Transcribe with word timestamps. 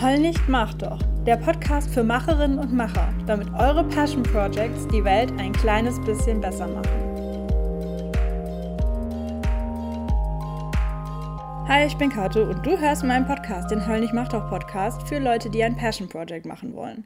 Heul 0.00 0.20
nicht, 0.20 0.48
mach 0.48 0.74
doch. 0.74 1.00
Der 1.26 1.36
Podcast 1.36 1.90
für 1.90 2.04
Macherinnen 2.04 2.60
und 2.60 2.72
Macher, 2.72 3.12
damit 3.26 3.52
eure 3.54 3.82
Passion 3.82 4.22
Projects 4.22 4.86
die 4.86 5.02
Welt 5.02 5.32
ein 5.38 5.52
kleines 5.52 6.00
bisschen 6.02 6.40
besser 6.40 6.68
machen. 6.68 6.86
Hi, 11.66 11.84
ich 11.84 11.96
bin 11.96 12.10
Kato 12.10 12.44
und 12.44 12.64
du 12.64 12.78
hörst 12.78 13.02
meinen 13.02 13.26
Podcast, 13.26 13.72
den 13.72 13.84
Heul 13.88 13.98
nicht, 13.98 14.14
mach 14.14 14.28
doch 14.28 14.48
Podcast 14.48 15.02
für 15.08 15.18
Leute, 15.18 15.50
die 15.50 15.64
ein 15.64 15.76
Passion 15.76 16.08
Project 16.08 16.46
machen 16.46 16.76
wollen. 16.76 17.04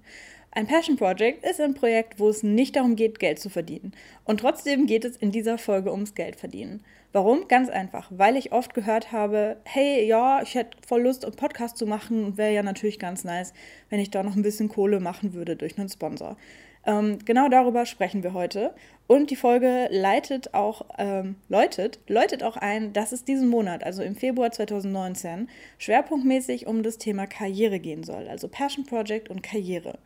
Ein 0.54 0.66
Passion 0.66 0.96
Project 0.96 1.46
ist 1.46 1.62
ein 1.62 1.72
Projekt, 1.72 2.20
wo 2.20 2.28
es 2.28 2.42
nicht 2.42 2.76
darum 2.76 2.94
geht, 2.94 3.18
Geld 3.18 3.38
zu 3.38 3.48
verdienen. 3.48 3.92
Und 4.24 4.40
trotzdem 4.40 4.86
geht 4.86 5.06
es 5.06 5.16
in 5.16 5.32
dieser 5.32 5.56
Folge 5.56 5.90
ums 5.90 6.14
Geld 6.14 6.36
verdienen. 6.36 6.84
Warum? 7.10 7.48
Ganz 7.48 7.70
einfach, 7.70 8.10
weil 8.10 8.36
ich 8.36 8.52
oft 8.52 8.74
gehört 8.74 9.12
habe, 9.12 9.56
hey, 9.64 10.04
ja, 10.06 10.42
ich 10.42 10.54
hätte 10.54 10.76
voll 10.86 11.04
Lust, 11.04 11.24
einen 11.24 11.36
Podcast 11.36 11.78
zu 11.78 11.86
machen 11.86 12.26
und 12.26 12.36
wäre 12.36 12.52
ja 12.52 12.62
natürlich 12.62 12.98
ganz 12.98 13.24
nice, 13.24 13.54
wenn 13.88 13.98
ich 13.98 14.10
da 14.10 14.22
noch 14.22 14.36
ein 14.36 14.42
bisschen 14.42 14.68
Kohle 14.68 15.00
machen 15.00 15.32
würde 15.32 15.56
durch 15.56 15.78
einen 15.78 15.88
Sponsor. 15.88 16.36
Ähm, 16.84 17.18
genau 17.24 17.48
darüber 17.48 17.86
sprechen 17.86 18.22
wir 18.22 18.34
heute. 18.34 18.74
Und 19.06 19.30
die 19.30 19.36
Folge 19.36 19.88
leitet 19.90 20.52
auch, 20.52 20.84
ähm, 20.98 21.36
läutet, 21.48 21.98
läutet 22.08 22.42
auch 22.42 22.58
ein, 22.58 22.92
dass 22.92 23.12
es 23.12 23.24
diesen 23.24 23.48
Monat, 23.48 23.84
also 23.84 24.02
im 24.02 24.16
Februar 24.16 24.50
2019, 24.52 25.48
schwerpunktmäßig 25.78 26.66
um 26.66 26.82
das 26.82 26.98
Thema 26.98 27.26
Karriere 27.26 27.78
gehen 27.78 28.04
soll, 28.04 28.28
also 28.28 28.48
Passion 28.48 28.84
Project 28.84 29.30
und 29.30 29.42
Karriere. 29.42 29.98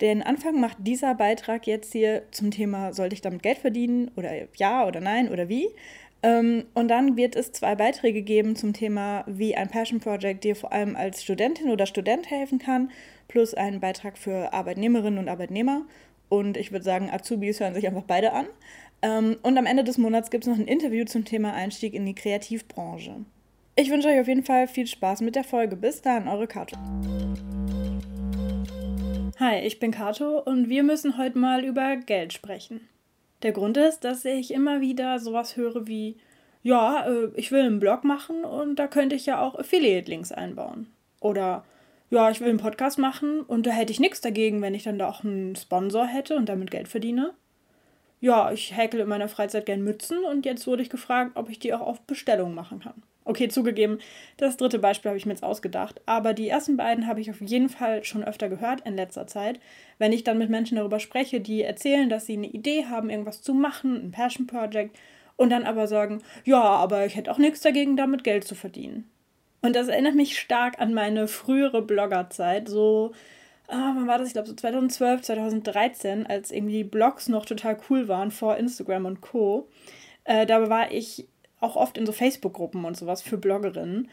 Den 0.00 0.22
Anfang 0.22 0.60
macht 0.60 0.78
dieser 0.80 1.14
Beitrag 1.14 1.66
jetzt 1.66 1.92
hier 1.92 2.22
zum 2.32 2.50
Thema, 2.50 2.92
sollte 2.92 3.14
ich 3.14 3.20
damit 3.20 3.42
Geld 3.42 3.58
verdienen 3.58 4.10
oder 4.16 4.32
ja 4.56 4.86
oder 4.86 5.00
nein 5.00 5.28
oder 5.28 5.48
wie? 5.48 5.68
Ähm, 6.22 6.64
und 6.74 6.88
dann 6.88 7.16
wird 7.16 7.36
es 7.36 7.52
zwei 7.52 7.74
Beiträge 7.74 8.22
geben 8.22 8.56
zum 8.56 8.72
Thema, 8.72 9.24
wie 9.26 9.54
ein 9.54 9.68
Passion 9.68 10.00
Project 10.00 10.42
dir 10.42 10.56
vor 10.56 10.72
allem 10.72 10.96
als 10.96 11.22
Studentin 11.22 11.70
oder 11.70 11.86
Student 11.86 12.30
helfen 12.30 12.58
kann, 12.58 12.90
plus 13.28 13.54
einen 13.54 13.78
Beitrag 13.78 14.16
für 14.18 14.52
Arbeitnehmerinnen 14.52 15.18
und 15.18 15.28
Arbeitnehmer. 15.28 15.82
Und 16.30 16.56
ich 16.56 16.72
würde 16.72 16.84
sagen, 16.84 17.10
Azubis 17.10 17.60
hören 17.60 17.74
sich 17.74 17.86
einfach 17.86 18.02
beide 18.02 18.32
an. 18.32 18.46
Ähm, 19.02 19.36
und 19.42 19.58
am 19.58 19.66
Ende 19.66 19.84
des 19.84 19.98
Monats 19.98 20.30
gibt 20.30 20.44
es 20.44 20.48
noch 20.48 20.58
ein 20.58 20.66
Interview 20.66 21.04
zum 21.04 21.24
Thema 21.24 21.52
Einstieg 21.52 21.94
in 21.94 22.06
die 22.06 22.14
Kreativbranche. 22.14 23.16
Ich 23.76 23.90
wünsche 23.90 24.08
euch 24.08 24.20
auf 24.20 24.28
jeden 24.28 24.44
Fall 24.44 24.66
viel 24.66 24.86
Spaß 24.86 25.20
mit 25.20 25.36
der 25.36 25.44
Folge. 25.44 25.76
Bis 25.76 26.00
dann, 26.00 26.26
eure 26.26 26.46
Kato. 26.46 26.76
Hi, 29.40 29.58
ich 29.66 29.80
bin 29.80 29.90
Kato 29.90 30.38
und 30.38 30.68
wir 30.68 30.84
müssen 30.84 31.18
heute 31.18 31.38
mal 31.38 31.64
über 31.64 31.96
Geld 31.96 32.32
sprechen. 32.32 32.88
Der 33.42 33.50
Grund 33.50 33.76
ist, 33.76 34.04
dass 34.04 34.24
ich 34.24 34.52
immer 34.54 34.80
wieder 34.80 35.18
sowas 35.18 35.56
höre 35.56 35.88
wie, 35.88 36.16
ja, 36.62 37.04
äh, 37.04 37.30
ich 37.34 37.50
will 37.50 37.62
einen 37.62 37.80
Blog 37.80 38.04
machen 38.04 38.44
und 38.44 38.76
da 38.76 38.86
könnte 38.86 39.16
ich 39.16 39.26
ja 39.26 39.40
auch 39.40 39.58
Affiliate-Links 39.58 40.30
einbauen. 40.30 40.86
Oder 41.18 41.64
ja, 42.10 42.30
ich 42.30 42.40
will 42.40 42.48
einen 42.48 42.58
Podcast 42.58 42.96
machen 42.96 43.40
und 43.40 43.66
da 43.66 43.72
hätte 43.72 43.90
ich 43.90 43.98
nichts 43.98 44.20
dagegen, 44.20 44.62
wenn 44.62 44.72
ich 44.74 44.84
dann 44.84 45.00
da 45.00 45.08
auch 45.08 45.24
einen 45.24 45.56
Sponsor 45.56 46.06
hätte 46.06 46.36
und 46.36 46.48
damit 46.48 46.70
Geld 46.70 46.86
verdiene. 46.86 47.34
Ja, 48.20 48.52
ich 48.52 48.76
häkle 48.76 49.02
in 49.02 49.08
meiner 49.08 49.28
Freizeit 49.28 49.66
gern 49.66 49.82
Mützen 49.82 50.22
und 50.22 50.46
jetzt 50.46 50.68
wurde 50.68 50.82
ich 50.82 50.90
gefragt, 50.90 51.32
ob 51.34 51.50
ich 51.50 51.58
die 51.58 51.74
auch 51.74 51.80
auf 51.80 52.02
Bestellung 52.02 52.54
machen 52.54 52.78
kann. 52.78 53.02
Okay, 53.26 53.48
zugegeben, 53.48 53.98
das 54.36 54.58
dritte 54.58 54.78
Beispiel 54.78 55.08
habe 55.08 55.18
ich 55.18 55.24
mir 55.24 55.32
jetzt 55.32 55.42
ausgedacht, 55.42 56.02
aber 56.04 56.34
die 56.34 56.48
ersten 56.48 56.76
beiden 56.76 57.06
habe 57.06 57.22
ich 57.22 57.30
auf 57.30 57.40
jeden 57.40 57.70
Fall 57.70 58.04
schon 58.04 58.22
öfter 58.22 58.50
gehört 58.50 58.82
in 58.82 58.96
letzter 58.96 59.26
Zeit. 59.26 59.60
Wenn 59.98 60.12
ich 60.12 60.24
dann 60.24 60.36
mit 60.36 60.50
Menschen 60.50 60.76
darüber 60.76 61.00
spreche, 61.00 61.40
die 61.40 61.62
erzählen, 61.62 62.10
dass 62.10 62.26
sie 62.26 62.34
eine 62.34 62.48
Idee 62.48 62.84
haben, 62.84 63.08
irgendwas 63.08 63.40
zu 63.40 63.54
machen, 63.54 63.96
ein 63.96 64.10
Passion 64.10 64.46
Project, 64.46 64.94
und 65.36 65.50
dann 65.50 65.64
aber 65.64 65.86
sagen, 65.86 66.22
ja, 66.44 66.60
aber 66.62 67.06
ich 67.06 67.16
hätte 67.16 67.30
auch 67.30 67.38
nichts 67.38 67.60
dagegen, 67.60 67.96
damit 67.96 68.24
Geld 68.24 68.44
zu 68.44 68.54
verdienen. 68.54 69.10
Und 69.62 69.74
das 69.74 69.88
erinnert 69.88 70.14
mich 70.14 70.38
stark 70.38 70.78
an 70.78 70.94
meine 70.94 71.26
frühere 71.26 71.82
Bloggerzeit, 71.82 72.68
so, 72.68 73.12
ah, 73.68 73.92
wann 73.94 74.06
war 74.06 74.18
das? 74.18 74.28
Ich 74.28 74.34
glaube 74.34 74.48
so 74.48 74.54
2012, 74.54 75.22
2013, 75.22 76.26
als 76.26 76.50
irgendwie 76.50 76.84
Blogs 76.84 77.28
noch 77.28 77.46
total 77.46 77.78
cool 77.88 78.08
waren 78.08 78.30
vor 78.30 78.56
Instagram 78.56 79.06
und 79.06 79.20
Co. 79.22 79.68
Äh, 80.24 80.46
da 80.46 80.68
war 80.68 80.92
ich 80.92 81.26
auch 81.64 81.76
oft 81.76 81.98
in 81.98 82.06
so 82.06 82.12
Facebook-Gruppen 82.12 82.84
und 82.84 82.96
sowas 82.96 83.22
für 83.22 83.38
Bloggerinnen. 83.38 84.08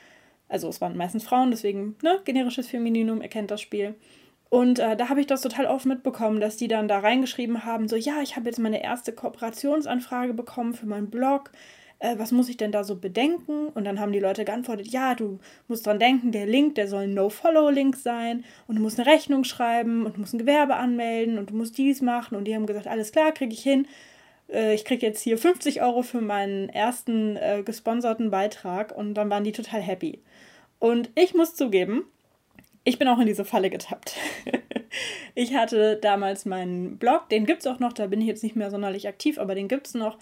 Also 0.50 0.68
es 0.68 0.82
waren 0.82 0.98
meistens 0.98 1.24
Frauen, 1.24 1.52
deswegen, 1.52 1.96
ne, 2.02 2.20
generisches 2.26 2.68
Femininum, 2.68 3.22
erkennt 3.22 3.52
das 3.52 3.62
Spiel. 3.62 3.96
Und 4.50 4.80
äh, 4.80 4.98
da 4.98 5.08
habe 5.08 5.22
ich 5.22 5.28
das 5.28 5.42
total 5.42 5.66
oft 5.66 5.86
mitbekommen, 5.86 6.42
dass 6.42 6.58
die 6.58 6.68
dann 6.68 6.90
da 6.90 7.00
reingeschrieben 7.00 7.64
haben, 7.64 7.88
so, 7.88 7.96
ja, 7.96 8.22
ich 8.22 8.36
habe 8.36 8.48
jetzt 8.48 8.60
meine 8.60 8.84
erste 8.84 9.14
Kooperationsanfrage 9.14 10.34
bekommen 10.34 10.74
für 10.74 10.88
meinen 10.88 11.10
Blog. 11.10 11.52
Äh, 12.00 12.18
was 12.18 12.34
muss 12.34 12.50
ich 12.50 12.58
denn 12.58 12.74
da 12.74 12.84
so 12.84 12.98
bedenken? 12.98 13.68
Und 13.68 13.86
dann 13.86 14.00
haben 14.00 14.12
die 14.12 14.20
Leute 14.20 14.44
geantwortet, 14.44 14.88
ja, 14.88 15.16
du 15.16 15.40
musst 15.70 15.86
dran 15.88 16.00
denken, 16.00 16.34
der 16.34 16.48
Link, 16.48 16.76
der 16.76 16.90
soll 16.90 17.04
ein 17.04 17.14
No-Follow-Link 17.14 17.96
sein 17.96 18.44
und 18.68 18.76
du 18.76 18.82
musst 18.82 19.00
eine 19.00 19.10
Rechnung 19.10 19.46
schreiben 19.46 20.06
und 20.06 20.18
du 20.18 20.20
musst 20.20 20.34
ein 20.34 20.40
Gewerbe 20.40 20.76
anmelden 20.76 21.38
und 21.38 21.52
du 21.52 21.56
musst 21.56 21.78
dies 21.78 22.02
machen. 22.02 22.36
Und 22.36 22.44
die 22.44 22.54
haben 22.54 22.66
gesagt, 22.66 22.88
alles 22.88 23.14
klar, 23.14 23.32
kriege 23.32 23.54
ich 23.54 23.64
hin 23.64 23.88
äh, 24.52 24.74
ich 24.74 24.86
kriege 24.86 25.06
jetzt 25.06 25.22
hier 25.22 25.38
50 25.38 25.82
Euro 25.82 26.02
für 26.02 26.22
meinen 26.22 26.70
ersten 26.70 27.36
äh, 27.38 27.64
gesponserten 27.64 28.32
Beitrag 28.32 28.96
und 28.96 29.14
dann 29.16 29.30
waren 29.30 29.44
die 29.44 29.52
total 29.52 29.82
happy. 29.82 30.22
Und 30.80 31.10
ich 31.16 31.34
muss 31.34 31.56
zugeben, 31.56 32.06
ich 32.84 32.98
bin 32.98 33.08
auch 33.08 33.20
in 33.20 33.28
diese 33.28 33.46
Falle 33.46 33.70
getappt. 33.70 34.16
ich 35.36 35.56
hatte 35.56 35.98
damals 35.98 36.46
meinen 36.46 36.98
Blog, 36.98 37.30
den 37.30 37.46
gibt 37.46 37.62
es 37.62 37.68
auch 37.68 37.80
noch, 37.80 37.94
da 37.94 38.08
bin 38.08 38.22
ich 38.22 38.28
jetzt 38.28 38.44
nicht 38.44 38.56
mehr 38.56 38.72
sonderlich 38.72 39.08
aktiv, 39.08 39.38
aber 39.38 39.56
den 39.56 39.68
gibt 39.68 39.88
es 39.88 39.94
noch. 39.94 40.18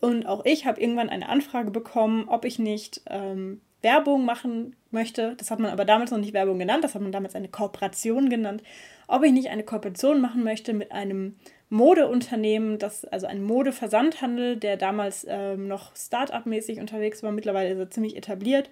Und 0.00 0.26
auch 0.26 0.44
ich 0.44 0.66
habe 0.66 0.80
irgendwann 0.80 1.08
eine 1.08 1.28
Anfrage 1.28 1.70
bekommen, 1.70 2.28
ob 2.28 2.44
ich 2.44 2.58
nicht 2.58 3.02
ähm, 3.08 3.60
Werbung 3.82 4.24
machen 4.24 4.76
möchte. 4.92 5.34
Das 5.36 5.50
hat 5.50 5.58
man 5.58 5.70
aber 5.70 5.84
damals 5.84 6.10
noch 6.10 6.18
nicht 6.18 6.32
Werbung 6.32 6.58
genannt, 6.58 6.84
das 6.84 6.94
hat 6.94 7.02
man 7.02 7.12
damals 7.12 7.34
eine 7.34 7.48
Kooperation 7.48 8.30
genannt. 8.30 8.62
Ob 9.08 9.22
ich 9.24 9.32
nicht 9.32 9.50
eine 9.50 9.62
Kooperation 9.62 10.20
machen 10.20 10.44
möchte 10.44 10.72
mit 10.72 10.92
einem 10.92 11.36
Modeunternehmen, 11.68 12.78
das, 12.78 13.04
also 13.06 13.26
ein 13.26 13.42
Modeversandhandel, 13.42 14.56
der 14.56 14.76
damals 14.76 15.26
ähm, 15.28 15.68
noch 15.68 15.96
Start-up-mäßig 15.96 16.80
unterwegs 16.80 17.22
war. 17.22 17.32
Mittlerweile 17.32 17.70
ist 17.70 17.78
er 17.78 17.90
ziemlich 17.90 18.16
etabliert. 18.16 18.68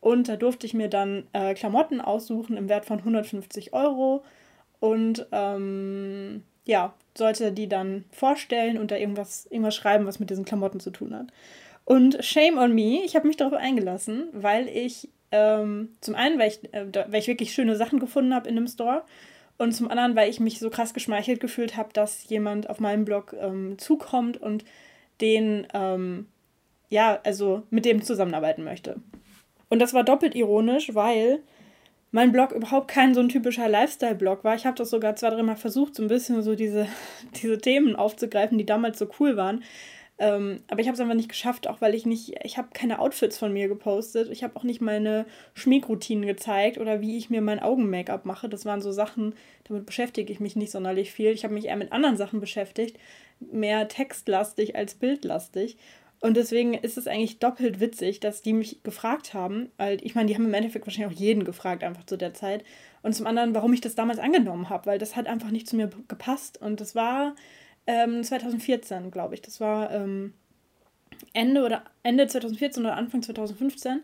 Und 0.00 0.28
da 0.28 0.36
durfte 0.36 0.66
ich 0.66 0.74
mir 0.74 0.88
dann 0.88 1.26
äh, 1.32 1.54
Klamotten 1.54 2.00
aussuchen 2.00 2.56
im 2.56 2.68
Wert 2.68 2.86
von 2.86 2.98
150 2.98 3.74
Euro. 3.74 4.24
Und 4.80 5.26
ähm, 5.32 6.42
ja, 6.64 6.94
sollte 7.16 7.52
die 7.52 7.68
dann 7.68 8.04
vorstellen 8.12 8.78
und 8.78 8.90
da 8.90 8.96
irgendwas, 8.96 9.46
irgendwas 9.46 9.74
schreiben, 9.74 10.06
was 10.06 10.20
mit 10.20 10.30
diesen 10.30 10.44
Klamotten 10.44 10.80
zu 10.80 10.90
tun 10.90 11.14
hat. 11.14 11.26
Und 11.84 12.22
shame 12.24 12.58
on 12.58 12.74
me, 12.74 13.02
ich 13.04 13.16
habe 13.16 13.26
mich 13.26 13.36
darauf 13.36 13.54
eingelassen, 13.54 14.28
weil 14.32 14.68
ich 14.68 15.08
ähm, 15.30 15.90
zum 16.00 16.14
einen, 16.14 16.38
weil 16.38 16.48
ich, 16.48 16.74
äh, 16.74 16.86
weil 17.08 17.20
ich 17.20 17.28
wirklich 17.28 17.52
schöne 17.52 17.76
Sachen 17.76 17.98
gefunden 17.98 18.34
habe 18.34 18.48
in 18.48 18.56
dem 18.56 18.66
Store 18.66 19.04
und 19.58 19.72
zum 19.72 19.90
anderen, 19.90 20.16
weil 20.16 20.30
ich 20.30 20.40
mich 20.40 20.58
so 20.58 20.70
krass 20.70 20.94
geschmeichelt 20.94 21.40
gefühlt 21.40 21.76
habe, 21.76 21.90
dass 21.92 22.28
jemand 22.28 22.70
auf 22.70 22.80
meinem 22.80 23.04
Blog 23.04 23.34
ähm, 23.38 23.76
zukommt 23.78 24.40
und 24.40 24.64
den, 25.20 25.66
ähm, 25.74 26.26
ja, 26.88 27.18
also 27.24 27.62
mit 27.70 27.84
dem 27.84 28.02
zusammenarbeiten 28.02 28.64
möchte. 28.64 28.96
Und 29.68 29.80
das 29.80 29.94
war 29.94 30.04
doppelt 30.04 30.34
ironisch, 30.34 30.94
weil 30.94 31.40
mein 32.10 32.32
Blog 32.32 32.52
überhaupt 32.52 32.88
kein 32.88 33.14
so 33.14 33.20
ein 33.20 33.28
typischer 33.28 33.68
Lifestyle-Blog 33.68 34.44
war. 34.44 34.54
Ich 34.54 34.64
habe 34.64 34.76
das 34.76 34.90
sogar 34.90 35.16
zwei, 35.16 35.30
dreimal 35.30 35.56
versucht, 35.56 35.94
so 35.94 36.02
ein 36.02 36.08
bisschen 36.08 36.42
so 36.42 36.54
diese, 36.54 36.86
diese 37.42 37.58
Themen 37.58 37.96
aufzugreifen, 37.96 38.58
die 38.58 38.66
damals 38.66 38.98
so 38.98 39.08
cool 39.20 39.36
waren. 39.36 39.62
Ähm, 40.20 40.60
aber 40.68 40.80
ich 40.80 40.88
habe 40.88 40.94
es 40.94 41.00
einfach 41.00 41.14
nicht 41.14 41.28
geschafft, 41.28 41.68
auch 41.68 41.80
weil 41.80 41.94
ich 41.94 42.04
nicht, 42.04 42.34
ich 42.42 42.58
habe 42.58 42.68
keine 42.72 42.98
Outfits 42.98 43.38
von 43.38 43.52
mir 43.52 43.68
gepostet. 43.68 44.28
Ich 44.30 44.42
habe 44.42 44.56
auch 44.56 44.64
nicht 44.64 44.80
meine 44.80 45.26
Schminkroutinen 45.54 46.26
gezeigt 46.26 46.78
oder 46.78 47.00
wie 47.00 47.16
ich 47.16 47.30
mir 47.30 47.40
mein 47.40 47.60
Augen-Make-up 47.60 48.24
mache. 48.24 48.48
Das 48.48 48.66
waren 48.66 48.82
so 48.82 48.90
Sachen, 48.90 49.34
damit 49.64 49.86
beschäftige 49.86 50.32
ich 50.32 50.40
mich 50.40 50.56
nicht 50.56 50.72
sonderlich 50.72 51.12
viel. 51.12 51.30
Ich 51.30 51.44
habe 51.44 51.54
mich 51.54 51.66
eher 51.66 51.76
mit 51.76 51.92
anderen 51.92 52.16
Sachen 52.16 52.40
beschäftigt, 52.40 52.98
mehr 53.38 53.86
textlastig 53.86 54.74
als 54.74 54.94
bildlastig. 54.94 55.76
Und 56.20 56.36
deswegen 56.36 56.74
ist 56.74 56.98
es 56.98 57.06
eigentlich 57.06 57.38
doppelt 57.38 57.78
witzig, 57.78 58.18
dass 58.18 58.42
die 58.42 58.52
mich 58.52 58.82
gefragt 58.82 59.34
haben, 59.34 59.70
weil 59.76 60.04
ich 60.04 60.16
meine, 60.16 60.26
die 60.26 60.34
haben 60.34 60.46
im 60.46 60.54
Endeffekt 60.54 60.84
wahrscheinlich 60.84 61.16
auch 61.16 61.20
jeden 61.20 61.44
gefragt, 61.44 61.84
einfach 61.84 62.06
zu 62.06 62.16
der 62.16 62.34
Zeit. 62.34 62.64
Und 63.02 63.14
zum 63.14 63.28
anderen, 63.28 63.54
warum 63.54 63.72
ich 63.72 63.80
das 63.80 63.94
damals 63.94 64.18
angenommen 64.18 64.68
habe, 64.68 64.86
weil 64.86 64.98
das 64.98 65.14
hat 65.14 65.28
einfach 65.28 65.52
nicht 65.52 65.68
zu 65.68 65.76
mir 65.76 65.88
gepasst. 66.08 66.60
Und 66.60 66.80
das 66.80 66.96
war 66.96 67.36
ähm, 67.88 68.22
2014, 68.22 69.10
glaube 69.10 69.34
ich. 69.34 69.42
Das 69.42 69.60
war 69.60 69.90
ähm, 69.90 70.34
Ende 71.32 71.64
oder 71.64 71.82
Ende 72.04 72.28
2014 72.28 72.84
oder 72.84 72.96
Anfang 72.96 73.22
2015. 73.22 74.02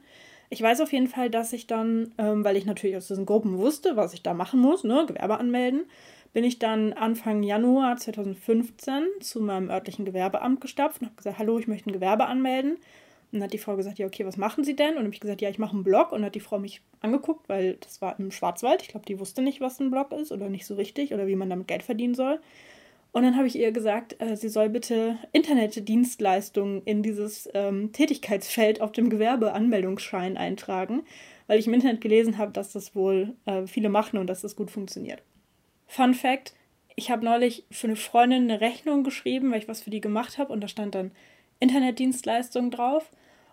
Ich 0.51 0.61
weiß 0.61 0.81
auf 0.81 0.93
jeden 0.93 1.07
Fall, 1.07 1.31
dass 1.31 1.53
ich 1.53 1.67
dann, 1.67 2.13
ähm, 2.19 2.45
weil 2.45 2.57
ich 2.57 2.65
natürlich 2.65 2.97
aus 2.97 3.09
diesen 3.09 3.27
Gruppen 3.27 3.59
wusste, 3.59 3.97
was 3.97 4.15
ich 4.15 4.23
da 4.23 4.35
machen 4.35 4.59
muss, 4.61 4.85
ne, 4.85 5.05
Gewerbe 5.07 5.39
anmelden, 5.39 5.85
bin 6.33 6.45
ich 6.45 6.59
dann 6.59 6.93
Anfang 6.95 7.43
Januar 7.43 7.97
2015 7.97 9.05
zu 9.21 9.41
meinem 9.41 9.71
örtlichen 9.71 10.05
Gewerbeamt 10.05 10.61
gestapft 10.61 11.01
und 11.01 11.09
habe 11.09 11.17
gesagt, 11.17 11.39
hallo, 11.39 11.59
ich 11.59 11.69
möchte 11.69 11.91
ein 11.91 11.93
Gewerbe 11.93 12.27
anmelden. 12.27 12.73
Und 12.73 13.41
dann 13.41 13.45
hat 13.45 13.53
die 13.53 13.59
Frau 13.59 13.77
gesagt, 13.77 13.99
ja, 13.99 14.07
okay, 14.07 14.25
was 14.25 14.37
machen 14.37 14.65
Sie 14.65 14.77
denn? 14.77 14.91
Und 14.91 14.97
dann 14.97 15.05
habe 15.05 15.15
ich 15.15 15.21
gesagt, 15.21 15.43
ja, 15.43 15.51
ich 15.51 15.59
mache 15.59 15.75
einen 15.75 15.85
Blog. 15.85 16.13
Und 16.13 16.19
dann 16.19 16.27
hat 16.27 16.35
die 16.35 16.41
Frau 16.41 16.59
mich 16.59 16.83
angeguckt, 17.01 17.49
weil 17.49 17.75
das 17.81 18.01
war 18.01 18.19
im 18.19 18.31
Schwarzwald. 18.31 18.83
Ich 18.83 18.89
glaube, 18.89 19.07
die 19.07 19.19
wusste 19.19 19.43
nicht, 19.43 19.61
was 19.61 19.81
ein 19.81 19.91
Blog 19.91 20.13
ist 20.13 20.33
oder 20.33 20.49
nicht 20.49 20.67
so 20.67 20.75
richtig 20.75 21.13
oder 21.13 21.27
wie 21.27 21.37
man 21.37 21.51
damit 21.51 21.69
Geld 21.69 21.83
verdienen 21.83 22.15
soll. 22.15 22.41
Und 23.15 23.23
dann 23.23 23.37
habe 23.37 23.47
ich 23.47 23.57
ihr 23.57 23.71
gesagt, 23.71 24.21
äh, 24.21 24.37
sie 24.37 24.49
soll 24.49 24.69
bitte 24.69 25.17
Internetdienstleistungen 25.31 26.83
in 26.83 27.05
dieses 27.05 27.49
ähm, 27.55 27.93
Tätigkeitsfeld 27.93 28.81
auf 28.81 28.91
dem 28.91 29.09
Gewerbeanmeldungsschein 29.09 30.37
eintragen. 30.37 31.05
weil 31.47 31.61
ich 31.61 31.69
im 31.69 31.75
Internet 31.75 32.01
gelesen 32.01 32.39
habe, 32.39 32.51
dass 32.51 32.73
das 32.73 32.97
wohl 32.97 33.37
äh, 33.45 33.69
viele 33.69 33.89
machen 33.89 34.19
und 34.19 34.27
dass 34.27 34.41
das 34.41 34.57
gut 34.57 34.73
funktioniert. 34.73 35.23
Fun 35.87 36.13
Fact: 36.15 36.55
Ich 36.97 37.09
habe 37.09 37.25
neulich 37.25 37.65
für 37.71 37.87
eine 37.87 37.95
Freundin 37.95 38.51
eine 38.51 38.61
Rechnung 38.61 39.05
geschrieben, 39.05 39.53
weil 39.53 39.59
ich 39.59 39.69
was 39.69 39.83
für 39.83 39.91
die 39.91 40.01
gemacht 40.01 40.37
habe 40.37 40.53
und 40.53 40.61
da 40.61 40.67
stand 40.67 40.97
dann 40.97 41.13
Internetdienstleistung 41.61 42.73
drauf. 42.73 43.13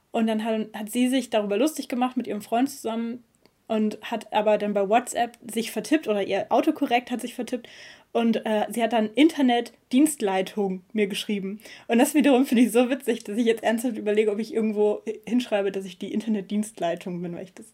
Und 0.10 0.26
dann 0.26 0.44
hat, 0.44 0.70
hat 0.74 0.90
sie 0.90 1.08
sich 1.08 1.30
darüber 1.30 1.58
lustig 1.58 1.88
gemacht 1.88 2.18
mit 2.18 2.26
ihrem 2.26 2.42
Freund 2.42 2.68
zusammen 2.68 3.24
und 3.72 4.00
hat 4.02 4.34
aber 4.34 4.58
dann 4.58 4.74
bei 4.74 4.90
WhatsApp 4.90 5.38
sich 5.50 5.72
vertippt 5.72 6.10
oder 6.10 6.22
ihr 6.22 6.48
Autokorrekt 6.50 7.10
hat 7.10 7.22
sich 7.22 7.36
vertippt 7.36 7.70
und 8.12 8.46
äh, 8.46 8.66
sie 8.70 8.84
hat 8.84 8.92
dann 8.92 9.10
Internetdienstleitung 9.16 10.84
mir 10.92 11.08
geschrieben. 11.08 11.62
Und 11.88 12.00
das 12.00 12.14
wiederum 12.14 12.46
finde 12.46 12.64
ich 12.64 12.74
so 12.74 12.90
witzig, 12.90 13.24
dass 13.24 13.38
ich 13.38 13.46
jetzt 13.46 13.64
ernsthaft 13.64 13.98
überlege, 13.98 14.30
ob 14.30 14.40
ich 14.40 14.54
irgendwo 14.54 15.04
hinschreibe, 15.26 15.72
dass 15.72 15.86
ich 15.86 15.98
die 15.98 16.14
Internetdienstleitung 16.14 17.22
bin, 17.22 17.34
weil 17.34 17.46
ich 17.46 17.54
das. 17.54 17.72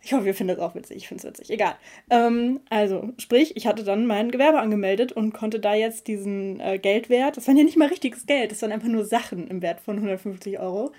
Ich 0.00 0.14
hoffe, 0.14 0.26
ihr 0.26 0.34
findet 0.34 0.56
es 0.56 0.62
auch 0.62 0.74
witzig. 0.74 0.96
Ich 0.96 1.08
finde 1.08 1.26
es 1.26 1.28
witzig. 1.28 1.50
Egal. 1.50 1.74
Ähm, 2.08 2.60
also, 2.70 3.12
sprich, 3.18 3.56
ich 3.56 3.66
hatte 3.66 3.84
dann 3.84 4.06
mein 4.06 4.30
Gewerbe 4.30 4.60
angemeldet 4.60 5.12
und 5.12 5.34
konnte 5.34 5.60
da 5.60 5.74
jetzt 5.74 6.06
diesen 6.06 6.60
äh, 6.60 6.78
Geldwert, 6.78 7.36
das 7.36 7.46
waren 7.46 7.58
ja 7.58 7.64
nicht 7.64 7.76
mal 7.76 7.88
richtiges 7.88 8.24
Geld, 8.24 8.52
das 8.52 8.62
waren 8.62 8.72
einfach 8.72 8.88
nur 8.88 9.04
Sachen 9.04 9.48
im 9.48 9.60
Wert 9.60 9.80
von 9.80 9.96
150 9.96 10.58
Euro, 10.60 10.92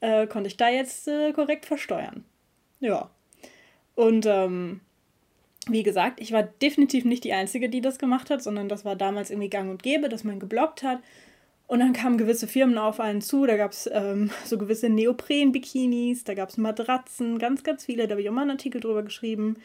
äh, 0.00 0.26
konnte 0.26 0.48
ich 0.48 0.58
da 0.58 0.68
jetzt 0.68 1.08
äh, 1.08 1.32
korrekt 1.32 1.64
versteuern. 1.64 2.24
Ja. 2.80 3.10
Und 3.98 4.26
ähm, 4.26 4.78
wie 5.66 5.82
gesagt, 5.82 6.20
ich 6.20 6.30
war 6.30 6.44
definitiv 6.44 7.04
nicht 7.04 7.24
die 7.24 7.32
Einzige, 7.32 7.68
die 7.68 7.80
das 7.80 7.98
gemacht 7.98 8.30
hat, 8.30 8.40
sondern 8.40 8.68
das 8.68 8.84
war 8.84 8.94
damals 8.94 9.28
irgendwie 9.28 9.50
gang 9.50 9.68
und 9.68 9.82
gäbe, 9.82 10.08
dass 10.08 10.22
man 10.22 10.38
geblockt 10.38 10.84
hat. 10.84 11.00
Und 11.66 11.80
dann 11.80 11.94
kamen 11.94 12.16
gewisse 12.16 12.46
Firmen 12.46 12.78
auf 12.78 13.00
einen 13.00 13.22
zu, 13.22 13.44
da 13.44 13.56
gab 13.56 13.72
es 13.72 13.90
ähm, 13.92 14.30
so 14.44 14.56
gewisse 14.56 14.88
Neopren-Bikinis, 14.88 16.22
da 16.22 16.34
gab 16.34 16.50
es 16.50 16.58
Matratzen, 16.58 17.40
ganz, 17.40 17.64
ganz 17.64 17.86
viele, 17.86 18.06
da 18.06 18.12
habe 18.12 18.22
ich 18.22 18.28
auch 18.28 18.32
mal 18.32 18.42
einen 18.42 18.52
Artikel 18.52 18.80
drüber 18.80 19.02
geschrieben. 19.02 19.56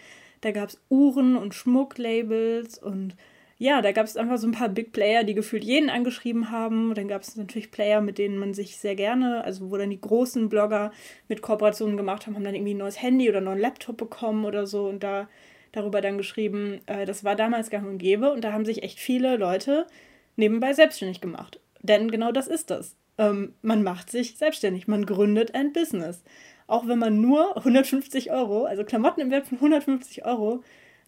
Da 0.42 0.50
gab 0.50 0.70
es 0.70 0.82
Uhren 0.90 1.38
und 1.38 1.54
Schmucklabels 1.54 2.80
und 2.80 3.16
ja, 3.64 3.82
da 3.82 3.94
gab 3.94 4.06
es 4.06 4.18
einfach 4.18 4.38
so 4.38 4.46
ein 4.46 4.52
paar 4.52 4.68
Big 4.68 4.92
Player, 4.92 5.24
die 5.24 5.34
gefühlt 5.34 5.64
jeden 5.64 5.90
angeschrieben 5.90 6.52
haben. 6.52 6.94
Dann 6.96 7.08
gab 7.08 7.22
es 7.22 7.38
natürlich 7.38 7.72
Player, 7.72 8.02
mit 8.02 8.18
denen 8.18 8.38
man 8.38 8.54
sich 8.54 8.76
sehr 8.76 8.94
gerne, 8.96 9.42
also 9.46 9.72
wo 9.72 9.78
dann 9.78 9.90
die 9.90 10.02
großen 10.02 10.50
Blogger 10.50 10.92
mit 11.30 11.42
Kooperationen 11.42 11.96
gemacht 11.96 12.28
haben, 12.28 12.36
haben 12.36 12.44
dann 12.44 12.56
irgendwie 12.56 12.74
ein 12.74 12.80
neues 12.80 13.02
Handy 13.02 13.30
oder 13.30 13.38
einen 13.38 13.46
neuen 13.46 13.62
Laptop 13.62 13.96
bekommen 13.96 14.44
oder 14.44 14.68
so 14.68 14.90
und 14.90 15.02
da 15.02 15.30
darüber 15.72 16.02
dann 16.02 16.18
geschrieben, 16.18 16.82
äh, 16.88 17.06
das 17.06 17.24
war 17.24 17.38
damals 17.38 17.70
gang 17.70 17.88
und 17.88 18.00
gäbe 18.00 18.34
und 18.34 18.44
da 18.44 18.52
haben 18.52 18.66
sich 18.66 18.84
echt 18.84 19.00
viele 19.00 19.38
Leute 19.38 19.88
nebenbei 20.36 20.74
selbstständig 20.74 21.22
gemacht. 21.22 21.62
Denn 21.82 22.12
genau 22.12 22.34
das 22.34 22.50
ist 22.50 22.70
das. 22.70 22.98
Ähm, 23.18 23.54
man 23.62 23.82
macht 23.82 24.12
sich 24.12 24.38
selbstständig, 24.38 24.90
man 24.90 25.06
gründet 25.06 25.56
ein 25.56 25.72
Business. 25.72 26.22
Auch 26.68 26.86
wenn 26.90 27.00
man 27.00 27.22
nur 27.22 27.56
150 27.56 28.30
Euro, 28.30 28.66
also 28.66 28.84
Klamotten 28.84 29.22
im 29.22 29.32
Wert 29.32 29.48
von 29.48 29.58
150 29.58 30.26
Euro, 30.26 30.64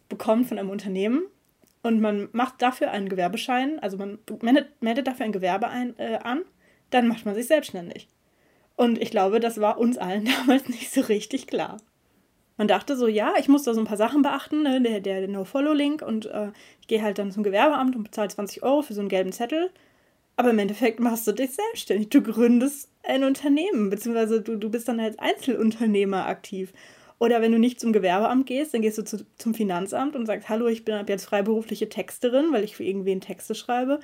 bekommt 0.08 0.48
von 0.48 0.58
einem 0.58 0.70
Unternehmen, 0.70 1.24
und 1.86 2.02
man 2.02 2.30
macht 2.32 2.64
dafür 2.64 2.90
einen 2.90 3.10
Gewerbeschein, 3.10 3.78
also 3.78 3.96
man 3.98 4.18
meldet, 4.82 5.06
dafür 5.06 5.24
ein 5.24 5.32
Gewerbe 5.32 5.68
ein, 5.68 5.94
äh, 6.00 6.18
an, 6.24 6.42
dann 6.90 7.08
macht 7.08 7.28
man 7.28 7.36
sich 7.36 7.46
selbstständig. 7.46 8.08
Und 8.76 9.00
ich 9.00 9.12
glaube, 9.12 9.40
das 9.40 9.62
war 9.62 9.78
uns 9.78 10.00
allen 10.00 10.26
damals 10.40 10.68
nicht 10.68 10.92
so 10.92 11.02
richtig 11.02 11.46
klar. 11.46 11.78
Man 12.58 12.68
dachte 12.68 12.96
so, 12.98 13.06
ja, 13.06 13.34
ich 13.38 13.50
muss 13.50 13.64
da 13.64 13.76
so 13.76 13.82
ein 13.82 13.86
paar 13.86 13.98
Sachen 13.98 14.24
beachten, 14.24 14.64
ne? 14.64 14.82
der, 14.82 15.00
der 15.00 15.28
No-Follow-Link 15.28 16.02
und 16.02 16.26
äh, 16.26 16.48
ich 16.82 16.88
gehe 16.88 17.04
halt 17.04 17.20
dann 17.20 17.32
zum 17.32 17.44
Gewerbeamt 17.44 17.96
und 17.96 18.04
bezahle 18.04 18.30
20 18.30 18.64
Euro 18.64 18.82
für 18.82 18.96
so 18.96 19.02
einen 19.02 19.10
gelben 19.10 19.32
Zettel. 19.32 19.70
Aber 20.38 20.50
im 20.50 20.58
Endeffekt 20.58 21.00
machst 21.00 21.28
du 21.28 21.34
dich 21.34 21.52
selbstständig. 21.52 22.10
Du 22.10 22.24
gründest 22.24 22.90
ein 23.04 23.24
Unternehmen, 23.24 23.92
beziehungsweise 23.92 24.42
du, 24.42 24.58
du 24.58 24.72
bist 24.72 24.88
dann 24.88 25.00
als 25.00 25.20
Einzelunternehmer 25.20 26.26
aktiv. 26.26 26.74
Oder 27.18 27.42
wenn 27.42 27.52
du 27.52 27.60
nicht 27.60 27.80
zum 27.80 27.94
Gewerbeamt 27.94 28.46
gehst, 28.46 28.74
dann 28.74 28.82
gehst 28.82 28.98
du 28.98 29.04
zu, 29.04 29.26
zum 29.38 29.54
Finanzamt 29.54 30.16
und 30.16 30.26
sagst, 30.26 30.50
hallo, 30.50 30.68
ich 30.68 30.84
bin 30.84 30.96
ab 30.96 31.10
jetzt 31.10 31.26
freiberufliche 31.26 31.90
Texterin, 31.90 32.52
weil 32.52 32.64
ich 32.64 32.76
für 32.76 32.84
irgendwen 32.84 33.22
Texte 33.22 33.56
schreibe. 33.56 34.00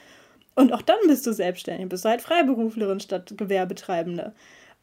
Und 0.55 0.73
auch 0.73 0.81
dann 0.81 0.97
bist 1.07 1.25
du 1.27 1.33
selbstständig, 1.33 1.89
bist 1.89 2.05
du 2.05 2.09
halt 2.09 2.21
Freiberuflerin 2.21 2.99
statt 2.99 3.33
Gewerbetreibende. 3.37 4.33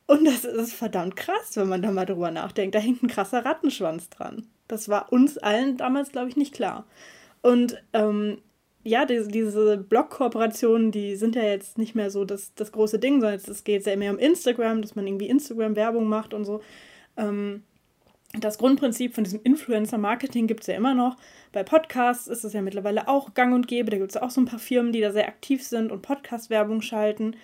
Und 0.06 0.24
das 0.24 0.44
ist 0.44 0.72
verdammt 0.72 1.16
krass, 1.16 1.56
wenn 1.56 1.68
man 1.68 1.82
da 1.82 1.90
mal 1.90 2.06
drüber 2.06 2.30
nachdenkt. 2.30 2.74
Da 2.74 2.78
hängt 2.78 3.02
ein 3.02 3.08
krasser 3.08 3.44
Rattenschwanz 3.44 4.08
dran. 4.08 4.46
Das 4.66 4.88
war 4.88 5.12
uns 5.12 5.38
allen 5.38 5.76
damals, 5.76 6.12
glaube 6.12 6.28
ich, 6.30 6.36
nicht 6.36 6.54
klar. 6.54 6.86
Und 7.42 7.82
ähm, 7.92 8.38
ja, 8.84 9.04
diese, 9.04 9.28
diese 9.28 9.76
Blog-Kooperationen, 9.76 10.92
die 10.92 11.16
sind 11.16 11.36
ja 11.36 11.42
jetzt 11.42 11.76
nicht 11.76 11.94
mehr 11.94 12.10
so 12.10 12.24
das, 12.24 12.54
das 12.54 12.72
große 12.72 12.98
Ding, 12.98 13.20
sondern 13.20 13.38
es 13.38 13.64
geht 13.64 13.84
ja 13.84 13.96
mehr 13.96 14.12
um 14.12 14.18
Instagram, 14.18 14.80
dass 14.80 14.96
man 14.96 15.06
irgendwie 15.06 15.28
Instagram-Werbung 15.28 16.06
macht 16.06 16.32
und 16.32 16.44
so. 16.44 16.60
Ähm, 17.18 17.64
das 18.32 18.58
Grundprinzip 18.58 19.14
von 19.14 19.24
diesem 19.24 19.40
Influencer-Marketing 19.42 20.46
gibt 20.46 20.60
es 20.60 20.66
ja 20.66 20.74
immer 20.74 20.94
noch. 20.94 21.16
Bei 21.52 21.62
Podcasts 21.62 22.26
ist 22.26 22.44
es 22.44 22.52
ja 22.52 22.60
mittlerweile 22.60 23.08
auch 23.08 23.32
gang 23.34 23.54
und 23.54 23.68
gäbe. 23.68 23.90
Da 23.90 23.96
gibt 23.96 24.10
es 24.10 24.16
auch 24.16 24.30
so 24.30 24.40
ein 24.40 24.46
paar 24.46 24.58
Firmen, 24.58 24.92
die 24.92 25.00
da 25.00 25.12
sehr 25.12 25.28
aktiv 25.28 25.62
sind 25.64 25.90
und 25.90 26.02
Podcast-Werbung 26.02 26.82
schalten. 26.82 27.36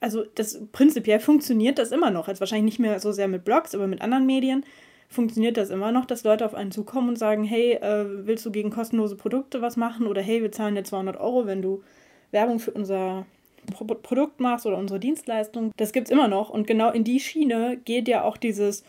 Also 0.00 0.24
das 0.34 0.60
prinzipiell 0.72 1.20
funktioniert 1.20 1.78
das 1.78 1.92
immer 1.92 2.10
noch. 2.10 2.28
Jetzt 2.28 2.40
wahrscheinlich 2.40 2.64
nicht 2.64 2.78
mehr 2.78 2.98
so 2.98 3.12
sehr 3.12 3.28
mit 3.28 3.44
Blogs, 3.44 3.74
aber 3.74 3.86
mit 3.86 4.00
anderen 4.00 4.26
Medien 4.26 4.64
funktioniert 5.08 5.58
das 5.58 5.70
immer 5.70 5.92
noch, 5.92 6.06
dass 6.06 6.24
Leute 6.24 6.46
auf 6.46 6.54
einen 6.54 6.72
zukommen 6.72 7.10
und 7.10 7.18
sagen, 7.18 7.44
hey, 7.44 7.74
äh, 7.74 8.26
willst 8.26 8.44
du 8.46 8.50
gegen 8.50 8.70
kostenlose 8.70 9.16
Produkte 9.16 9.60
was 9.60 9.76
machen? 9.76 10.06
Oder 10.06 10.22
hey, 10.22 10.42
wir 10.42 10.50
zahlen 10.50 10.74
dir 10.74 10.82
200 10.82 11.20
Euro, 11.20 11.46
wenn 11.46 11.60
du 11.60 11.82
Werbung 12.30 12.58
für 12.58 12.70
unser 12.72 13.26
Pro 13.72 13.84
Produkt 13.84 14.40
machst 14.40 14.66
oder 14.66 14.78
unsere 14.78 14.98
Dienstleistung. 14.98 15.72
Das 15.76 15.92
gibt 15.92 16.08
es 16.08 16.10
immer 16.10 16.26
noch. 16.26 16.48
Und 16.48 16.66
genau 16.66 16.90
in 16.90 17.04
die 17.04 17.20
Schiene 17.20 17.78
geht 17.84 18.08
ja 18.08 18.24
auch 18.24 18.38
dieses 18.38 18.82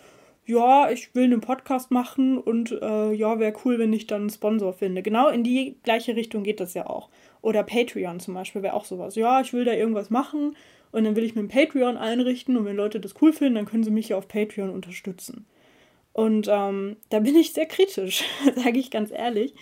ja, 0.46 0.90
ich 0.92 1.16
will 1.16 1.24
einen 1.24 1.42
Podcast 1.42 1.90
machen 1.90 2.38
und 2.38 2.72
äh, 2.72 3.14
ja, 3.14 3.40
wäre 3.40 3.54
cool, 3.64 3.80
wenn 3.80 3.94
ich 3.94 4.08
dann 4.08 4.22
einen 4.22 4.30
Sponsor 4.30 4.74
finde. 4.74 5.02
Genau 5.02 5.30
in 5.30 5.44
die 5.44 5.78
gleiche 5.84 6.16
Richtung 6.16 6.44
geht 6.44 6.60
das 6.60 6.74
ja 6.74 6.88
auch. 6.88 7.10
Oder 7.42 7.64
Patreon 7.64 8.20
zum 8.20 8.34
Beispiel 8.34 8.62
wäre 8.62 8.74
auch 8.74 8.86
sowas. 8.86 9.16
Ja, 9.16 9.42
ich 9.42 9.54
will 9.54 9.64
da 9.64 9.74
irgendwas 9.74 10.10
machen 10.10 10.56
und 10.92 11.06
dann 11.06 11.16
will 11.16 11.24
ich 11.24 11.36
mir 11.36 11.42
ein 11.42 11.48
Patreon 11.48 11.98
einrichten 11.98 12.58
und 12.58 12.66
wenn 12.66 12.76
Leute 12.76 13.00
das 13.00 13.16
cool 13.22 13.32
finden, 13.32 13.56
dann 13.56 13.66
können 13.66 13.84
sie 13.84 13.92
mich 13.92 14.10
ja 14.10 14.18
auf 14.18 14.28
Patreon 14.28 14.70
unterstützen. 14.70 15.46
Und 16.12 16.48
ähm, 16.50 16.98
da 17.10 17.20
bin 17.20 17.36
ich 17.36 17.54
sehr 17.54 17.66
kritisch, 17.66 18.24
sage 18.56 18.80
ich 18.80 18.92
ganz 18.92 19.12
ehrlich. 19.12 19.56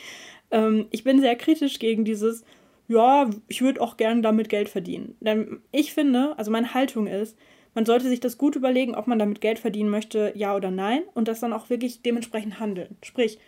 Ähm, 0.49 0.87
ich 0.91 1.03
bin 1.03 1.21
sehr 1.21 1.35
kritisch 1.35 1.79
gegen 1.79 2.05
dieses, 2.05 2.43
ja, 2.87 3.29
ich 3.47 3.61
würde 3.61 3.81
auch 3.81 3.97
gerne 3.97 4.21
damit 4.21 4.49
Geld 4.49 4.67
verdienen. 4.67 5.15
Denn 5.21 5.61
ich 5.71 5.93
finde, 5.93 6.37
also 6.37 6.51
meine 6.51 6.73
Haltung 6.73 7.07
ist, 7.07 7.37
man 7.73 7.85
sollte 7.85 8.09
sich 8.09 8.19
das 8.19 8.37
gut 8.37 8.55
überlegen, 8.55 8.95
ob 8.95 9.07
man 9.07 9.19
damit 9.19 9.41
Geld 9.41 9.59
verdienen 9.59 9.89
möchte, 9.89 10.31
ja 10.35 10.55
oder 10.55 10.71
nein, 10.71 11.03
und 11.13 11.27
das 11.27 11.39
dann 11.39 11.53
auch 11.53 11.69
wirklich 11.69 12.01
dementsprechend 12.01 12.59
handeln. 12.59 12.97
Sprich, 13.03 13.39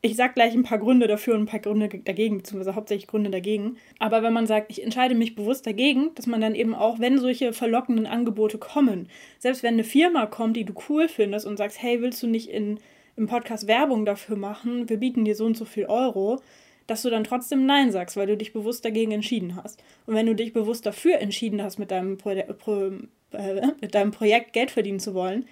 ich 0.00 0.14
sage 0.14 0.34
gleich 0.34 0.54
ein 0.54 0.62
paar 0.62 0.78
Gründe 0.78 1.08
dafür 1.08 1.34
und 1.34 1.42
ein 1.42 1.46
paar 1.46 1.58
Gründe 1.58 1.88
dagegen, 1.88 2.38
beziehungsweise 2.38 2.76
hauptsächlich 2.76 3.08
Gründe 3.08 3.30
dagegen. 3.30 3.78
Aber 3.98 4.22
wenn 4.22 4.32
man 4.32 4.46
sagt, 4.46 4.70
ich 4.70 4.84
entscheide 4.84 5.16
mich 5.16 5.34
bewusst 5.34 5.66
dagegen, 5.66 6.14
dass 6.14 6.26
man 6.26 6.40
dann 6.40 6.54
eben 6.54 6.74
auch, 6.74 7.00
wenn 7.00 7.18
solche 7.18 7.52
verlockenden 7.52 8.06
Angebote 8.06 8.58
kommen, 8.58 9.08
selbst 9.40 9.64
wenn 9.64 9.74
eine 9.74 9.84
Firma 9.84 10.26
kommt, 10.26 10.56
die 10.56 10.64
du 10.64 10.72
cool 10.88 11.08
findest 11.08 11.46
und 11.46 11.56
sagst, 11.56 11.82
hey, 11.82 12.00
willst 12.00 12.22
du 12.22 12.28
nicht 12.28 12.48
in, 12.48 12.78
im 13.16 13.26
Podcast 13.26 13.66
Werbung 13.66 14.04
dafür 14.04 14.36
machen, 14.36 14.88
wir 14.88 14.98
bieten 14.98 15.24
dir 15.24 15.34
so 15.34 15.44
und 15.44 15.56
so 15.56 15.64
viel 15.64 15.86
Euro, 15.86 16.40
dass 16.88 17.02
du 17.02 17.10
dann 17.10 17.22
trotzdem 17.22 17.66
Nein 17.66 17.92
sagst, 17.92 18.16
weil 18.16 18.26
du 18.26 18.36
dich 18.36 18.52
bewusst 18.52 18.84
dagegen 18.84 19.12
entschieden 19.12 19.54
hast. 19.54 19.80
Und 20.06 20.14
wenn 20.14 20.26
du 20.26 20.34
dich 20.34 20.52
bewusst 20.52 20.86
dafür 20.86 21.18
entschieden 21.18 21.62
hast, 21.62 21.78
mit 21.78 21.92
deinem, 21.92 22.16
Pro 22.16 22.34
Pro 22.58 22.90
äh, 23.32 23.66
mit 23.80 23.94
deinem 23.94 24.10
Projekt 24.10 24.54
Geld 24.54 24.72
verdienen 24.72 24.98
zu 24.98 25.14
wollen, 25.14 25.44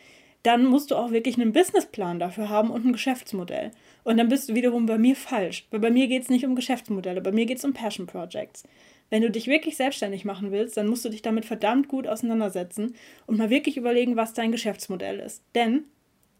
dann 0.42 0.64
musst 0.64 0.90
du 0.90 0.96
auch 0.96 1.10
wirklich 1.10 1.38
einen 1.38 1.52
Businessplan 1.52 2.18
dafür 2.18 2.48
haben 2.48 2.70
und 2.70 2.86
ein 2.86 2.92
Geschäftsmodell. 2.92 3.70
Und 4.04 4.16
dann 4.16 4.28
bist 4.28 4.48
du 4.48 4.54
wiederum 4.54 4.86
bei 4.86 4.96
mir 4.96 5.14
falsch. 5.14 5.66
Weil 5.70 5.80
bei 5.80 5.90
mir 5.90 6.06
geht 6.08 6.22
es 6.22 6.30
nicht 6.30 6.46
um 6.46 6.56
Geschäftsmodelle, 6.56 7.20
bei 7.20 7.32
mir 7.32 7.46
geht 7.46 7.58
es 7.58 7.64
um 7.64 7.74
Passion 7.74 8.06
Projects. 8.06 8.64
Wenn 9.10 9.22
du 9.22 9.30
dich 9.30 9.46
wirklich 9.46 9.76
selbstständig 9.76 10.24
machen 10.24 10.52
willst, 10.52 10.76
dann 10.76 10.88
musst 10.88 11.04
du 11.04 11.10
dich 11.10 11.22
damit 11.22 11.44
verdammt 11.44 11.88
gut 11.88 12.06
auseinandersetzen 12.06 12.94
und 13.26 13.38
mal 13.38 13.50
wirklich 13.50 13.76
überlegen, 13.76 14.16
was 14.16 14.32
dein 14.32 14.52
Geschäftsmodell 14.52 15.18
ist. 15.18 15.42
Denn, 15.54 15.84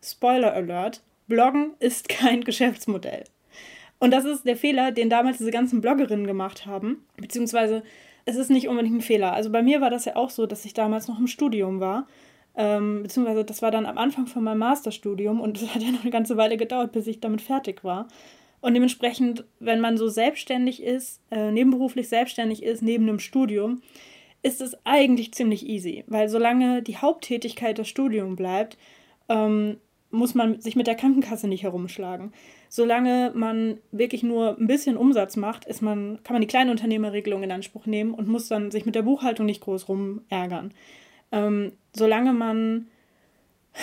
Spoiler 0.02 0.54
Alert, 0.54 1.02
Bloggen 1.28 1.74
ist 1.80 2.08
kein 2.08 2.40
Geschäftsmodell. 2.44 3.24
Und 3.98 4.12
das 4.12 4.24
ist 4.24 4.46
der 4.46 4.56
Fehler, 4.56 4.92
den 4.92 5.08
damals 5.08 5.38
diese 5.38 5.50
ganzen 5.50 5.80
Bloggerinnen 5.80 6.26
gemacht 6.26 6.66
haben. 6.66 7.04
Beziehungsweise, 7.16 7.82
es 8.24 8.36
ist 8.36 8.50
nicht 8.50 8.68
unbedingt 8.68 8.96
ein 8.96 9.02
Fehler. 9.02 9.32
Also 9.32 9.50
bei 9.50 9.62
mir 9.62 9.80
war 9.80 9.90
das 9.90 10.04
ja 10.04 10.16
auch 10.16 10.30
so, 10.30 10.46
dass 10.46 10.64
ich 10.64 10.74
damals 10.74 11.08
noch 11.08 11.18
im 11.18 11.26
Studium 11.26 11.80
war. 11.80 12.06
Ähm, 12.56 13.02
beziehungsweise 13.02 13.44
das 13.44 13.62
war 13.62 13.70
dann 13.70 13.86
am 13.86 13.98
Anfang 13.98 14.26
von 14.26 14.42
meinem 14.42 14.58
Masterstudium 14.58 15.40
und 15.40 15.60
es 15.60 15.74
hat 15.74 15.82
ja 15.82 15.90
noch 15.90 16.02
eine 16.02 16.10
ganze 16.10 16.36
Weile 16.36 16.56
gedauert, 16.56 16.92
bis 16.92 17.06
ich 17.06 17.20
damit 17.20 17.42
fertig 17.42 17.84
war. 17.84 18.08
Und 18.60 18.74
dementsprechend, 18.74 19.44
wenn 19.60 19.80
man 19.80 19.96
so 19.96 20.08
selbstständig 20.08 20.82
ist, 20.82 21.20
äh, 21.30 21.52
nebenberuflich 21.52 22.08
selbstständig 22.08 22.62
ist, 22.62 22.82
neben 22.82 23.08
einem 23.08 23.18
Studium, 23.18 23.82
ist 24.42 24.60
es 24.60 24.76
eigentlich 24.84 25.32
ziemlich 25.34 25.68
easy. 25.68 26.04
Weil 26.06 26.28
solange 26.28 26.82
die 26.82 26.96
Haupttätigkeit 26.96 27.78
das 27.78 27.88
Studium 27.88 28.36
bleibt, 28.36 28.78
ähm, 29.28 29.76
muss 30.10 30.34
man 30.34 30.60
sich 30.60 30.76
mit 30.76 30.86
der 30.86 30.94
Krankenkasse 30.94 31.48
nicht 31.48 31.62
herumschlagen. 31.62 32.32
Solange 32.68 33.32
man 33.34 33.78
wirklich 33.92 34.22
nur 34.22 34.56
ein 34.58 34.66
bisschen 34.66 34.96
Umsatz 34.96 35.36
macht, 35.36 35.64
ist 35.64 35.82
man, 35.82 36.20
kann 36.24 36.34
man 36.34 36.40
die 36.40 36.48
Kleinunternehmerregelung 36.48 37.42
in 37.42 37.52
Anspruch 37.52 37.86
nehmen 37.86 38.14
und 38.14 38.28
muss 38.28 38.48
dann 38.48 38.70
sich 38.70 38.86
mit 38.86 38.94
der 38.94 39.02
Buchhaltung 39.02 39.46
nicht 39.46 39.60
groß 39.60 39.88
rumärgern. 39.88 40.72
Ähm, 41.32 41.72
solange 41.94 42.32
man 42.32 42.86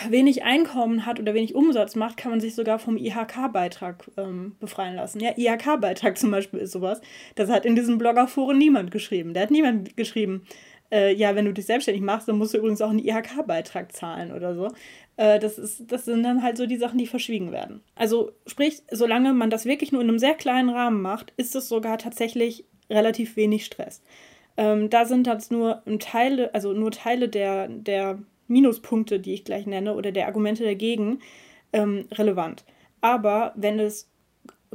wenig 0.09 0.43
Einkommen 0.43 1.05
hat 1.05 1.19
oder 1.19 1.33
wenig 1.33 1.55
Umsatz 1.55 1.95
macht, 1.95 2.17
kann 2.17 2.31
man 2.31 2.41
sich 2.41 2.55
sogar 2.55 2.79
vom 2.79 2.97
IHK-Beitrag 2.97 4.09
ähm, 4.17 4.55
befreien 4.59 4.95
lassen. 4.95 5.19
Ja, 5.19 5.31
IHK-Beitrag 5.37 6.17
zum 6.17 6.31
Beispiel 6.31 6.59
ist 6.59 6.71
sowas. 6.71 7.01
Das 7.35 7.49
hat 7.49 7.65
in 7.65 7.75
diesem 7.75 7.97
Bloggerforen 7.97 8.57
niemand 8.57 8.91
geschrieben. 8.91 9.33
Der 9.33 9.43
hat 9.43 9.51
niemand 9.51 9.95
geschrieben, 9.95 10.45
äh, 10.91 11.13
ja, 11.13 11.35
wenn 11.35 11.45
du 11.45 11.53
dich 11.53 11.65
selbstständig 11.65 12.03
machst, 12.03 12.27
dann 12.27 12.37
musst 12.37 12.53
du 12.53 12.57
übrigens 12.57 12.81
auch 12.81 12.89
einen 12.89 12.99
IHK-Beitrag 12.99 13.91
zahlen 13.91 14.31
oder 14.31 14.55
so. 14.55 14.69
Äh, 15.17 15.39
das, 15.39 15.57
ist, 15.57 15.91
das 15.91 16.05
sind 16.05 16.23
dann 16.23 16.43
halt 16.43 16.57
so 16.57 16.65
die 16.65 16.77
Sachen, 16.77 16.97
die 16.97 17.07
verschwiegen 17.07 17.51
werden. 17.51 17.81
Also 17.95 18.31
sprich, 18.47 18.81
solange 18.91 19.33
man 19.33 19.49
das 19.49 19.65
wirklich 19.65 19.91
nur 19.91 20.01
in 20.01 20.09
einem 20.09 20.19
sehr 20.19 20.35
kleinen 20.35 20.69
Rahmen 20.69 21.01
macht, 21.01 21.33
ist 21.37 21.55
es 21.55 21.69
sogar 21.69 21.97
tatsächlich 21.97 22.65
relativ 22.89 23.35
wenig 23.35 23.65
Stress. 23.65 24.01
Ähm, 24.57 24.89
da 24.89 25.05
sind 25.05 25.27
jetzt 25.27 25.51
nur 25.51 25.83
Teile, 25.99 26.53
also 26.53 26.73
nur 26.73 26.91
Teile 26.91 27.29
der, 27.29 27.67
der 27.67 28.19
Minuspunkte, 28.47 29.19
die 29.19 29.33
ich 29.33 29.45
gleich 29.45 29.65
nenne, 29.65 29.95
oder 29.95 30.11
der 30.11 30.27
Argumente 30.27 30.63
dagegen 30.63 31.19
ähm, 31.71 32.05
relevant. 32.11 32.63
Aber 33.01 33.53
wenn 33.55 33.79
es 33.79 34.09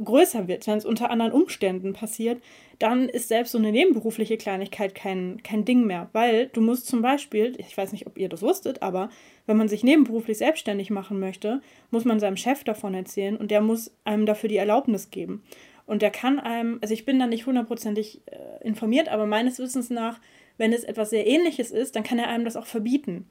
größer 0.03 0.47
wird, 0.47 0.65
wenn 0.67 0.77
es 0.77 0.85
unter 0.85 1.11
anderen 1.11 1.31
Umständen 1.31 1.93
passiert, 1.93 2.41
dann 2.77 3.09
ist 3.09 3.27
selbst 3.27 3.51
so 3.51 3.57
eine 3.57 3.71
nebenberufliche 3.71 4.37
Kleinigkeit 4.37 4.95
kein, 4.95 5.43
kein 5.43 5.65
Ding 5.65 5.85
mehr. 5.85 6.09
Weil 6.13 6.47
du 6.47 6.61
musst 6.61 6.87
zum 6.87 7.01
Beispiel, 7.01 7.53
ich 7.57 7.75
weiß 7.77 7.91
nicht, 7.91 8.07
ob 8.07 8.17
ihr 8.17 8.29
das 8.29 8.41
wusstet, 8.41 8.81
aber 8.81 9.09
wenn 9.49 9.57
man 9.57 9.67
sich 9.67 9.83
nebenberuflich 9.83 10.37
selbstständig 10.37 10.91
machen 10.91 11.19
möchte, 11.19 11.61
muss 11.89 12.05
man 12.05 12.19
seinem 12.19 12.37
Chef 12.37 12.63
davon 12.63 12.93
erzählen 12.93 13.35
und 13.35 13.49
der 13.49 13.61
muss 13.61 13.91
einem 14.03 14.27
dafür 14.27 14.47
die 14.47 14.57
Erlaubnis 14.57 15.09
geben. 15.09 15.43
Und 15.87 16.03
der 16.03 16.11
kann 16.11 16.39
einem, 16.39 16.77
also 16.81 16.93
ich 16.93 17.03
bin 17.03 17.17
da 17.17 17.25
nicht 17.25 17.47
hundertprozentig 17.47 18.21
äh, 18.27 18.63
informiert, 18.63 19.09
aber 19.09 19.25
meines 19.25 19.57
Wissens 19.57 19.89
nach, 19.89 20.19
wenn 20.59 20.71
es 20.71 20.83
etwas 20.83 21.09
sehr 21.09 21.25
ähnliches 21.25 21.71
ist, 21.71 21.95
dann 21.95 22.03
kann 22.03 22.19
er 22.19 22.27
einem 22.27 22.45
das 22.45 22.57
auch 22.57 22.67
verbieten. 22.67 23.27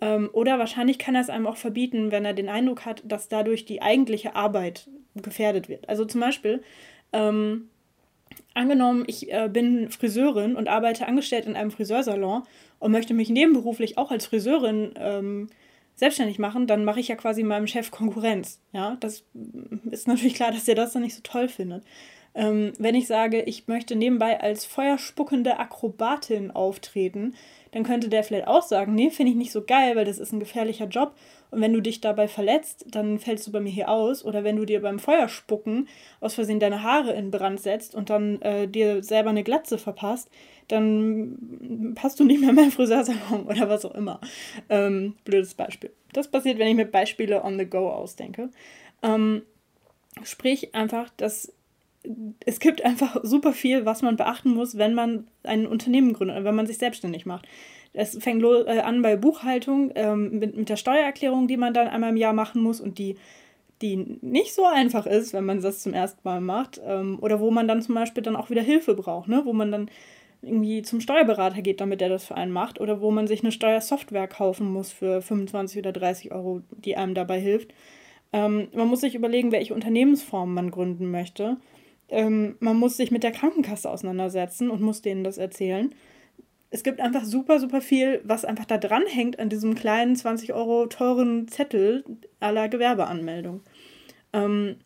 Ähm, 0.00 0.28
oder 0.32 0.58
wahrscheinlich 0.58 0.98
kann 0.98 1.14
er 1.14 1.20
es 1.20 1.30
einem 1.30 1.46
auch 1.46 1.56
verbieten, 1.56 2.10
wenn 2.10 2.24
er 2.24 2.34
den 2.34 2.48
Eindruck 2.48 2.84
hat, 2.84 3.04
dass 3.06 3.28
dadurch 3.28 3.64
die 3.64 3.80
eigentliche 3.80 4.34
Arbeit 4.34 4.90
gefährdet 5.14 5.68
wird. 5.68 5.88
Also 5.88 6.04
zum 6.04 6.20
Beispiel, 6.20 6.64
ähm, 7.12 7.68
angenommen, 8.54 9.04
ich 9.06 9.32
äh, 9.32 9.48
bin 9.48 9.88
Friseurin 9.88 10.56
und 10.56 10.66
arbeite 10.66 11.06
angestellt 11.06 11.46
in 11.46 11.54
einem 11.54 11.70
Friseursalon 11.70 12.42
und 12.80 12.90
möchte 12.90 13.14
mich 13.14 13.30
nebenberuflich 13.30 13.98
auch 13.98 14.10
als 14.10 14.26
Friseurin 14.26 14.94
ähm, 14.96 15.48
selbstständig 16.00 16.38
machen, 16.38 16.66
dann 16.66 16.84
mache 16.84 16.98
ich 16.98 17.08
ja 17.08 17.14
quasi 17.14 17.42
meinem 17.42 17.66
Chef 17.66 17.90
Konkurrenz. 17.90 18.60
Ja, 18.72 18.96
das 19.00 19.22
ist 19.90 20.08
natürlich 20.08 20.34
klar, 20.34 20.50
dass 20.50 20.66
er 20.66 20.74
das 20.74 20.92
dann 20.92 21.02
nicht 21.02 21.14
so 21.14 21.20
toll 21.22 21.48
findet. 21.48 21.84
Ähm, 22.34 22.72
wenn 22.78 22.94
ich 22.94 23.06
sage, 23.06 23.42
ich 23.42 23.68
möchte 23.68 23.96
nebenbei 23.96 24.40
als 24.40 24.64
feuerspuckende 24.64 25.58
Akrobatin 25.58 26.50
auftreten, 26.50 27.34
dann 27.72 27.84
könnte 27.84 28.08
der 28.08 28.24
vielleicht 28.24 28.48
auch 28.48 28.62
sagen, 28.62 28.94
nee, 28.94 29.10
finde 29.10 29.32
ich 29.32 29.36
nicht 29.36 29.52
so 29.52 29.62
geil, 29.62 29.96
weil 29.96 30.04
das 30.04 30.18
ist 30.18 30.32
ein 30.32 30.40
gefährlicher 30.40 30.86
Job. 30.86 31.14
Und 31.50 31.60
wenn 31.60 31.72
du 31.72 31.80
dich 31.80 32.00
dabei 32.00 32.28
verletzt, 32.28 32.86
dann 32.90 33.18
fällst 33.18 33.46
du 33.46 33.52
bei 33.52 33.60
mir 33.60 33.70
hier 33.70 33.88
aus. 33.88 34.24
Oder 34.24 34.44
wenn 34.44 34.56
du 34.56 34.64
dir 34.64 34.82
beim 34.82 34.98
Feuerspucken 34.98 35.88
aus 36.20 36.34
Versehen 36.34 36.60
deine 36.60 36.82
Haare 36.82 37.12
in 37.12 37.30
Brand 37.30 37.60
setzt 37.60 37.94
und 37.94 38.10
dann 38.10 38.40
äh, 38.42 38.68
dir 38.68 39.02
selber 39.02 39.30
eine 39.30 39.42
Glatze 39.42 39.78
verpasst, 39.78 40.30
dann 40.68 41.94
passt 41.96 42.20
du 42.20 42.24
nicht 42.24 42.40
mehr 42.40 42.50
in 42.50 42.56
meinen 42.56 42.70
Friseursalon 42.70 43.46
oder 43.46 43.68
was 43.68 43.84
auch 43.84 43.94
immer. 43.94 44.20
Ähm, 44.68 45.14
blödes 45.24 45.54
Beispiel. 45.54 45.90
Das 46.12 46.28
passiert, 46.28 46.58
wenn 46.58 46.68
ich 46.68 46.76
mir 46.76 46.86
Beispiele 46.86 47.42
on 47.44 47.58
the 47.58 47.66
go 47.66 47.90
ausdenke. 47.90 48.50
Ähm, 49.02 49.42
sprich 50.22 50.74
einfach, 50.74 51.10
dass 51.16 51.52
es 52.46 52.60
gibt 52.60 52.84
einfach 52.84 53.18
super 53.22 53.52
viel, 53.52 53.84
was 53.84 54.02
man 54.02 54.16
beachten 54.16 54.50
muss, 54.50 54.78
wenn 54.78 54.94
man 54.94 55.26
ein 55.42 55.66
Unternehmen 55.66 56.12
gründet, 56.12 56.44
wenn 56.44 56.54
man 56.54 56.66
sich 56.66 56.78
selbstständig 56.78 57.26
macht. 57.26 57.46
Es 57.92 58.16
fängt 58.18 58.42
äh, 58.42 58.80
an 58.80 59.02
bei 59.02 59.16
Buchhaltung 59.16 59.92
ähm, 59.94 60.38
mit, 60.38 60.56
mit 60.56 60.68
der 60.68 60.76
Steuererklärung, 60.76 61.48
die 61.48 61.56
man 61.56 61.74
dann 61.74 61.88
einmal 61.88 62.10
im 62.10 62.16
Jahr 62.16 62.32
machen 62.32 62.62
muss 62.62 62.80
und 62.80 62.98
die, 62.98 63.16
die 63.82 64.18
nicht 64.22 64.54
so 64.54 64.64
einfach 64.64 65.06
ist, 65.06 65.32
wenn 65.32 65.44
man 65.44 65.60
das 65.60 65.82
zum 65.82 65.92
ersten 65.92 66.20
Mal 66.22 66.40
macht. 66.40 66.80
Ähm, 66.84 67.18
oder 67.20 67.40
wo 67.40 67.50
man 67.50 67.68
dann 67.68 67.82
zum 67.82 67.94
Beispiel 67.94 68.22
dann 68.22 68.36
auch 68.36 68.48
wieder 68.48 68.62
Hilfe 68.62 68.94
braucht, 68.94 69.28
ne? 69.28 69.42
wo 69.44 69.52
man 69.52 69.72
dann 69.72 69.90
irgendwie 70.42 70.80
zum 70.82 71.00
Steuerberater 71.00 71.60
geht, 71.60 71.80
damit 71.82 72.00
er 72.00 72.08
das 72.08 72.24
für 72.24 72.36
einen 72.36 72.52
macht. 72.52 72.80
Oder 72.80 73.00
wo 73.00 73.10
man 73.10 73.26
sich 73.26 73.42
eine 73.42 73.52
Steuersoftware 73.52 74.28
kaufen 74.28 74.72
muss 74.72 74.90
für 74.90 75.20
25 75.20 75.80
oder 75.80 75.92
30 75.92 76.32
Euro, 76.32 76.62
die 76.70 76.96
einem 76.96 77.14
dabei 77.14 77.40
hilft. 77.40 77.74
Ähm, 78.32 78.68
man 78.72 78.88
muss 78.88 79.00
sich 79.00 79.14
überlegen, 79.16 79.52
welche 79.52 79.74
Unternehmensform 79.74 80.54
man 80.54 80.70
gründen 80.70 81.10
möchte. 81.10 81.56
Ähm, 82.10 82.56
man 82.60 82.76
muss 82.76 82.96
sich 82.96 83.10
mit 83.10 83.22
der 83.22 83.32
Krankenkasse 83.32 83.88
auseinandersetzen 83.88 84.70
und 84.70 84.82
muss 84.82 85.02
denen 85.02 85.24
das 85.24 85.38
erzählen. 85.38 85.94
Es 86.70 86.82
gibt 86.82 87.00
einfach 87.00 87.24
super, 87.24 87.58
super 87.58 87.80
viel, 87.80 88.20
was 88.24 88.44
einfach 88.44 88.64
da 88.64 88.78
dran 88.78 89.04
hängt 89.06 89.38
an 89.38 89.48
diesem 89.48 89.74
kleinen 89.74 90.14
20 90.14 90.52
Euro 90.52 90.86
teuren 90.86 91.48
Zettel 91.48 92.04
aller 92.38 92.68
Gewerbeanmeldung. 92.68 93.62
Ähm, 94.32 94.76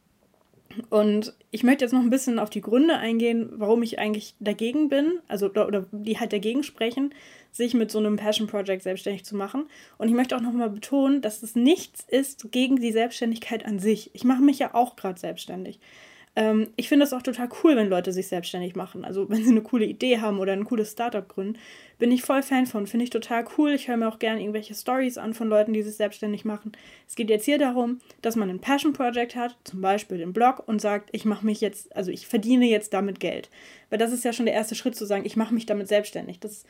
und 0.90 1.34
ich 1.50 1.62
möchte 1.62 1.84
jetzt 1.84 1.92
noch 1.92 2.00
ein 2.00 2.10
bisschen 2.10 2.38
auf 2.38 2.50
die 2.50 2.60
Gründe 2.60 2.96
eingehen, 2.96 3.50
warum 3.56 3.82
ich 3.82 3.98
eigentlich 3.98 4.34
dagegen 4.40 4.88
bin, 4.88 5.20
also 5.28 5.46
oder, 5.46 5.86
die 5.92 6.18
halt 6.18 6.32
dagegen 6.32 6.62
sprechen, 6.62 7.14
sich 7.52 7.74
mit 7.74 7.90
so 7.90 7.98
einem 7.98 8.16
Passion 8.16 8.48
Project 8.48 8.82
selbstständig 8.82 9.24
zu 9.24 9.36
machen. 9.36 9.66
Und 9.98 10.08
ich 10.08 10.14
möchte 10.14 10.36
auch 10.36 10.40
nochmal 10.40 10.70
betonen, 10.70 11.20
dass 11.20 11.42
es 11.42 11.54
nichts 11.54 12.04
ist 12.08 12.50
gegen 12.50 12.76
die 12.76 12.92
Selbstständigkeit 12.92 13.64
an 13.64 13.78
sich. 13.78 14.10
Ich 14.14 14.24
mache 14.24 14.42
mich 14.42 14.58
ja 14.58 14.74
auch 14.74 14.96
gerade 14.96 15.20
selbstständig. 15.20 15.78
Ähm, 16.36 16.68
ich 16.76 16.88
finde 16.88 17.04
es 17.04 17.12
auch 17.12 17.22
total 17.22 17.48
cool, 17.62 17.76
wenn 17.76 17.88
Leute 17.88 18.12
sich 18.12 18.26
selbstständig 18.26 18.74
machen. 18.74 19.04
Also 19.04 19.28
wenn 19.30 19.44
sie 19.44 19.50
eine 19.50 19.62
coole 19.62 19.84
Idee 19.84 20.18
haben 20.18 20.38
oder 20.38 20.52
ein 20.52 20.64
cooles 20.64 20.92
Startup 20.92 21.28
gründen, 21.28 21.58
bin 21.98 22.10
ich 22.10 22.22
voll 22.22 22.42
Fan 22.42 22.66
von. 22.66 22.86
Finde 22.86 23.04
ich 23.04 23.10
total 23.10 23.44
cool. 23.56 23.70
Ich 23.70 23.88
höre 23.88 23.96
mir 23.96 24.08
auch 24.08 24.18
gerne 24.18 24.40
irgendwelche 24.40 24.74
Stories 24.74 25.16
an 25.16 25.34
von 25.34 25.48
Leuten, 25.48 25.72
die 25.72 25.82
sich 25.82 25.94
selbstständig 25.94 26.44
machen. 26.44 26.72
Es 27.06 27.14
geht 27.14 27.30
jetzt 27.30 27.44
hier 27.44 27.58
darum, 27.58 28.00
dass 28.20 28.36
man 28.36 28.50
ein 28.50 28.60
Passion 28.60 28.92
Project 28.92 29.36
hat, 29.36 29.56
zum 29.64 29.80
Beispiel 29.80 30.18
den 30.18 30.32
Blog, 30.32 30.64
und 30.66 30.80
sagt, 30.80 31.10
ich 31.12 31.24
mache 31.24 31.46
mich 31.46 31.60
jetzt, 31.60 31.94
also 31.94 32.10
ich 32.10 32.26
verdiene 32.26 32.66
jetzt 32.66 32.92
damit 32.92 33.20
Geld. 33.20 33.48
Weil 33.90 33.98
das 33.98 34.12
ist 34.12 34.24
ja 34.24 34.32
schon 34.32 34.46
der 34.46 34.54
erste 34.54 34.74
Schritt 34.74 34.96
zu 34.96 35.06
sagen, 35.06 35.24
ich 35.24 35.36
mache 35.36 35.54
mich 35.54 35.66
damit 35.66 35.88
selbstständig. 35.88 36.40
Das 36.40 36.64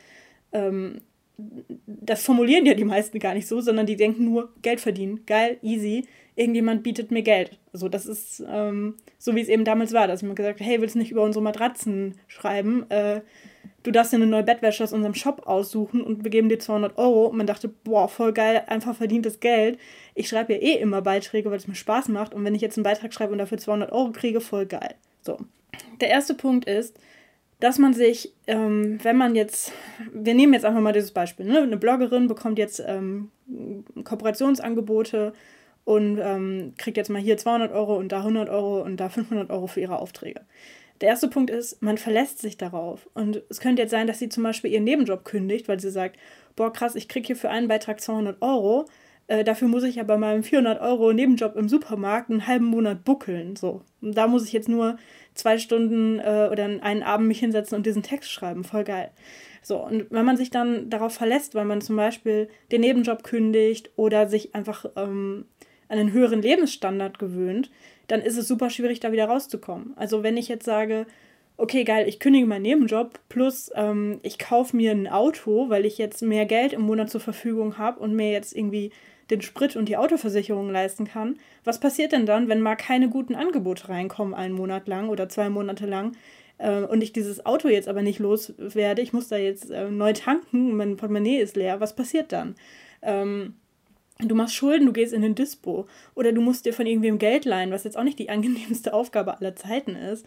ähm, 0.51 1.01
das 1.37 2.23
formulieren 2.23 2.65
ja 2.65 2.73
die 2.73 2.85
meisten 2.85 3.19
gar 3.19 3.33
nicht 3.33 3.47
so, 3.47 3.59
sondern 3.59 3.85
die 3.85 3.97
denken 3.97 4.23
nur, 4.23 4.53
Geld 4.61 4.79
verdienen, 4.79 5.25
geil, 5.25 5.57
easy 5.61 6.05
irgendjemand 6.35 6.83
bietet 6.83 7.11
mir 7.11 7.21
Geld. 7.21 7.57
Also 7.73 7.89
das 7.89 8.05
ist 8.05 8.43
ähm, 8.47 8.95
so, 9.17 9.35
wie 9.35 9.41
es 9.41 9.47
eben 9.47 9.63
damals 9.63 9.93
war, 9.93 10.07
dass 10.07 10.21
ich 10.21 10.27
mir 10.27 10.35
gesagt 10.35 10.59
habe, 10.59 10.69
hey, 10.69 10.81
willst 10.81 10.95
du 10.95 10.99
nicht 10.99 11.11
über 11.11 11.23
unsere 11.23 11.43
Matratzen 11.43 12.15
schreiben? 12.27 12.89
Äh, 12.89 13.21
du 13.83 13.91
darfst 13.91 14.11
dir 14.11 14.17
eine 14.17 14.27
neue 14.27 14.43
Bettwäsche 14.43 14.83
aus 14.83 14.93
unserem 14.93 15.13
Shop 15.13 15.47
aussuchen 15.47 16.01
und 16.01 16.23
wir 16.23 16.31
geben 16.31 16.49
dir 16.49 16.59
200 16.59 16.97
Euro. 16.97 17.27
Und 17.27 17.37
man 17.37 17.47
dachte, 17.47 17.69
boah, 17.69 18.09
voll 18.09 18.33
geil, 18.33 18.63
einfach 18.67 18.95
verdientes 18.95 19.39
Geld. 19.39 19.79
Ich 20.13 20.27
schreibe 20.27 20.53
ja 20.53 20.59
eh 20.59 20.73
immer 20.73 21.01
Beiträge, 21.01 21.49
weil 21.49 21.57
es 21.57 21.67
mir 21.67 21.75
Spaß 21.75 22.09
macht. 22.09 22.33
Und 22.33 22.43
wenn 22.43 22.55
ich 22.55 22.61
jetzt 22.61 22.77
einen 22.77 22.83
Beitrag 22.83 23.13
schreibe 23.13 23.31
und 23.31 23.39
dafür 23.39 23.57
200 23.57 23.91
Euro 23.91 24.11
kriege, 24.11 24.41
voll 24.41 24.65
geil. 24.65 24.95
So. 25.21 25.37
Der 26.01 26.09
erste 26.09 26.33
Punkt 26.33 26.65
ist, 26.65 26.97
dass 27.59 27.79
man 27.79 27.93
sich, 27.93 28.33
ähm, 28.47 28.99
wenn 29.03 29.15
man 29.15 29.35
jetzt, 29.35 29.71
wir 30.13 30.33
nehmen 30.33 30.53
jetzt 30.53 30.65
einfach 30.65 30.81
mal 30.81 30.91
dieses 30.91 31.11
Beispiel, 31.11 31.45
ne? 31.45 31.61
eine 31.61 31.77
Bloggerin 31.77 32.27
bekommt 32.27 32.59
jetzt 32.59 32.83
ähm, 32.85 33.31
Kooperationsangebote 34.03 35.33
und 35.85 36.19
ähm, 36.21 36.73
kriegt 36.77 36.97
jetzt 36.97 37.09
mal 37.09 37.21
hier 37.21 37.37
200 37.37 37.71
Euro 37.71 37.95
und 37.95 38.11
da 38.11 38.17
100 38.19 38.49
Euro 38.49 38.81
und 38.81 38.97
da 38.97 39.09
500 39.09 39.49
Euro 39.49 39.67
für 39.67 39.79
ihre 39.79 39.99
Aufträge. 39.99 40.41
Der 41.01 41.09
erste 41.09 41.27
Punkt 41.27 41.49
ist, 41.49 41.81
man 41.81 41.97
verlässt 41.97 42.39
sich 42.39 42.57
darauf. 42.57 43.09
Und 43.13 43.43
es 43.49 43.59
könnte 43.59 43.81
jetzt 43.81 43.91
sein, 43.91 44.07
dass 44.07 44.19
sie 44.19 44.29
zum 44.29 44.43
Beispiel 44.43 44.71
ihren 44.71 44.85
Nebenjob 44.85 45.25
kündigt, 45.25 45.67
weil 45.67 45.79
sie 45.79 45.91
sagt, 45.91 46.17
boah 46.55 46.71
krass, 46.71 46.95
ich 46.95 47.07
kriege 47.07 47.27
hier 47.27 47.35
für 47.35 47.49
einen 47.49 47.67
Beitrag 47.67 47.99
200 47.99 48.41
Euro, 48.41 48.85
äh, 49.27 49.43
dafür 49.43 49.67
muss 49.67 49.83
ich 49.83 49.95
ja 49.95 50.03
bei 50.03 50.17
meinem 50.17 50.43
400 50.43 50.81
Euro 50.81 51.11
Nebenjob 51.11 51.55
im 51.55 51.67
Supermarkt 51.67 52.29
einen 52.29 52.47
halben 52.47 52.65
Monat 52.65 53.03
buckeln. 53.03 53.55
So. 53.55 53.81
Und 54.01 54.15
da 54.15 54.27
muss 54.27 54.45
ich 54.45 54.53
jetzt 54.53 54.69
nur 54.69 54.97
zwei 55.33 55.57
Stunden 55.57 56.19
äh, 56.19 56.49
oder 56.51 56.65
einen 56.65 57.03
Abend 57.03 57.27
mich 57.27 57.39
hinsetzen 57.39 57.75
und 57.75 57.85
diesen 57.85 58.03
Text 58.03 58.31
schreiben. 58.31 58.63
Voll 58.63 58.83
geil. 58.83 59.11
So, 59.63 59.83
und 59.83 60.11
wenn 60.11 60.25
man 60.25 60.37
sich 60.37 60.51
dann 60.51 60.91
darauf 60.91 61.13
verlässt, 61.13 61.55
weil 61.55 61.65
man 61.65 61.81
zum 61.81 61.95
Beispiel 61.95 62.49
den 62.71 62.81
Nebenjob 62.81 63.23
kündigt 63.23 63.89
oder 63.95 64.29
sich 64.29 64.53
einfach 64.53 64.85
ähm, 64.95 65.45
an 65.87 65.99
einen 65.99 66.11
höheren 66.11 66.41
Lebensstandard 66.41 67.19
gewöhnt, 67.19 67.71
dann 68.07 68.21
ist 68.21 68.37
es 68.37 68.47
super 68.47 68.69
schwierig, 68.69 68.99
da 68.99 69.11
wieder 69.11 69.25
rauszukommen. 69.25 69.93
Also 69.95 70.23
wenn 70.23 70.37
ich 70.37 70.47
jetzt 70.47 70.65
sage, 70.65 71.05
okay, 71.57 71.83
geil, 71.83 72.07
ich 72.07 72.19
kündige 72.19 72.45
meinen 72.45 72.63
Nebenjob, 72.63 73.19
plus 73.29 73.71
ähm, 73.75 74.19
ich 74.23 74.39
kaufe 74.39 74.75
mir 74.75 74.91
ein 74.91 75.07
Auto, 75.07 75.69
weil 75.69 75.85
ich 75.85 75.97
jetzt 75.97 76.21
mehr 76.21 76.45
Geld 76.45 76.73
im 76.73 76.81
Monat 76.81 77.09
zur 77.09 77.21
Verfügung 77.21 77.77
habe 77.77 77.99
und 77.99 78.13
mir 78.13 78.31
jetzt 78.31 78.55
irgendwie 78.55 78.91
den 79.29 79.41
Sprit 79.41 79.75
und 79.75 79.89
die 79.89 79.97
Autoversicherung 79.97 80.69
leisten 80.69 81.05
kann. 81.05 81.37
Was 81.63 81.79
passiert 81.79 82.11
denn 82.11 82.25
dann, 82.25 82.47
wenn 82.47 82.61
mal 82.61 82.75
keine 82.75 83.09
guten 83.09 83.35
Angebote 83.35 83.89
reinkommen, 83.89 84.33
einen 84.33 84.53
Monat 84.53 84.87
lang 84.87 85.09
oder 85.09 85.29
zwei 85.29 85.49
Monate 85.49 85.87
lang? 85.87 86.15
Äh, 86.57 86.81
und 86.81 87.01
ich 87.01 87.13
dieses 87.13 87.45
Auto 87.45 87.67
jetzt 87.67 87.87
aber 87.87 88.01
nicht 88.01 88.19
loswerde, 88.19 89.01
ich 89.01 89.13
muss 89.13 89.29
da 89.29 89.37
jetzt 89.37 89.71
äh, 89.71 89.89
neu 89.89 90.13
tanken, 90.13 90.75
mein 90.75 90.97
Portemonnaie 90.97 91.37
ist 91.37 91.55
leer, 91.55 91.79
was 91.79 91.95
passiert 91.95 92.31
dann? 92.31 92.55
Ähm, 93.01 93.55
du 94.19 94.35
machst 94.35 94.55
Schulden, 94.55 94.85
du 94.85 94.93
gehst 94.93 95.13
in 95.13 95.21
den 95.21 95.35
Dispo 95.35 95.87
oder 96.13 96.31
du 96.31 96.41
musst 96.41 96.65
dir 96.65 96.73
von 96.73 96.85
irgendwem 96.85 97.17
Geld 97.17 97.45
leihen, 97.45 97.71
was 97.71 97.83
jetzt 97.83 97.97
auch 97.97 98.03
nicht 98.03 98.19
die 98.19 98.29
angenehmste 98.31 98.93
Aufgabe 98.93 99.37
aller 99.37 99.55
Zeiten 99.55 99.95
ist. 99.95 100.25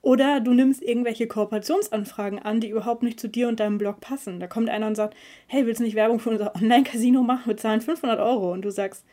Oder 0.00 0.40
du 0.40 0.54
nimmst 0.54 0.80
irgendwelche 0.80 1.26
Kooperationsanfragen 1.26 2.38
an, 2.38 2.60
die 2.60 2.68
überhaupt 2.68 3.02
nicht 3.02 3.18
zu 3.18 3.28
dir 3.28 3.48
und 3.48 3.58
deinem 3.58 3.78
Blog 3.78 4.00
passen. 4.00 4.38
Da 4.38 4.46
kommt 4.46 4.70
einer 4.70 4.86
und 4.86 4.94
sagt, 4.94 5.16
hey, 5.48 5.66
willst 5.66 5.80
du 5.80 5.84
nicht 5.84 5.96
Werbung 5.96 6.20
für 6.20 6.30
unser 6.30 6.54
Online-Casino 6.54 7.22
machen? 7.22 7.46
Wir 7.46 7.56
zahlen 7.56 7.80
500 7.80 8.20
Euro. 8.20 8.52
Und 8.52 8.62
du 8.62 8.70
sagst, 8.70 9.04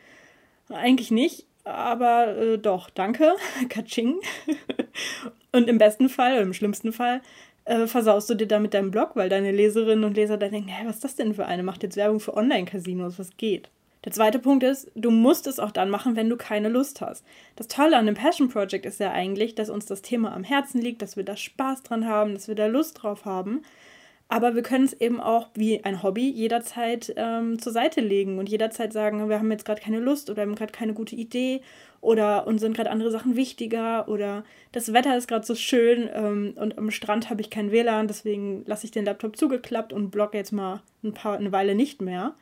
eigentlich 0.69 1.09
nicht, 1.09 1.47
aber 1.63 2.37
äh, 2.37 2.57
doch, 2.59 2.91
danke, 2.91 3.33
Katsching. 3.69 4.19
und 5.51 5.67
im 5.67 5.79
besten 5.79 6.07
Fall 6.07 6.33
oder 6.33 6.43
im 6.43 6.53
schlimmsten 6.53 6.93
Fall 6.93 7.21
äh, 7.65 7.87
versaust 7.87 8.29
du 8.29 8.35
dir 8.35 8.47
damit 8.47 8.75
deinen 8.75 8.91
Blog, 8.91 9.15
weil 9.15 9.27
deine 9.27 9.51
Leserinnen 9.51 10.03
und 10.03 10.15
Leser 10.15 10.37
dann 10.37 10.51
denken, 10.51 10.69
hä, 10.69 10.83
was 10.85 10.95
ist 10.95 11.03
das 11.03 11.15
denn 11.15 11.33
für 11.33 11.47
eine? 11.47 11.63
Macht 11.63 11.81
jetzt 11.81 11.97
Werbung 11.97 12.19
für 12.19 12.37
Online-Casinos, 12.37 13.17
was 13.17 13.35
geht? 13.37 13.69
Der 14.05 14.11
zweite 14.11 14.37
Punkt 14.37 14.63
ist, 14.63 14.91
du 14.93 15.09
musst 15.09 15.47
es 15.47 15.59
auch 15.59 15.71
dann 15.71 15.89
machen, 15.89 16.15
wenn 16.15 16.29
du 16.29 16.37
keine 16.37 16.69
Lust 16.69 17.01
hast. 17.01 17.25
Das 17.55 17.67
Tolle 17.67 17.97
an 17.97 18.05
dem 18.05 18.15
Passion 18.15 18.49
Project 18.49 18.85
ist 18.85 18.99
ja 18.99 19.11
eigentlich, 19.11 19.55
dass 19.55 19.71
uns 19.71 19.87
das 19.87 20.03
Thema 20.03 20.33
am 20.33 20.43
Herzen 20.43 20.79
liegt, 20.79 21.01
dass 21.01 21.17
wir 21.17 21.23
da 21.23 21.35
Spaß 21.35 21.81
dran 21.81 22.07
haben, 22.07 22.33
dass 22.33 22.47
wir 22.47 22.55
da 22.55 22.67
Lust 22.67 23.01
drauf 23.01 23.25
haben. 23.25 23.63
Aber 24.27 24.55
wir 24.55 24.63
können 24.63 24.85
es 24.85 24.93
eben 24.93 25.19
auch 25.19 25.49
wie 25.53 25.83
ein 25.83 26.01
Hobby 26.01 26.29
jederzeit 26.29 27.13
ähm, 27.15 27.59
zur 27.59 27.71
Seite 27.71 28.01
legen 28.01 28.39
und 28.39 28.49
jederzeit 28.49 28.91
sagen, 28.91 29.29
wir 29.29 29.37
haben 29.37 29.51
jetzt 29.51 29.65
gerade 29.65 29.81
keine 29.81 29.99
Lust 29.99 30.29
oder 30.31 30.41
haben 30.41 30.55
gerade 30.55 30.71
keine 30.71 30.93
gute 30.93 31.15
Idee 31.15 31.61
oder 32.01 32.47
uns 32.47 32.61
sind 32.61 32.75
gerade 32.75 32.89
andere 32.89 33.11
Sachen 33.11 33.35
wichtiger 33.35 34.07
oder 34.07 34.43
das 34.71 34.93
Wetter 34.93 35.15
ist 35.15 35.27
gerade 35.27 35.45
so 35.45 35.53
schön 35.53 36.09
ähm, 36.11 36.55
und 36.55 36.77
am 36.77 36.89
Strand 36.89 37.29
habe 37.29 37.41
ich 37.41 37.51
kein 37.51 37.71
WLAN, 37.71 38.07
deswegen 38.07 38.63
lasse 38.65 38.85
ich 38.85 38.91
den 38.91 39.05
Laptop 39.05 39.37
zugeklappt 39.37 39.93
und 39.93 40.09
blogge 40.09 40.39
jetzt 40.39 40.51
mal 40.51 40.81
ein 41.03 41.13
paar, 41.13 41.37
eine 41.37 41.51
Weile 41.51 41.75
nicht 41.75 42.01
mehr. 42.01 42.33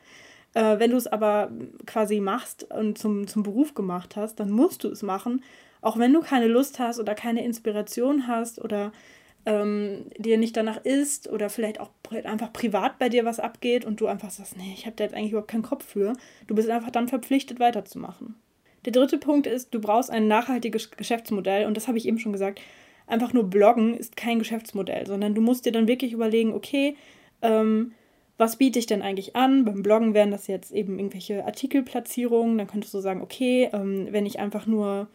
Äh, 0.54 0.78
wenn 0.78 0.92
du 0.92 0.96
es 0.96 1.06
aber 1.06 1.50
quasi 1.86 2.20
machst 2.20 2.64
und 2.70 2.96
zum, 2.96 3.26
zum 3.26 3.42
Beruf 3.42 3.74
gemacht 3.74 4.16
hast, 4.16 4.36
dann 4.36 4.50
musst 4.50 4.84
du 4.84 4.88
es 4.88 5.02
machen, 5.02 5.42
auch 5.80 5.98
wenn 5.98 6.12
du 6.12 6.20
keine 6.20 6.46
Lust 6.46 6.78
hast 6.78 6.98
oder 6.98 7.14
keine 7.14 7.44
Inspiration 7.44 8.26
hast 8.26 8.60
oder 8.60 8.92
ähm, 9.46 10.06
dir 10.16 10.38
nicht 10.38 10.56
danach 10.56 10.82
ist 10.84 11.28
oder 11.30 11.50
vielleicht 11.50 11.80
auch 11.80 11.90
einfach 12.24 12.52
privat 12.52 12.98
bei 12.98 13.08
dir 13.08 13.24
was 13.24 13.40
abgeht 13.40 13.84
und 13.84 14.00
du 14.00 14.06
einfach 14.06 14.30
sagst, 14.30 14.56
nee, 14.56 14.72
ich 14.74 14.86
habe 14.86 14.96
da 14.96 15.04
jetzt 15.04 15.14
eigentlich 15.14 15.32
überhaupt 15.32 15.50
keinen 15.50 15.62
Kopf 15.62 15.84
für. 15.84 16.14
Du 16.46 16.54
bist 16.54 16.70
einfach 16.70 16.90
dann 16.90 17.08
verpflichtet 17.08 17.60
weiterzumachen. 17.60 18.36
Der 18.84 18.92
dritte 18.92 19.18
Punkt 19.18 19.46
ist, 19.46 19.74
du 19.74 19.80
brauchst 19.80 20.10
ein 20.10 20.28
nachhaltiges 20.28 20.90
Geschäftsmodell 20.90 21.66
und 21.66 21.76
das 21.76 21.88
habe 21.88 21.98
ich 21.98 22.06
eben 22.06 22.18
schon 22.18 22.32
gesagt. 22.32 22.60
Einfach 23.06 23.34
nur 23.34 23.44
bloggen 23.44 23.94
ist 23.94 24.16
kein 24.16 24.38
Geschäftsmodell, 24.38 25.06
sondern 25.06 25.34
du 25.34 25.42
musst 25.42 25.66
dir 25.66 25.72
dann 25.72 25.88
wirklich 25.88 26.12
überlegen, 26.12 26.54
okay, 26.54 26.96
ähm, 27.42 27.92
was 28.36 28.56
biete 28.56 28.78
ich 28.78 28.86
denn 28.86 29.02
eigentlich 29.02 29.36
an? 29.36 29.64
Beim 29.64 29.82
Bloggen 29.82 30.14
wären 30.14 30.30
das 30.30 30.46
jetzt 30.46 30.72
eben 30.72 30.98
irgendwelche 30.98 31.44
Artikelplatzierungen. 31.44 32.58
Dann 32.58 32.66
könntest 32.66 32.92
du 32.94 32.98
sagen, 32.98 33.22
okay, 33.22 33.70
ähm, 33.72 34.08
wenn 34.10 34.26
ich 34.26 34.40
einfach 34.40 34.66
nur 34.66 35.08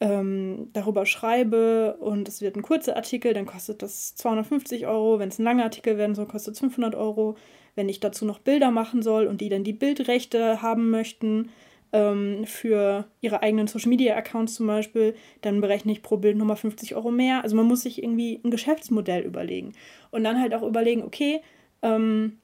ähm, 0.00 0.68
darüber 0.72 1.06
schreibe 1.06 1.96
und 2.00 2.28
es 2.28 2.40
wird 2.42 2.56
ein 2.56 2.62
kurzer 2.62 2.96
Artikel, 2.96 3.32
dann 3.34 3.46
kostet 3.46 3.82
das 3.82 4.14
250 4.16 4.86
Euro. 4.86 5.18
Wenn 5.18 5.28
es 5.28 5.38
ein 5.38 5.44
langer 5.44 5.64
Artikel 5.64 5.96
werden 5.96 6.14
soll, 6.14 6.26
kostet 6.26 6.54
es 6.54 6.60
500 6.60 6.94
Euro. 6.94 7.36
Wenn 7.76 7.88
ich 7.88 8.00
dazu 8.00 8.24
noch 8.24 8.40
Bilder 8.40 8.70
machen 8.70 9.02
soll 9.02 9.26
und 9.26 9.40
die 9.40 9.48
dann 9.48 9.64
die 9.64 9.72
Bildrechte 9.72 10.60
haben 10.60 10.90
möchten 10.90 11.50
ähm, 11.92 12.44
für 12.46 13.06
ihre 13.20 13.42
eigenen 13.42 13.68
Social 13.68 13.90
Media 13.90 14.16
Accounts 14.16 14.54
zum 14.54 14.66
Beispiel, 14.66 15.14
dann 15.40 15.60
berechne 15.60 15.92
ich 15.92 16.02
pro 16.02 16.16
Bild 16.16 16.36
nochmal 16.36 16.56
50 16.56 16.96
Euro 16.96 17.10
mehr. 17.10 17.42
Also 17.44 17.54
man 17.54 17.66
muss 17.66 17.82
sich 17.82 18.02
irgendwie 18.02 18.40
ein 18.44 18.50
Geschäftsmodell 18.50 19.22
überlegen 19.22 19.72
und 20.10 20.24
dann 20.24 20.40
halt 20.40 20.52
auch 20.54 20.62
überlegen, 20.62 21.04
okay, 21.04 21.40
ähm, 21.82 22.38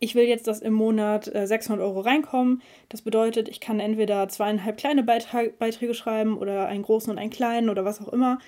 ich 0.00 0.14
will 0.14 0.24
jetzt, 0.24 0.46
dass 0.46 0.60
im 0.60 0.72
Monat 0.72 1.32
äh, 1.34 1.46
600 1.46 1.84
Euro 1.84 2.00
reinkommen. 2.00 2.62
Das 2.88 3.02
bedeutet, 3.02 3.48
ich 3.48 3.60
kann 3.60 3.80
entweder 3.80 4.28
zweieinhalb 4.28 4.76
kleine 4.76 5.02
Beitrag 5.02 5.58
Beiträge 5.58 5.94
schreiben 5.94 6.38
oder 6.38 6.66
einen 6.66 6.82
großen 6.82 7.10
und 7.10 7.18
einen 7.18 7.30
kleinen 7.30 7.68
oder 7.68 7.84
was 7.84 8.00
auch 8.00 8.12
immer. 8.12 8.38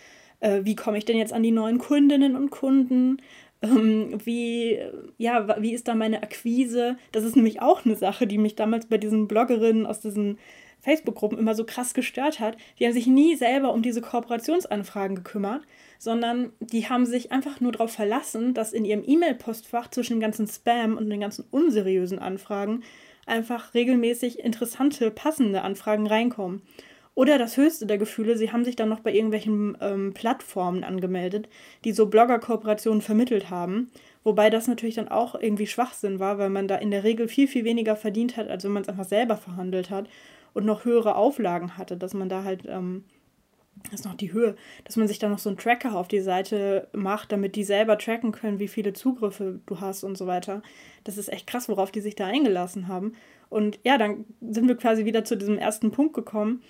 Äh, 0.41 0.61
wie 0.65 0.77
komme 0.77 0.99
ich 0.99 1.05
denn 1.05 1.17
jetzt 1.17 1.33
an 1.33 1.43
die 1.43 1.51
neuen 1.51 1.79
Kundinnen 1.79 2.37
und 2.37 2.51
Kunden? 2.51 3.19
Ähm, 3.63 4.19
wie, 4.25 4.79
ja, 5.19 5.61
wie 5.61 5.75
ist 5.75 5.89
da 5.89 5.95
meine 5.95 6.23
Akquise? 6.23 6.97
Das 7.13 7.25
ist 7.25 7.37
nämlich 7.37 7.61
auch 7.61 7.85
eine 7.85 7.97
Sache, 7.97 8.27
die 8.27 8.39
mich 8.39 8.57
damals 8.57 8.87
bei 8.87 8.99
diesen 8.99 9.29
Bloggerinnen 9.29 9.87
aus 9.87 10.01
diesen 10.01 10.39
Facebook-Gruppen 10.81 11.39
immer 11.39 11.55
so 11.55 11.65
krass 11.65 11.93
gestört 11.95 12.41
hat. 12.41 12.57
Die 12.79 12.87
haben 12.87 12.95
sich 12.95 13.07
nie 13.07 13.37
selber 13.37 13.73
um 13.73 13.83
diese 13.83 14.01
Kooperationsanfragen 14.01 15.17
gekümmert, 15.17 15.63
sondern 16.01 16.55
die 16.61 16.89
haben 16.89 17.05
sich 17.05 17.31
einfach 17.31 17.61
nur 17.61 17.73
darauf 17.73 17.93
verlassen, 17.93 18.55
dass 18.55 18.73
in 18.73 18.87
ihrem 18.87 19.05
E-Mail-Postfach 19.07 19.91
zwischen 19.91 20.15
dem 20.15 20.21
ganzen 20.21 20.47
Spam 20.49 20.97
und 20.97 21.11
den 21.11 21.21
ganzen 21.21 21.45
unseriösen 21.51 22.19
Anfragen 22.19 22.83
einfach 23.27 23.75
regelmäßig 23.75 24.39
interessante, 24.39 25.11
passende 25.11 25.61
Anfragen 25.61 26.07
reinkommen. 26.07 26.63
Oder 27.15 27.37
das 27.37 27.59
höchste 27.59 27.85
der 27.85 27.99
Gefühle, 27.99 28.39
sie 28.39 28.51
haben 28.51 28.65
sich 28.65 28.77
dann 28.77 28.89
noch 28.89 29.01
bei 29.01 29.13
irgendwelchen 29.13 29.77
ähm, 29.83 30.15
Plattformen 30.15 30.85
angemeldet, 30.85 31.51
die 31.85 31.93
so 31.93 32.07
Blogger-Kooperationen 32.07 33.03
vermittelt 33.03 33.51
haben. 33.51 33.91
Wobei 34.25 34.49
das 34.49 34.69
natürlich 34.69 34.95
dann 34.95 35.09
auch 35.09 35.35
irgendwie 35.35 35.67
Schwachsinn 35.67 36.19
war, 36.19 36.39
weil 36.39 36.49
man 36.49 36.67
da 36.67 36.77
in 36.77 36.91
der 36.91 37.05
Regel 37.05 37.29
viel, 37.29 37.47
viel 37.47 37.65
weniger 37.65 37.95
verdient 37.95 38.39
hat, 38.39 38.49
als 38.49 38.65
wenn 38.65 38.73
man 38.73 38.85
es 38.85 38.89
einfach 38.89 39.05
selber 39.05 39.37
verhandelt 39.37 39.91
hat 39.91 40.09
und 40.55 40.65
noch 40.65 40.87
höhere 40.87 41.15
Auflagen 41.15 41.77
hatte, 41.77 41.99
dass 41.99 42.15
man 42.15 42.31
da 42.31 42.43
halt, 42.43 42.63
ähm, 42.67 43.05
das 43.85 44.01
ist 44.01 44.05
noch 44.05 44.15
die 44.15 44.33
Höhe, 44.33 44.57
dass 44.85 44.97
man 44.97 45.09
sich 45.09 45.19
da 45.19 45.29
noch 45.29 45.39
so 45.39 45.49
einen 45.49 45.59
Tracker 45.59 45.95
auf 45.95 46.09
die 46.09 46.21
Seite 46.21 46.89
macht, 46.93 47.33
damit 47.33 47.57
die 47.57 47.65
selber 47.65 47.99
tracken 47.99 48.33
können, 48.33 48.59
wie 48.59 48.69
viele 48.69 48.93
Zugriffe 48.93 49.61
du 49.67 49.81
hast 49.81 50.05
und 50.05 50.17
so 50.17 50.27
weiter. 50.27 50.63
Das 51.05 51.19
ist 51.19 51.33
echt 51.33 51.47
krass, 51.47 51.69
worauf 51.69 51.91
die 51.91 52.01
sich 52.01 52.15
da 52.15 52.27
eingelassen 52.27 52.89
haben. 52.89 53.15
Und 53.49 53.79
ja, 53.85 53.99
dann 53.99 54.25
sind 54.41 54.69
wir 54.69 54.77
quasi 54.77 55.05
wieder 55.05 55.25
zu 55.25 55.37
diesem 55.37 55.59
ersten 55.59 55.91
Punkt 55.91 56.15
gekommen. 56.15 56.63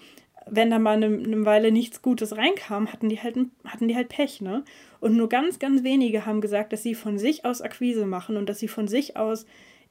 Wenn 0.47 0.71
da 0.71 0.79
mal 0.79 0.97
eine, 0.97 1.07
eine 1.07 1.45
Weile 1.45 1.71
nichts 1.71 2.01
Gutes 2.01 2.37
reinkam, 2.37 2.93
hatten 2.93 3.09
die 3.09 3.21
halt, 3.21 3.37
hatten 3.65 3.89
die 3.89 3.95
halt 3.95 4.09
Pech, 4.09 4.41
ne? 4.41 4.65
Und 4.99 5.17
nur 5.17 5.29
ganz, 5.29 5.59
ganz 5.59 5.85
wenige 5.85 6.25
haben 6.25 6.41
gesagt, 6.41 6.73
dass 6.73 6.83
sie 6.83 6.95
von 6.95 7.19
sich 7.19 7.45
aus 7.45 7.61
Akquise 7.61 8.07
machen 8.07 8.37
und 8.37 8.49
dass 8.49 8.59
sie 8.59 8.69
von 8.69 8.89
sich 8.89 9.17
aus 9.17 9.45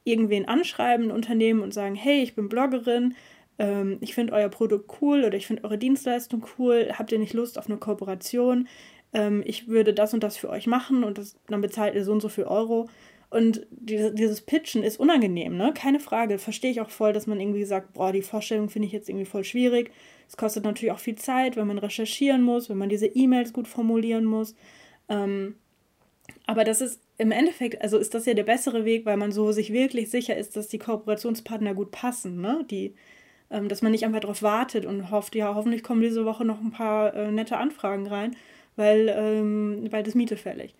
irgendwen 0.03 0.47
anschreiben, 0.47 1.07
ein 1.07 1.11
Unternehmen 1.11 1.61
und 1.61 1.73
sagen, 1.73 1.95
hey, 1.95 2.21
ich 2.23 2.35
bin 2.35 2.49
Bloggerin, 2.49 3.15
ähm, 3.59 3.97
ich 4.01 4.15
finde 4.15 4.33
euer 4.33 4.49
Produkt 4.49 4.89
cool 5.01 5.23
oder 5.23 5.37
ich 5.37 5.45
finde 5.45 5.65
eure 5.65 5.77
Dienstleistung 5.77 6.45
cool, 6.57 6.91
habt 6.93 7.11
ihr 7.11 7.19
nicht 7.19 7.33
Lust 7.33 7.59
auf 7.59 7.67
eine 7.67 7.77
Kooperation? 7.77 8.67
Ähm, 9.13 9.43
ich 9.45 9.67
würde 9.67 9.93
das 9.93 10.13
und 10.13 10.23
das 10.23 10.37
für 10.37 10.49
euch 10.49 10.65
machen 10.65 11.03
und 11.03 11.17
das, 11.17 11.35
dann 11.47 11.61
bezahlt 11.61 11.93
ihr 11.93 12.03
so 12.03 12.13
und 12.13 12.21
so 12.21 12.29
viel 12.29 12.45
Euro. 12.45 12.89
Und 13.29 13.67
dieses, 13.69 14.15
dieses 14.15 14.41
Pitchen 14.41 14.81
ist 14.81 14.99
unangenehm, 14.99 15.55
ne? 15.55 15.71
Keine 15.75 15.99
Frage. 15.99 16.39
Verstehe 16.39 16.71
ich 16.71 16.81
auch 16.81 16.89
voll, 16.89 17.13
dass 17.13 17.27
man 17.27 17.39
irgendwie 17.39 17.63
sagt, 17.63 17.93
boah, 17.93 18.11
die 18.11 18.23
Vorstellung 18.23 18.69
finde 18.69 18.87
ich 18.87 18.91
jetzt 18.91 19.07
irgendwie 19.07 19.25
voll 19.25 19.43
schwierig. 19.43 19.91
Es 20.27 20.35
kostet 20.35 20.63
natürlich 20.63 20.91
auch 20.91 20.99
viel 20.99 21.15
Zeit, 21.15 21.55
wenn 21.55 21.67
man 21.67 21.77
recherchieren 21.77 22.41
muss, 22.41 22.69
wenn 22.69 22.77
man 22.77 22.89
diese 22.89 23.05
E-Mails 23.05 23.53
gut 23.53 23.67
formulieren 23.67 24.25
muss. 24.25 24.55
Ähm, 25.09 25.55
aber 26.47 26.63
das 26.63 26.81
ist 26.81 27.01
im 27.17 27.31
Endeffekt, 27.31 27.81
also 27.81 27.97
ist 27.97 28.13
das 28.15 28.25
ja 28.25 28.33
der 28.33 28.43
bessere 28.43 28.85
Weg, 28.85 29.05
weil 29.05 29.17
man 29.17 29.31
so 29.31 29.51
sich 29.51 29.73
wirklich 29.73 30.09
sicher 30.09 30.35
ist, 30.35 30.55
dass 30.55 30.67
die 30.67 30.79
Kooperationspartner 30.79 31.75
gut 31.75 31.91
passen, 31.91 32.41
ne? 32.41 32.65
Die 32.71 32.95
dass 33.49 33.81
man 33.81 33.91
nicht 33.91 34.05
einfach 34.05 34.19
darauf 34.19 34.43
wartet 34.43 34.85
und 34.85 35.11
hofft, 35.11 35.35
ja, 35.35 35.55
hoffentlich 35.55 35.83
kommen 35.83 36.01
diese 36.01 36.25
Woche 36.25 36.45
noch 36.45 36.59
ein 36.59 36.71
paar 36.71 37.13
äh, 37.13 37.31
nette 37.31 37.57
Anfragen 37.57 38.07
rein, 38.07 38.35
weil, 38.75 39.13
ähm, 39.15 39.87
weil 39.91 40.03
das 40.03 40.15
Miete 40.15 40.37
fällig. 40.37 40.75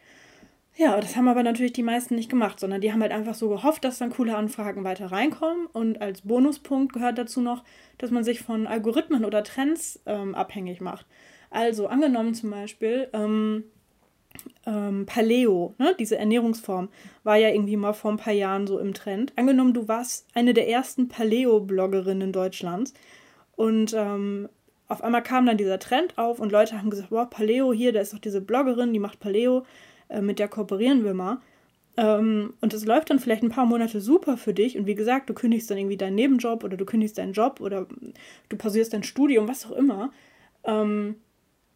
Ja, 0.80 0.98
das 1.02 1.18
haben 1.18 1.28
aber 1.28 1.44
natürlich 1.44 1.74
die 1.74 1.84
meisten 1.84 2.16
nicht 2.16 2.30
gemacht, 2.30 2.58
sondern 2.58 2.80
die 2.80 2.94
haben 2.94 3.02
halt 3.02 3.12
einfach 3.12 3.36
so 3.36 3.50
gehofft, 3.50 3.84
dass 3.84 3.98
dann 3.98 4.12
coole 4.12 4.38
Anfragen 4.38 4.86
weiter 4.86 5.12
reinkommen. 5.12 5.66
Und 5.66 6.02
als 6.02 6.22
Bonuspunkt 6.22 6.94
gehört 6.94 7.18
dazu 7.18 7.42
noch, 7.42 7.66
dass 7.98 8.12
man 8.12 8.24
sich 8.24 8.40
von 8.40 8.66
Algorithmen 8.66 9.26
oder 9.26 9.44
Trends 9.44 10.02
ähm, 10.06 10.36
abhängig 10.36 10.80
macht. 10.80 11.06
Also 11.50 11.88
angenommen 11.88 12.34
zum 12.34 12.52
Beispiel, 12.52 13.10
ähm, 13.12 13.66
ähm, 14.66 15.06
Paleo, 15.06 15.74
ne, 15.78 15.96
diese 16.00 16.18
Ernährungsform, 16.18 16.90
war 17.24 17.38
ja 17.38 17.50
irgendwie 17.50 17.78
mal 17.78 17.94
vor 17.94 18.12
ein 18.12 18.18
paar 18.18 18.34
Jahren 18.34 18.68
so 18.68 18.80
im 18.80 18.94
Trend. 18.94 19.34
Angenommen, 19.36 19.74
du 19.74 19.88
warst 19.88 20.28
eine 20.34 20.54
der 20.54 20.70
ersten 20.70 21.08
Paleo-Bloggerinnen 21.08 22.32
Deutschlands 22.32 22.94
und 23.56 23.94
ähm, 23.98 24.50
auf 24.88 25.04
einmal 25.04 25.22
kam 25.24 25.46
dann 25.46 25.58
dieser 25.58 25.80
Trend 25.80 26.18
auf 26.18 26.40
und 26.40 26.52
Leute 26.52 26.78
haben 26.78 26.90
gesagt, 26.90 27.12
wow, 27.12 27.30
Paleo 27.30 27.72
hier, 27.74 27.94
da 27.94 28.02
ist 28.02 28.14
doch 28.14 28.20
diese 28.20 28.42
Bloggerin, 28.42 28.92
die 28.92 29.00
macht 29.00 29.20
Paleo, 29.20 29.66
äh, 30.10 30.22
mit 30.22 30.40
der 30.40 30.48
kooperieren 30.48 31.04
wir 31.04 31.14
mal. 31.14 31.38
Ähm, 31.96 32.54
und 32.62 32.74
es 32.74 32.86
läuft 32.86 33.10
dann 33.10 33.20
vielleicht 33.20 33.44
ein 33.44 33.50
paar 33.50 33.66
Monate 33.66 34.02
super 34.02 34.38
für 34.38 34.54
dich 34.54 34.78
und 34.78 34.86
wie 34.88 34.96
gesagt, 34.96 35.30
du 35.30 35.34
kündigst 35.34 35.70
dann 35.70 35.78
irgendwie 35.78 35.98
deinen 35.98 36.16
Nebenjob 36.16 36.64
oder 36.64 36.78
du 36.78 36.86
kündigst 36.86 37.18
deinen 37.18 37.34
Job 37.34 37.60
oder 37.62 37.88
du 38.48 38.58
pausierst 38.58 38.94
dein 38.94 39.04
Studium, 39.04 39.48
was 39.48 39.66
auch 39.66 39.76
immer. 39.76 40.12
Ähm, 40.64 41.16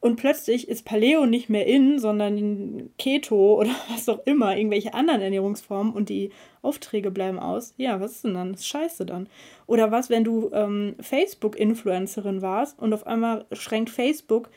und 0.04 0.18
plötzlich 0.18 0.68
ist 0.68 0.84
Paleo 0.84 1.26
nicht 1.26 1.48
mehr 1.48 1.66
in, 1.66 1.98
sondern 1.98 2.90
Keto 2.98 3.58
oder 3.58 3.70
was 3.90 4.10
auch 4.10 4.20
immer, 4.26 4.58
irgendwelche 4.58 4.94
anderen 4.94 5.22
Ernährungsformen 5.22 5.94
und 5.94 6.10
die 6.10 6.32
Aufträge 6.62 7.10
bleiben 7.10 7.40
aus. 7.40 7.74
Ja, 7.78 8.02
was 8.02 8.12
ist 8.12 8.26
denn 8.26 8.34
dann? 8.34 8.52
Das 8.52 8.62
ist 8.62 8.68
scheiße 8.68 9.06
dann. 9.06 9.30
Oder 9.66 9.92
was, 9.92 10.10
wenn 10.10 10.26
du 10.26 10.52
ähm, 10.52 10.96
Facebook-Influencerin 11.00 12.42
warst 12.42 12.80
und 12.80 12.94
auf 12.94 13.08
einmal 13.08 13.46
schränkt 13.54 13.90
Facebook 13.90 14.50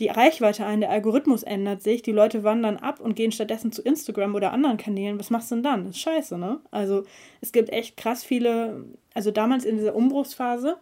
die 0.00 0.08
Reichweite 0.08 0.66
ein, 0.66 0.80
der 0.80 0.90
Algorithmus 0.90 1.44
ändert 1.44 1.82
sich, 1.82 2.02
die 2.02 2.12
Leute 2.12 2.44
wandern 2.44 2.76
ab 2.76 3.00
und 3.00 3.16
gehen 3.16 3.32
stattdessen 3.32 3.72
zu 3.72 3.80
Instagram 3.80 4.34
oder 4.34 4.52
anderen 4.52 4.76
Kanälen. 4.76 5.18
Was 5.18 5.30
machst 5.30 5.50
du 5.50 5.54
denn 5.54 5.64
dann? 5.64 5.84
Das 5.84 5.96
ist 5.96 6.02
scheiße, 6.02 6.36
ne? 6.36 6.60
Also 6.70 7.04
es 7.40 7.52
gibt 7.52 7.70
echt 7.70 7.96
krass 7.96 8.22
viele, 8.22 8.84
also 9.14 9.30
damals 9.30 9.64
in 9.64 9.78
dieser 9.78 9.96
Umbruchsphase 9.96 10.76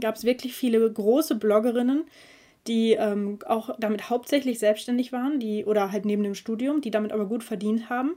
gab 0.00 0.14
es 0.14 0.24
wirklich 0.24 0.54
viele 0.54 0.90
große 0.90 1.34
Bloggerinnen, 1.34 2.04
die 2.68 2.92
ähm, 2.92 3.38
auch 3.46 3.70
damit 3.78 4.10
hauptsächlich 4.10 4.58
selbstständig 4.58 5.12
waren, 5.12 5.38
die 5.40 5.64
oder 5.64 5.92
halt 5.92 6.04
neben 6.04 6.22
dem 6.22 6.34
Studium, 6.34 6.80
die 6.80 6.90
damit 6.90 7.12
aber 7.12 7.26
gut 7.26 7.44
verdient 7.44 7.88
haben. 7.88 8.14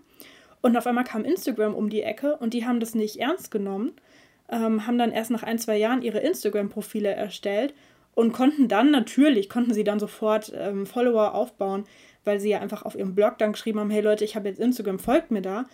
Und 0.61 0.77
auf 0.77 0.87
einmal 0.87 1.03
kam 1.03 1.23
Instagram 1.23 1.73
um 1.73 1.89
die 1.89 2.03
Ecke 2.03 2.35
und 2.37 2.53
die 2.53 2.65
haben 2.65 2.79
das 2.79 2.95
nicht 2.95 3.17
ernst 3.19 3.51
genommen, 3.51 3.93
ähm, 4.49 4.85
haben 4.85 4.97
dann 4.97 5.11
erst 5.11 5.31
nach 5.31 5.43
ein, 5.43 5.59
zwei 5.59 5.77
Jahren 5.77 6.01
ihre 6.01 6.19
Instagram-Profile 6.19 7.09
erstellt 7.09 7.73
und 8.13 8.33
konnten 8.33 8.67
dann 8.67 8.91
natürlich, 8.91 9.49
konnten 9.49 9.73
sie 9.73 9.83
dann 9.85 9.99
sofort 9.99 10.51
ähm, 10.55 10.85
Follower 10.85 11.33
aufbauen, 11.33 11.85
weil 12.25 12.39
sie 12.39 12.49
ja 12.49 12.59
einfach 12.59 12.83
auf 12.83 12.95
ihrem 12.95 13.15
Blog 13.15 13.37
dann 13.37 13.53
geschrieben 13.53 13.79
haben, 13.79 13.89
hey 13.89 14.01
Leute, 14.01 14.25
ich 14.25 14.35
habe 14.35 14.49
jetzt 14.49 14.59
Instagram, 14.59 14.99
folgt 14.99 15.31
mir 15.31 15.41
da. 15.41 15.65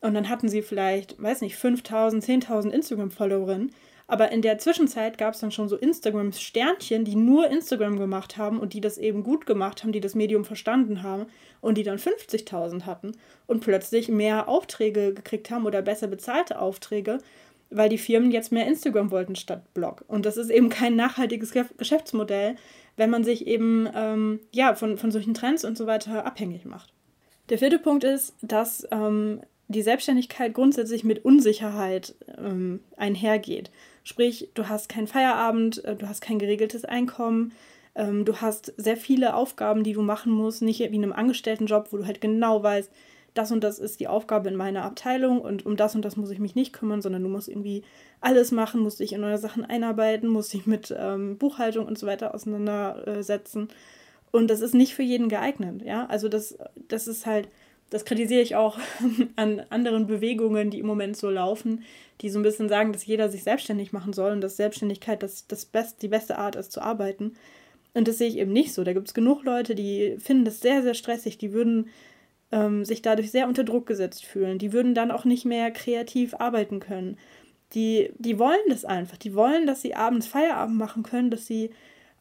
Und 0.00 0.14
dann 0.14 0.30
hatten 0.30 0.48
sie 0.48 0.62
vielleicht, 0.62 1.22
weiß 1.22 1.42
nicht, 1.42 1.56
5000, 1.56 2.24
10.000 2.24 2.70
Instagram-Followerinnen. 2.70 3.72
Aber 4.10 4.32
in 4.32 4.42
der 4.42 4.58
Zwischenzeit 4.58 5.18
gab 5.18 5.34
es 5.34 5.40
dann 5.40 5.52
schon 5.52 5.68
so 5.68 5.76
Instagram-Sternchen, 5.76 7.04
die 7.04 7.14
nur 7.14 7.48
Instagram 7.48 7.96
gemacht 7.96 8.36
haben 8.36 8.58
und 8.58 8.72
die 8.72 8.80
das 8.80 8.98
eben 8.98 9.22
gut 9.22 9.46
gemacht 9.46 9.84
haben, 9.84 9.92
die 9.92 10.00
das 10.00 10.16
Medium 10.16 10.44
verstanden 10.44 11.04
haben 11.04 11.26
und 11.60 11.78
die 11.78 11.84
dann 11.84 11.96
50.000 11.96 12.86
hatten 12.86 13.12
und 13.46 13.60
plötzlich 13.60 14.08
mehr 14.08 14.48
Aufträge 14.48 15.14
gekriegt 15.14 15.52
haben 15.52 15.64
oder 15.64 15.80
besser 15.80 16.08
bezahlte 16.08 16.58
Aufträge, 16.58 17.18
weil 17.70 17.88
die 17.88 17.98
Firmen 17.98 18.32
jetzt 18.32 18.50
mehr 18.50 18.66
Instagram 18.66 19.12
wollten 19.12 19.36
statt 19.36 19.72
Blog. 19.74 20.04
Und 20.08 20.26
das 20.26 20.36
ist 20.36 20.50
eben 20.50 20.70
kein 20.70 20.96
nachhaltiges 20.96 21.52
Geschäftsmodell, 21.78 22.56
wenn 22.96 23.10
man 23.10 23.22
sich 23.22 23.46
eben 23.46 23.88
ähm, 23.94 24.40
ja, 24.50 24.74
von, 24.74 24.98
von 24.98 25.12
solchen 25.12 25.34
Trends 25.34 25.64
und 25.64 25.78
so 25.78 25.86
weiter 25.86 26.26
abhängig 26.26 26.64
macht. 26.64 26.92
Der 27.48 27.58
vierte 27.58 27.78
Punkt 27.78 28.02
ist, 28.02 28.34
dass 28.42 28.84
ähm, 28.90 29.42
die 29.68 29.82
Selbstständigkeit 29.82 30.52
grundsätzlich 30.52 31.04
mit 31.04 31.24
Unsicherheit 31.24 32.16
ähm, 32.36 32.80
einhergeht. 32.96 33.70
Sprich, 34.04 34.48
du 34.54 34.68
hast 34.68 34.88
keinen 34.88 35.06
Feierabend, 35.06 35.84
äh, 35.84 35.96
du 35.96 36.08
hast 36.08 36.20
kein 36.20 36.38
geregeltes 36.38 36.84
Einkommen, 36.84 37.52
ähm, 37.94 38.24
du 38.24 38.40
hast 38.40 38.72
sehr 38.76 38.96
viele 38.96 39.34
Aufgaben, 39.34 39.84
die 39.84 39.92
du 39.92 40.02
machen 40.02 40.32
musst, 40.32 40.62
nicht 40.62 40.80
wie 40.80 40.84
in 40.84 41.02
einem 41.02 41.12
Angestelltenjob, 41.12 41.92
wo 41.92 41.98
du 41.98 42.06
halt 42.06 42.20
genau 42.20 42.62
weißt, 42.62 42.90
das 43.34 43.52
und 43.52 43.62
das 43.62 43.78
ist 43.78 44.00
die 44.00 44.08
Aufgabe 44.08 44.48
in 44.48 44.56
meiner 44.56 44.82
Abteilung 44.84 45.40
und 45.40 45.64
um 45.64 45.76
das 45.76 45.94
und 45.94 46.04
das 46.04 46.16
muss 46.16 46.30
ich 46.30 46.38
mich 46.38 46.54
nicht 46.54 46.72
kümmern, 46.72 47.00
sondern 47.00 47.22
du 47.22 47.28
musst 47.28 47.48
irgendwie 47.48 47.84
alles 48.20 48.50
machen, 48.50 48.80
musst 48.80 49.00
dich 49.00 49.12
in 49.12 49.20
neue 49.20 49.38
Sachen 49.38 49.64
einarbeiten, 49.64 50.28
musst 50.28 50.52
dich 50.52 50.66
mit 50.66 50.94
ähm, 50.96 51.38
Buchhaltung 51.38 51.86
und 51.86 51.98
so 51.98 52.06
weiter 52.06 52.34
auseinandersetzen. 52.34 53.68
Und 54.32 54.48
das 54.48 54.60
ist 54.60 54.74
nicht 54.74 54.94
für 54.94 55.02
jeden 55.02 55.28
geeignet, 55.28 55.82
ja. 55.82 56.06
Also 56.06 56.28
das, 56.28 56.56
das 56.88 57.08
ist 57.08 57.26
halt, 57.26 57.48
das 57.90 58.04
kritisiere 58.04 58.40
ich 58.40 58.56
auch 58.56 58.78
an 59.36 59.62
anderen 59.68 60.06
Bewegungen, 60.06 60.70
die 60.70 60.78
im 60.78 60.86
Moment 60.86 61.16
so 61.16 61.28
laufen, 61.28 61.84
die 62.20 62.30
so 62.30 62.38
ein 62.38 62.42
bisschen 62.42 62.68
sagen, 62.68 62.92
dass 62.92 63.06
jeder 63.06 63.28
sich 63.28 63.42
selbstständig 63.42 63.92
machen 63.92 64.12
soll 64.12 64.32
und 64.32 64.40
dass 64.40 64.56
Selbstständigkeit 64.56 65.22
das, 65.22 65.46
das 65.46 65.64
best, 65.64 66.02
die 66.02 66.08
beste 66.08 66.38
Art 66.38 66.56
ist 66.56 66.72
zu 66.72 66.80
arbeiten. 66.80 67.34
Und 67.92 68.06
das 68.06 68.18
sehe 68.18 68.28
ich 68.28 68.38
eben 68.38 68.52
nicht 68.52 68.72
so. 68.72 68.84
Da 68.84 68.92
gibt 68.92 69.08
es 69.08 69.14
genug 69.14 69.44
Leute, 69.44 69.74
die 69.74 70.16
finden 70.18 70.44
das 70.44 70.60
sehr, 70.60 70.82
sehr 70.82 70.94
stressig. 70.94 71.38
Die 71.38 71.52
würden 71.52 71.88
ähm, 72.52 72.84
sich 72.84 73.02
dadurch 73.02 73.30
sehr 73.30 73.48
unter 73.48 73.64
Druck 73.64 73.86
gesetzt 73.86 74.24
fühlen. 74.24 74.58
Die 74.58 74.72
würden 74.72 74.94
dann 74.94 75.10
auch 75.10 75.24
nicht 75.24 75.44
mehr 75.44 75.70
kreativ 75.72 76.34
arbeiten 76.34 76.78
können. 76.78 77.18
Die, 77.74 78.10
die 78.18 78.38
wollen 78.38 78.58
das 78.68 78.84
einfach. 78.84 79.16
Die 79.16 79.34
wollen, 79.34 79.66
dass 79.66 79.82
sie 79.82 79.94
abends 79.94 80.26
Feierabend 80.26 80.76
machen 80.76 81.02
können, 81.02 81.30
dass 81.30 81.46
sie 81.46 81.70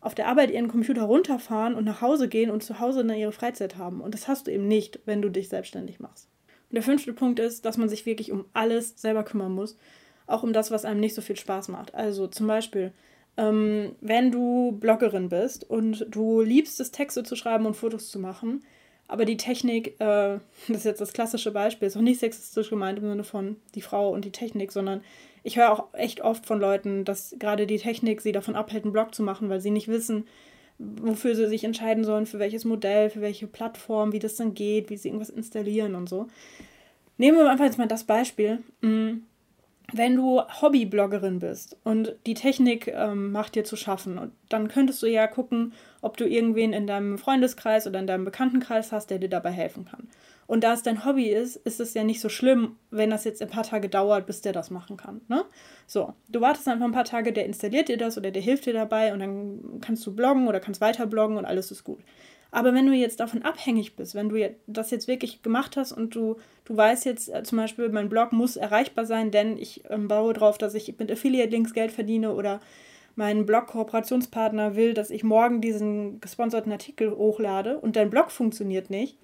auf 0.02 0.16
der 0.16 0.28
Arbeit 0.28 0.52
ihren 0.52 0.70
Computer 0.70 1.04
runterfahren 1.04 1.76
und 1.76 1.84
nach 1.84 2.02
Hause 2.02 2.30
gehen 2.30 2.52
und 2.52 2.64
zu 2.64 2.80
Hause 2.80 3.06
dann 3.06 3.18
ihre 3.18 3.32
Freizeit 3.32 3.78
haben. 3.78 4.02
Und 4.02 4.14
das 4.14 4.28
hast 4.28 4.48
du 4.48 4.52
eben 4.52 4.68
nicht, 4.68 5.00
wenn 5.06 5.22
du 5.22 5.30
dich 5.30 5.50
selbstständig 5.50 6.00
machst. 6.00 6.30
Und 6.70 6.76
der 6.76 6.84
fünfte 6.84 7.14
Punkt 7.14 7.40
ist, 7.40 7.66
dass 7.66 7.78
man 7.78 7.90
sich 7.90 8.06
wirklich 8.06 8.32
um 8.32 8.46
alles 8.54 8.94
selber 9.02 9.24
kümmern 9.24 9.54
muss. 9.54 9.78
Auch 10.28 10.44
um 10.44 10.54
das, 10.54 10.72
was 10.72 10.86
einem 10.86 11.00
nicht 11.00 11.16
so 11.16 11.22
viel 11.22 11.36
Spaß 11.36 11.68
macht. 11.70 11.96
Also 11.96 12.28
zum 12.28 12.48
Beispiel, 12.48 12.94
ähm, 13.36 13.96
wenn 14.00 14.32
du 14.32 14.74
Bloggerin 14.74 15.30
bist 15.30 15.70
und 15.70 16.06
du 16.10 16.42
liebst 16.42 16.80
es, 16.80 16.92
Texte 16.92 17.24
zu 17.24 17.36
schreiben 17.36 17.66
und 17.66 17.76
Fotos 17.76 18.10
zu 18.10 18.20
machen, 18.20 18.64
aber 19.08 19.26
die 19.26 19.38
Technik, 19.38 20.00
äh, 20.00 20.40
das 20.68 20.78
ist 20.78 20.86
jetzt 20.86 21.02
das 21.02 21.14
klassische 21.14 21.52
Beispiel, 21.52 21.88
ist 21.88 21.98
auch 21.98 22.02
nicht 22.02 22.20
sexistisch 22.20 22.70
gemeint 22.70 23.00
im 23.00 23.10
Sinne 23.10 23.24
von 23.24 23.58
die 23.76 23.82
Frau 23.82 24.12
und 24.12 24.24
die 24.24 24.32
Technik, 24.32 24.72
sondern 24.72 25.02
ich 25.44 25.58
höre 25.58 25.72
auch 25.72 25.86
echt 25.94 26.22
oft 26.22 26.46
von 26.46 26.60
Leuten, 26.60 27.06
dass 27.06 27.36
gerade 27.40 27.68
die 27.68 27.78
Technik 27.78 28.22
sie 28.22 28.32
davon 28.32 28.56
abhält, 28.56 28.84
einen 28.84 28.94
Blog 28.94 29.16
zu 29.16 29.24
machen, 29.24 29.50
weil 29.50 29.62
sie 29.62 29.72
nicht 29.72 29.88
wissen, 29.88 30.26
wofür 30.78 31.36
sie 31.36 31.48
sich 31.48 31.64
entscheiden 31.64 32.04
sollen, 32.04 32.26
für 32.26 32.40
welches 32.40 32.66
Modell, 32.66 33.10
für 33.10 33.22
welche 33.22 33.48
Plattform, 33.48 34.14
wie 34.14 34.20
das 34.20 34.36
dann 34.36 34.54
geht, 34.54 34.90
wie 34.90 34.98
sie 34.98 35.10
irgendwas 35.10 35.30
installieren 35.30 35.96
und 35.96 36.08
so. 36.08 36.28
Nehmen 37.18 37.38
wir 37.38 37.50
einfach 37.50 37.66
jetzt 37.66 37.78
mal 37.78 37.88
das 37.88 38.06
Beispiel. 38.06 38.60
Mm, 38.82 39.20
wenn 39.92 40.16
du 40.16 40.42
Hobbybloggerin 40.42 41.40
bist 41.40 41.78
und 41.84 42.16
die 42.26 42.34
Technik 42.34 42.88
ähm, 42.88 43.32
macht 43.32 43.56
dir 43.56 43.64
zu 43.64 43.76
schaffen, 43.76 44.32
dann 44.48 44.68
könntest 44.68 45.02
du 45.02 45.08
ja 45.08 45.28
gucken, 45.28 45.74
ob 46.02 46.16
du 46.18 46.28
irgendwen 46.28 46.74
in 46.74 46.88
deinem 46.88 47.18
Freundeskreis 47.18 47.88
oder 47.88 48.00
in 48.00 48.08
deinem 48.08 48.26
Bekanntenkreis 48.26 48.92
hast, 48.92 49.10
der 49.10 49.20
dir 49.20 49.30
dabei 49.30 49.52
helfen 49.52 49.86
kann. 49.86 50.08
Und 50.50 50.64
da 50.64 50.74
es 50.74 50.82
dein 50.82 51.06
Hobby 51.06 51.30
ist, 51.30 51.58
ist 51.58 51.80
es 51.80 51.94
ja 51.94 52.04
nicht 52.04 52.20
so 52.20 52.28
schlimm, 52.28 52.78
wenn 52.90 53.12
das 53.12 53.24
jetzt 53.24 53.40
ein 53.40 53.52
paar 53.52 53.62
Tage 53.62 53.88
dauert, 53.88 54.26
bis 54.26 54.42
der 54.42 54.52
das 54.52 54.72
machen 54.72 54.98
kann. 54.98 55.22
Ne? 55.28 55.46
So, 55.86 56.16
du 56.28 56.42
wartest 56.42 56.68
einfach 56.68 56.88
ein 56.88 56.92
paar 56.92 57.04
Tage, 57.04 57.32
der 57.32 57.46
installiert 57.46 57.88
dir 57.88 57.98
das 57.98 58.18
oder 58.18 58.32
der 58.32 58.42
hilft 58.42 58.66
dir 58.66 58.74
dabei 58.74 59.14
und 59.14 59.20
dann 59.20 59.80
kannst 59.80 60.04
du 60.08 60.16
bloggen 60.16 60.48
oder 60.48 60.60
kannst 60.60 60.82
weiter 60.82 61.06
bloggen 61.06 61.38
und 61.38 61.46
alles 61.46 61.70
ist 61.70 61.84
gut. 61.84 62.00
Aber 62.50 62.74
wenn 62.74 62.88
du 62.88 62.94
jetzt 62.94 63.20
davon 63.20 63.44
abhängig 63.44 63.96
bist, 63.96 64.16
wenn 64.16 64.30
du 64.30 64.56
das 64.66 64.90
jetzt 64.90 65.08
wirklich 65.08 65.44
gemacht 65.44 65.78
hast 65.78 65.92
und 65.92 66.16
du, 66.16 66.38
du 66.66 66.76
weißt 66.76 67.06
jetzt 67.06 67.30
äh, 67.30 67.44
zum 67.44 67.60
Beispiel, 67.60 67.90
mein 67.90 68.10
Blog 68.10 68.32
muss 68.32 68.58
erreichbar 68.58 69.06
sein, 69.06 69.30
denn 69.30 69.56
ich 69.56 69.84
ähm, 69.88 70.08
baue 70.08 70.34
darauf, 70.34 70.58
dass 70.58 70.74
ich 70.74 70.98
mit 70.98 71.12
Affiliate-Links 71.12 71.76
Geld 71.76 71.92
verdiene 71.92 72.34
oder 72.34 72.60
mein 73.16 73.46
Blog-Kooperationspartner 73.46 74.76
will, 74.76 74.96
dass 74.96 75.12
ich 75.12 75.24
morgen 75.24 75.62
diesen 75.62 76.20
gesponserten 76.22 76.72
Artikel 76.72 77.16
hochlade 77.16 77.78
und 77.78 77.96
dein 77.96 78.10
Blog 78.10 78.32
funktioniert 78.32 78.90
nicht, 78.90 79.16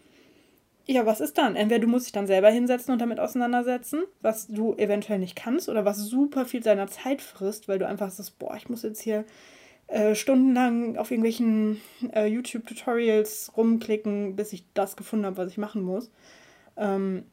ja, 0.87 1.05
was 1.05 1.19
ist 1.19 1.37
dann? 1.37 1.55
Entweder 1.55 1.79
du 1.79 1.87
musst 1.87 2.05
dich 2.05 2.13
dann 2.13 2.27
selber 2.27 2.49
hinsetzen 2.49 2.91
und 2.91 2.99
damit 2.99 3.19
auseinandersetzen, 3.19 4.03
was 4.21 4.47
du 4.47 4.75
eventuell 4.75 5.19
nicht 5.19 5.35
kannst 5.35 5.67
oder 5.67 5.83
was 5.83 5.97
super 5.97 6.45
viel 6.45 6.61
deiner 6.61 6.87
Zeit 6.87 7.21
frisst, 7.21 7.67
weil 7.67 7.79
du 7.79 7.87
einfach 7.87 8.11
sagst, 8.11 8.37
boah, 8.37 8.55
ich 8.55 8.69
muss 8.69 8.83
jetzt 8.83 9.01
hier 9.01 9.25
äh, 9.87 10.13
stundenlang 10.13 10.97
auf 10.97 11.11
irgendwelchen 11.11 11.81
äh, 12.13 12.27
YouTube-Tutorials 12.27 13.53
rumklicken, 13.57 14.35
bis 14.35 14.53
ich 14.53 14.63
das 14.73 14.95
gefunden 14.95 15.25
habe, 15.25 15.37
was 15.37 15.49
ich 15.49 15.57
machen 15.57 15.81
muss. 15.81 16.11
Ähm, 16.77 17.23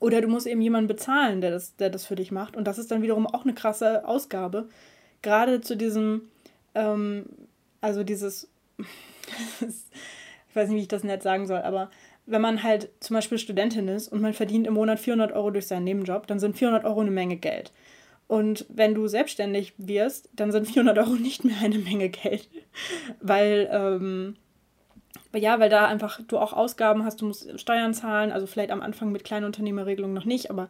oder 0.00 0.20
du 0.20 0.28
musst 0.28 0.46
eben 0.46 0.60
jemanden 0.60 0.88
bezahlen, 0.88 1.40
der 1.40 1.50
das, 1.50 1.76
der 1.76 1.90
das 1.90 2.04
für 2.06 2.16
dich 2.16 2.30
macht. 2.32 2.56
Und 2.56 2.64
das 2.64 2.78
ist 2.78 2.90
dann 2.90 3.02
wiederum 3.02 3.26
auch 3.26 3.44
eine 3.44 3.54
krasse 3.54 4.06
Ausgabe. 4.06 4.68
Gerade 5.22 5.60
zu 5.60 5.76
diesem, 5.76 6.28
ähm, 6.74 7.26
also 7.80 8.04
dieses, 8.04 8.48
ich 9.60 10.56
weiß 10.56 10.68
nicht, 10.68 10.76
wie 10.76 10.82
ich 10.82 10.88
das 10.88 11.04
nett 11.04 11.22
sagen 11.22 11.46
soll, 11.46 11.62
aber 11.62 11.90
wenn 12.28 12.42
man 12.42 12.62
halt 12.62 12.90
zum 13.00 13.14
Beispiel 13.14 13.38
Studentin 13.38 13.88
ist 13.88 14.08
und 14.08 14.20
man 14.20 14.34
verdient 14.34 14.66
im 14.66 14.74
Monat 14.74 15.00
400 15.00 15.32
Euro 15.32 15.50
durch 15.50 15.66
seinen 15.66 15.84
Nebenjob, 15.84 16.26
dann 16.26 16.38
sind 16.38 16.56
400 16.58 16.84
Euro 16.84 17.00
eine 17.00 17.10
Menge 17.10 17.36
Geld. 17.36 17.72
Und 18.26 18.66
wenn 18.68 18.94
du 18.94 19.08
selbstständig 19.08 19.72
wirst, 19.78 20.28
dann 20.34 20.52
sind 20.52 20.68
400 20.68 20.98
Euro 20.98 21.14
nicht 21.14 21.44
mehr 21.46 21.56
eine 21.62 21.78
Menge 21.78 22.10
Geld. 22.10 22.48
weil, 23.20 23.68
ähm, 23.72 24.36
ja, 25.34 25.58
weil 25.58 25.70
da 25.70 25.86
einfach 25.86 26.20
du 26.28 26.36
auch 26.36 26.52
Ausgaben 26.52 27.04
hast, 27.04 27.22
du 27.22 27.26
musst 27.26 27.58
Steuern 27.58 27.94
zahlen, 27.94 28.30
also 28.30 28.46
vielleicht 28.46 28.70
am 28.70 28.82
Anfang 28.82 29.10
mit 29.10 29.24
Kleinunternehmerregelung 29.24 30.12
noch 30.12 30.26
nicht, 30.26 30.50
aber 30.50 30.68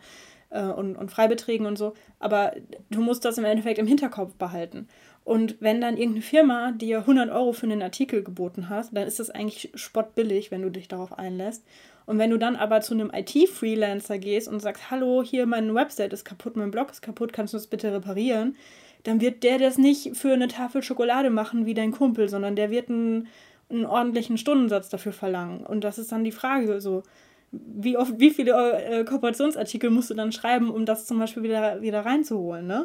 äh, 0.51 0.63
und, 0.63 0.97
und 0.97 1.11
Freibeträgen 1.11 1.67
und 1.67 1.77
so. 1.77 1.95
Aber 2.19 2.53
du 2.91 3.01
musst 3.01 3.25
das 3.25 3.39
im 3.39 3.45
Endeffekt 3.45 3.79
im 3.79 3.87
Hinterkopf 3.87 4.35
behalten. 4.35 4.89
Und 5.25 5.57
wenn 5.61 5.81
dann 5.81 5.99
irgendeine 5.99 6.23
Firma 6.23 6.73
dir 6.73 7.01
100 7.01 7.31
Euro 7.31 7.53
für 7.53 7.67
einen 7.67 7.83
Artikel 7.83 8.23
geboten 8.23 8.71
hat, 8.71 8.87
dann 8.93 9.07
ist 9.07 9.21
das 9.21 9.29
eigentlich 9.29 9.71
spottbillig, 9.75 10.51
wenn 10.51 10.63
du 10.63 10.71
dich 10.71 10.89
darauf 10.89 11.19
einlässt. 11.19 11.65
Und 12.07 12.19
wenn 12.19 12.31
du 12.31 12.39
dann 12.39 12.57
aber 12.57 12.81
zu 12.81 12.95
einem 12.95 13.13
IT-Freelancer 13.13 14.17
gehst 14.17 14.49
und 14.49 14.61
sagst, 14.61 14.91
hallo, 14.91 15.23
hier 15.23 15.45
meine 15.45 15.75
Website 15.75 16.15
ist 16.15 16.25
kaputt, 16.25 16.57
mein 16.57 16.71
Blog 16.71 16.91
ist 16.91 17.03
kaputt, 17.03 17.35
kannst 17.35 17.53
du 17.53 17.59
das 17.59 17.67
bitte 17.67 17.93
reparieren? 17.93 18.57
Dann 19.03 19.21
wird 19.21 19.43
der 19.43 19.59
das 19.59 19.77
nicht 19.77 20.17
für 20.17 20.33
eine 20.33 20.49
Tafel 20.49 20.83
Schokolade 20.83 21.29
machen 21.29 21.67
wie 21.67 21.75
dein 21.75 21.93
Kumpel, 21.93 22.31
sondern 22.31 22.57
der 22.57 22.71
wird 22.71 22.89
einen, 22.89 23.29
einen 23.69 23.85
ordentlichen 23.85 24.39
Stundensatz 24.39 24.89
dafür 24.89 25.13
verlangen. 25.13 25.67
Und 25.67 25.85
das 25.85 25.99
ist 25.99 26.11
dann 26.11 26.25
die 26.25 26.33
Frage, 26.33 26.81
so, 26.81 27.03
wie 27.51 27.97
oft, 27.97 28.19
wie 28.19 28.31
viele 28.31 28.53
äh, 28.83 29.05
Kooperationsartikel 29.05 29.91
musst 29.91 30.11
du 30.11 30.15
dann 30.15 30.33
schreiben, 30.33 30.71
um 30.71 30.85
das 30.85 31.07
zum 31.07 31.19
Beispiel 31.19 31.43
wieder, 31.43 31.81
wieder 31.81 32.05
reinzuholen, 32.05 32.67
ne? 32.67 32.85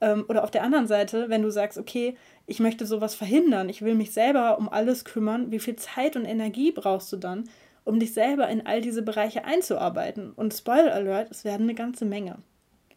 Ähm, 0.00 0.24
oder 0.28 0.44
auf 0.44 0.50
der 0.50 0.62
anderen 0.62 0.86
Seite, 0.86 1.28
wenn 1.28 1.42
du 1.42 1.50
sagst, 1.50 1.78
okay, 1.78 2.16
ich 2.46 2.60
möchte 2.60 2.86
sowas 2.86 3.14
verhindern, 3.14 3.68
ich 3.68 3.82
will 3.82 3.94
mich 3.94 4.12
selber 4.12 4.58
um 4.58 4.68
alles 4.68 5.04
kümmern, 5.04 5.50
wie 5.50 5.58
viel 5.58 5.76
Zeit 5.76 6.16
und 6.16 6.24
Energie 6.24 6.72
brauchst 6.72 7.12
du 7.12 7.16
dann, 7.16 7.48
um 7.84 7.98
dich 8.00 8.12
selber 8.12 8.48
in 8.48 8.66
all 8.66 8.80
diese 8.80 9.02
Bereiche 9.02 9.44
einzuarbeiten. 9.44 10.32
Und 10.32 10.54
Spoiler 10.54 10.94
Alert, 10.94 11.30
es 11.30 11.44
werden 11.44 11.64
eine 11.64 11.74
ganze 11.74 12.04
Menge. 12.04 12.38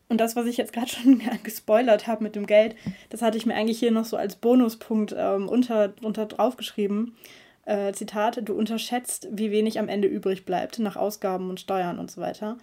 Und 0.10 0.19
das, 0.19 0.36
was 0.36 0.45
ich 0.45 0.58
jetzt 0.58 0.73
gerade 0.73 0.89
schon 0.89 1.21
gespoilert 1.43 2.08
habe 2.08 2.23
mit 2.23 2.36
dem 2.36 2.45
Geld, 2.45 2.76
das 3.10 3.21
hatte 3.21 3.38
ich 3.38 3.45
mir 3.45 3.56
eigentlich 3.56 3.80
hier 3.80 3.91
noch 3.91 4.06
so 4.06 4.17
als 4.17 4.36
Bonuspunkt 4.36 5.13
ähm, 5.17 5.49
unter, 5.49 5.93
unter 6.02 6.26
draufgeschrieben. 6.26 7.15
Äh, 7.65 7.93
Zitat, 7.93 8.41
du 8.43 8.54
unterschätzt, 8.54 9.28
wie 9.32 9.52
wenig 9.52 9.80
am 9.80 9.88
Ende 9.88 10.08
übrig 10.08 10.45
bleibt 10.45 10.80
nach 10.80 10.95
Ausgaben 10.95 11.49
und 11.49 11.60
Steuern 11.60 11.99
und 11.99 12.12
so 12.12 12.21
weiter. 12.21 12.58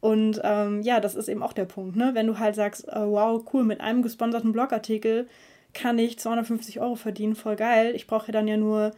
Und 0.00 0.40
ähm, 0.44 0.82
ja, 0.82 1.00
das 1.00 1.14
ist 1.14 1.28
eben 1.28 1.42
auch 1.42 1.52
der 1.52 1.64
Punkt, 1.64 1.96
ne? 1.96 2.12
Wenn 2.14 2.26
du 2.26 2.38
halt 2.38 2.54
sagst, 2.54 2.88
äh, 2.88 2.94
wow, 2.94 3.44
cool, 3.52 3.64
mit 3.64 3.80
einem 3.80 4.02
gesponserten 4.02 4.52
Blogartikel 4.52 5.28
kann 5.74 5.98
ich 5.98 6.18
250 6.18 6.80
Euro 6.80 6.94
verdienen, 6.94 7.34
voll 7.34 7.56
geil. 7.56 7.94
Ich 7.94 8.06
brauche 8.06 8.28
ja 8.28 8.32
dann 8.32 8.48
ja 8.48 8.56
nur 8.56 8.92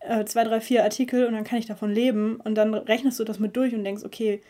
äh, 0.00 0.24
zwei, 0.24 0.44
drei, 0.44 0.60
vier 0.60 0.84
Artikel 0.84 1.26
und 1.26 1.34
dann 1.34 1.44
kann 1.44 1.58
ich 1.58 1.66
davon 1.66 1.92
leben. 1.92 2.36
Und 2.44 2.54
dann 2.54 2.74
rechnest 2.74 3.18
du 3.20 3.24
das 3.24 3.38
mit 3.38 3.56
durch 3.56 3.74
und 3.74 3.84
denkst, 3.84 4.04
okay, 4.04 4.40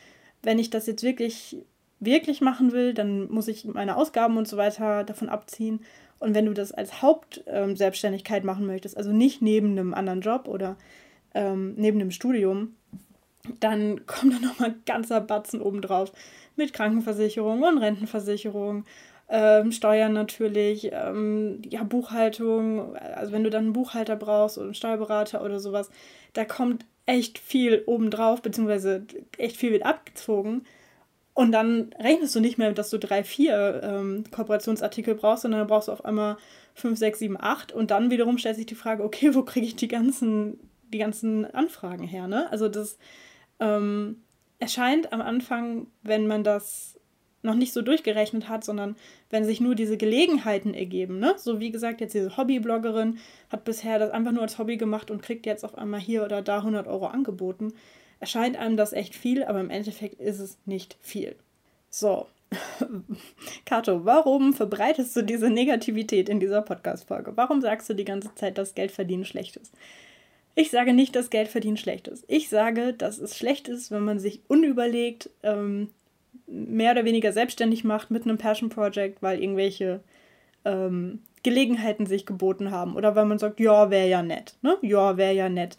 wenn 0.42 0.58
ich 0.58 0.70
das 0.70 0.86
jetzt 0.86 1.02
wirklich, 1.02 1.56
wirklich 2.00 2.40
machen 2.40 2.72
will, 2.72 2.94
dann 2.94 3.30
muss 3.30 3.48
ich 3.48 3.64
meine 3.64 3.96
Ausgaben 3.96 4.36
und 4.36 4.46
so 4.48 4.56
weiter 4.56 5.04
davon 5.04 5.28
abziehen. 5.28 5.80
Und 6.18 6.34
wenn 6.34 6.46
du 6.46 6.54
das 6.54 6.72
als 6.72 7.02
Hauptselbstständigkeit 7.02 8.42
ähm, 8.42 8.46
machen 8.46 8.66
möchtest, 8.66 8.96
also 8.96 9.12
nicht 9.12 9.42
neben 9.42 9.72
einem 9.72 9.94
anderen 9.94 10.20
Job 10.20 10.48
oder 10.48 10.76
ähm, 11.34 11.74
neben 11.76 11.98
dem 11.98 12.10
Studium, 12.10 12.74
dann 13.60 14.06
kommt 14.06 14.34
da 14.34 14.38
nochmal 14.38 14.70
ein 14.70 14.82
ganzer 14.86 15.20
Batzen 15.20 15.60
obendrauf 15.60 16.12
mit 16.56 16.72
Krankenversicherung 16.72 17.62
und 17.62 17.78
Rentenversicherung, 17.78 18.84
ähm, 19.28 19.72
Steuern 19.72 20.12
natürlich, 20.12 20.90
ähm, 20.92 21.60
ja, 21.68 21.82
Buchhaltung, 21.82 22.96
also 22.96 23.32
wenn 23.32 23.44
du 23.44 23.50
dann 23.50 23.64
einen 23.64 23.72
Buchhalter 23.72 24.16
brauchst 24.16 24.56
oder 24.56 24.66
einen 24.66 24.74
Steuerberater 24.74 25.44
oder 25.44 25.58
sowas, 25.58 25.90
da 26.32 26.44
kommt 26.44 26.86
echt 27.06 27.38
viel 27.38 27.82
obendrauf, 27.86 28.42
beziehungsweise 28.42 29.06
echt 29.38 29.56
viel 29.56 29.72
wird 29.72 29.84
abgezogen. 29.84 30.64
Und 31.36 31.52
dann 31.52 31.90
rechnest 32.02 32.34
du 32.34 32.40
nicht 32.40 32.56
mehr, 32.56 32.72
dass 32.72 32.88
du 32.88 32.98
drei, 32.98 33.22
vier 33.22 33.82
ähm, 33.84 34.24
Kooperationsartikel 34.30 35.14
brauchst, 35.14 35.42
sondern 35.42 35.60
dann 35.60 35.68
brauchst 35.68 35.88
du 35.88 35.92
auf 35.92 36.02
einmal 36.02 36.38
fünf, 36.72 36.98
sechs, 36.98 37.18
sieben, 37.18 37.36
acht. 37.38 37.72
Und 37.72 37.90
dann 37.90 38.10
wiederum 38.10 38.38
stellt 38.38 38.56
sich 38.56 38.64
die 38.64 38.74
Frage, 38.74 39.04
okay, 39.04 39.34
wo 39.34 39.42
kriege 39.42 39.66
ich 39.66 39.76
die 39.76 39.86
ganzen, 39.86 40.58
die 40.94 40.96
ganzen 40.96 41.44
Anfragen 41.44 42.04
her? 42.04 42.26
Ne? 42.26 42.50
Also 42.50 42.70
das 42.70 42.96
ähm, 43.60 44.22
erscheint 44.60 45.12
am 45.12 45.20
Anfang, 45.20 45.88
wenn 46.02 46.26
man 46.26 46.42
das 46.42 46.98
noch 47.42 47.54
nicht 47.54 47.74
so 47.74 47.82
durchgerechnet 47.82 48.48
hat, 48.48 48.64
sondern 48.64 48.96
wenn 49.28 49.44
sich 49.44 49.60
nur 49.60 49.74
diese 49.74 49.98
Gelegenheiten 49.98 50.72
ergeben. 50.72 51.18
Ne? 51.18 51.34
So 51.36 51.60
wie 51.60 51.70
gesagt, 51.70 52.00
jetzt 52.00 52.14
diese 52.14 52.38
Hobbybloggerin 52.38 53.18
hat 53.50 53.64
bisher 53.64 53.98
das 53.98 54.10
einfach 54.10 54.32
nur 54.32 54.42
als 54.42 54.58
Hobby 54.58 54.78
gemacht 54.78 55.10
und 55.10 55.20
kriegt 55.20 55.44
jetzt 55.44 55.66
auf 55.66 55.76
einmal 55.76 56.00
hier 56.00 56.24
oder 56.24 56.40
da 56.40 56.60
100 56.60 56.86
Euro 56.86 57.08
angeboten. 57.08 57.74
Erscheint 58.20 58.56
einem 58.56 58.76
das 58.76 58.92
echt 58.92 59.14
viel, 59.14 59.44
aber 59.44 59.60
im 59.60 59.70
Endeffekt 59.70 60.20
ist 60.20 60.40
es 60.40 60.58
nicht 60.64 60.96
viel. 61.00 61.36
So, 61.90 62.26
Kato, 63.66 64.04
warum 64.04 64.52
verbreitest 64.52 65.16
du 65.16 65.22
diese 65.22 65.50
Negativität 65.50 66.28
in 66.28 66.40
dieser 66.40 66.62
Podcast-Folge? 66.62 67.32
Warum 67.36 67.60
sagst 67.60 67.88
du 67.88 67.94
die 67.94 68.04
ganze 68.04 68.34
Zeit, 68.34 68.58
dass 68.58 68.74
Geld 68.74 68.90
verdienen 68.90 69.24
schlecht 69.24 69.56
ist? 69.56 69.72
Ich 70.54 70.70
sage 70.70 70.94
nicht, 70.94 71.14
dass 71.14 71.30
Geld 71.30 71.48
verdienen 71.48 71.76
schlecht 71.76 72.08
ist. 72.08 72.24
Ich 72.28 72.48
sage, 72.48 72.94
dass 72.94 73.18
es 73.18 73.36
schlecht 73.36 73.68
ist, 73.68 73.90
wenn 73.90 74.04
man 74.04 74.18
sich 74.18 74.40
unüberlegt 74.48 75.28
ähm, 75.42 75.90
mehr 76.46 76.92
oder 76.92 77.04
weniger 77.04 77.32
selbstständig 77.32 77.84
macht 77.84 78.10
mit 78.10 78.24
einem 78.24 78.38
Passion 78.38 78.70
Project, 78.70 79.22
weil 79.22 79.42
irgendwelche 79.42 80.00
ähm, 80.64 81.20
Gelegenheiten 81.42 82.06
sich 82.06 82.24
geboten 82.24 82.70
haben. 82.70 82.96
Oder 82.96 83.14
weil 83.14 83.26
man 83.26 83.38
sagt, 83.38 83.60
ja, 83.60 83.90
wäre 83.90 84.08
ja 84.08 84.22
nett. 84.22 84.54
Ne? 84.62 84.78
Ja, 84.80 85.16
wäre 85.16 85.34
ja 85.34 85.48
nett, 85.48 85.76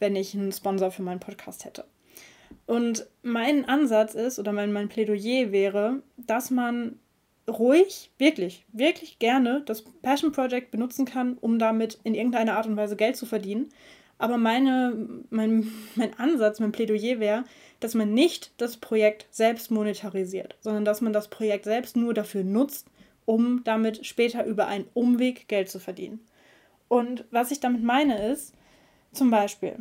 wenn 0.00 0.16
ich 0.16 0.34
einen 0.34 0.52
Sponsor 0.52 0.90
für 0.90 1.02
meinen 1.02 1.20
Podcast 1.20 1.64
hätte. 1.64 1.84
Und 2.66 3.06
mein 3.22 3.64
Ansatz 3.68 4.14
ist, 4.14 4.38
oder 4.38 4.52
mein, 4.52 4.72
mein 4.72 4.88
Plädoyer 4.88 5.52
wäre, 5.52 6.02
dass 6.16 6.50
man 6.50 6.98
ruhig, 7.48 8.10
wirklich, 8.18 8.64
wirklich 8.72 9.18
gerne 9.18 9.62
das 9.66 9.82
Passion 9.82 10.32
Project 10.32 10.70
benutzen 10.70 11.04
kann, 11.04 11.36
um 11.40 11.58
damit 11.58 11.98
in 12.04 12.14
irgendeiner 12.14 12.56
Art 12.56 12.66
und 12.66 12.76
Weise 12.76 12.96
Geld 12.96 13.16
zu 13.16 13.26
verdienen. 13.26 13.70
Aber 14.18 14.36
meine, 14.36 14.94
mein, 15.30 15.72
mein 15.96 16.18
Ansatz, 16.18 16.60
mein 16.60 16.72
Plädoyer 16.72 17.20
wäre, 17.20 17.44
dass 17.80 17.94
man 17.94 18.12
nicht 18.12 18.52
das 18.58 18.76
Projekt 18.76 19.26
selbst 19.30 19.70
monetarisiert, 19.70 20.56
sondern 20.60 20.84
dass 20.84 21.00
man 21.00 21.12
das 21.12 21.28
Projekt 21.28 21.64
selbst 21.64 21.96
nur 21.96 22.12
dafür 22.12 22.44
nutzt, 22.44 22.86
um 23.24 23.64
damit 23.64 24.06
später 24.06 24.44
über 24.44 24.66
einen 24.66 24.86
Umweg 24.92 25.48
Geld 25.48 25.70
zu 25.70 25.78
verdienen. 25.80 26.20
Und 26.88 27.24
was 27.30 27.50
ich 27.50 27.60
damit 27.60 27.82
meine 27.82 28.30
ist, 28.30 28.54
zum 29.12 29.30
Beispiel, 29.30 29.76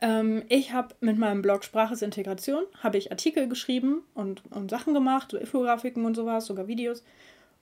ähm, 0.00 0.42
ich 0.48 0.72
habe 0.72 0.94
mit 1.00 1.18
meinem 1.18 1.42
Blog 1.42 1.64
Sprache 1.64 2.04
Integration, 2.04 2.64
habe 2.82 2.98
ich 2.98 3.10
Artikel 3.10 3.48
geschrieben 3.48 4.02
und, 4.14 4.42
und 4.50 4.70
Sachen 4.70 4.94
gemacht, 4.94 5.30
so 5.30 5.36
Infografiken 5.36 6.04
und 6.04 6.14
sowas, 6.14 6.46
sogar 6.46 6.68
Videos 6.68 7.04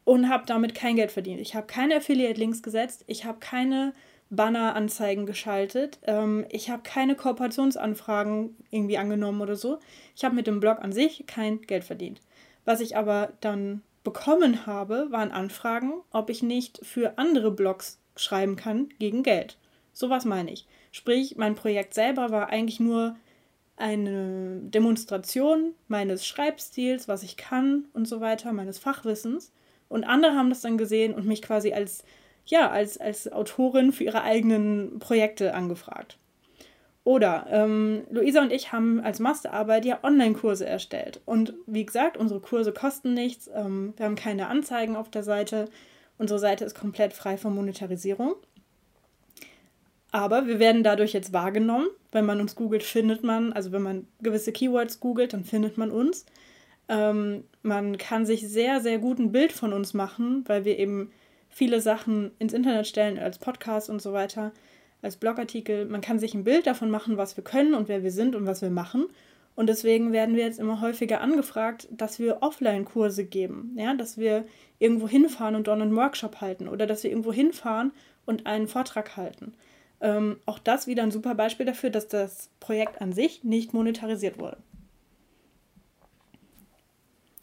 und 0.05 0.29
habe 0.29 0.45
damit 0.47 0.75
kein 0.75 0.97
Geld 0.97 1.11
verdient. 1.11 1.41
Ich 1.41 1.55
habe 1.55 1.67
keine 1.67 1.97
Affiliate-Links 1.97 2.63
gesetzt, 2.63 3.05
ich 3.07 3.25
habe 3.25 3.39
keine 3.41 3.95
Banner-Anzeigen 4.31 5.27
geschaltet. 5.27 5.99
Ähm, 6.03 6.47
ich 6.51 6.71
habe 6.71 6.83
keine 6.83 7.15
Kooperationsanfragen 7.15 8.57
irgendwie 8.71 8.99
angenommen 8.99 9.41
oder 9.41 9.57
so. 9.57 9.79
Ich 10.17 10.25
habe 10.25 10.35
mit 10.35 10.47
dem 10.47 10.61
Blog 10.61 10.79
an 10.81 10.93
sich 10.93 11.25
kein 11.27 11.61
Geld 11.63 11.85
verdient. 11.85 12.21
Was 12.65 12.81
ich 12.81 12.97
aber 12.97 13.33
dann 13.41 13.83
bekommen 14.03 14.67
habe, 14.67 15.09
waren 15.11 15.31
Anfragen, 15.31 15.95
ob 16.11 16.31
ich 16.31 16.43
nicht 16.43 16.81
für 16.85 17.19
andere 17.19 17.51
Blogs 17.51 18.01
schreiben 18.17 18.57
kann 18.57 18.89
gegen 18.99 19.23
Geld. 19.23 19.57
So 19.95 20.11
was 20.11 20.27
meine 20.27 20.53
ich. 20.53 20.67
Sprich, 20.93 21.37
mein 21.37 21.55
Projekt 21.55 21.95
selber 21.95 22.31
war 22.31 22.51
eigentlich 22.51 22.81
nur 22.81 23.17
eine 23.77 24.61
Demonstration 24.63 25.73
meines 25.89 26.27
Schreibstils, 26.27 27.09
was 27.09 27.23
ich 27.23 27.37
kann 27.37 27.87
und 27.95 28.07
so 28.07 28.21
weiter, 28.21 28.53
meines 28.53 28.79
Fachwissens. 28.79 29.53
Und 29.89 30.05
andere 30.05 30.35
haben 30.35 30.51
das 30.51 30.61
dann 30.61 30.77
gesehen 30.77 31.15
und 31.15 31.27
mich 31.27 31.41
quasi 31.41 31.73
als 31.73 32.05
ja, 32.47 32.71
als, 32.71 32.99
als 32.99 33.31
Autorin 33.33 33.93
für 33.93 34.05
ihre 34.05 34.23
eigenen 34.23 34.99
Projekte 34.99 35.55
angefragt. 35.55 36.19
Oder 37.05 37.47
ähm, 37.51 38.05
Luisa 38.11 38.41
und 38.41 38.53
ich 38.53 38.73
haben 38.73 39.01
als 39.01 39.19
Masterarbeit 39.19 39.85
ja 39.85 39.99
Online-Kurse 40.03 40.67
erstellt. 40.67 41.21
Und 41.27 41.55
wie 41.67 41.85
gesagt, 41.85 42.17
unsere 42.17 42.41
Kurse 42.41 42.73
kosten 42.73 43.13
nichts. 43.13 43.51
Ähm, 43.55 43.93
wir 43.97 44.07
haben 44.07 44.15
keine 44.15 44.49
Anzeigen 44.49 44.97
auf 44.97 45.11
der 45.11 45.23
Seite. 45.23 45.69
Unsere 46.17 46.39
Seite 46.39 46.65
ist 46.65 46.75
komplett 46.75 47.13
frei 47.13 47.37
von 47.37 47.55
Monetarisierung. 47.55 48.37
Aber 50.15 50.47
wir 50.47 50.61
werden 50.61 50.85
dadurch 50.85 51.13
jetzt 51.13 51.33
wahrgenommen. 51.33 51.89
Wenn 52.13 52.25
man 52.25 52.41
uns 52.41 52.55
googelt, 52.55 52.85
findet 52.85 53.25
man, 53.25 53.53
also 53.53 53.73
wenn 53.73 53.83
man 53.83 54.07
gewisse 54.23 54.53
Keywords 54.53 55.01
googelt, 55.01 55.33
dann 55.33 55.43
findet 55.43 55.77
man 55.77 55.91
uns. 55.91 56.25
Ähm, 56.89 57.43
man 57.63 57.99
kann 57.99 58.25
sich 58.25 58.47
sehr, 58.49 58.81
sehr 58.81 59.01
gut 59.01 59.19
ein 59.19 59.33
Bild 59.33 59.51
von 59.51 59.73
uns 59.73 59.93
machen, 59.93 60.45
weil 60.47 60.65
wir 60.65 60.79
eben 60.79 61.11
viele 61.49 61.81
Sachen 61.81 62.31
ins 62.39 62.53
Internet 62.53 62.87
stellen, 62.87 63.19
als 63.19 63.41
Podcast 63.41 63.91
und 63.91 64.01
so 64.01 64.13
weiter, 64.13 64.53
als 65.03 65.17
Blogartikel. 65.17 65.85
Man 65.87 66.01
kann 66.01 66.21
sich 66.21 66.33
ein 66.35 66.45
Bild 66.45 66.69
davon 66.69 66.93
machen, 66.93 67.17
was 67.17 67.37
wir 67.37 67.43
können 67.43 67.75
und 67.75 67.89
wer 67.89 68.05
wir 68.05 68.13
sind 68.13 68.37
und 68.37 68.47
was 68.47 68.63
wir 68.63 68.71
machen. 68.71 69.07
Und 69.57 69.69
deswegen 69.69 70.13
werden 70.13 70.37
wir 70.37 70.45
jetzt 70.45 70.61
immer 70.61 70.81
häufiger 70.81 71.23
angefragt, 71.23 71.89
dass 71.91 72.21
wir 72.21 72.41
Offline-Kurse 72.41 73.25
geben, 73.25 73.75
ja, 73.77 73.95
dass 73.95 74.17
wir 74.17 74.45
irgendwo 74.79 75.09
hinfahren 75.09 75.57
und 75.57 75.67
dort 75.67 75.81
einen 75.81 75.97
Workshop 75.97 76.41
halten 76.41 76.69
oder 76.69 76.87
dass 76.87 77.03
wir 77.03 77.11
irgendwo 77.11 77.33
hinfahren 77.33 77.91
und 78.27 78.47
einen 78.47 78.69
Vortrag 78.69 79.17
halten. 79.17 79.55
Ähm, 80.01 80.39
auch 80.47 80.59
das 80.59 80.87
wieder 80.87 81.03
ein 81.03 81.11
super 81.11 81.35
Beispiel 81.35 81.67
dafür, 81.67 81.91
dass 81.91 82.09
das 82.09 82.51
Projekt 82.61 83.01
an 83.01 83.13
sich 83.13 83.45
nicht 83.45 83.73
monetarisiert 83.73 84.39
wurde. 84.39 84.59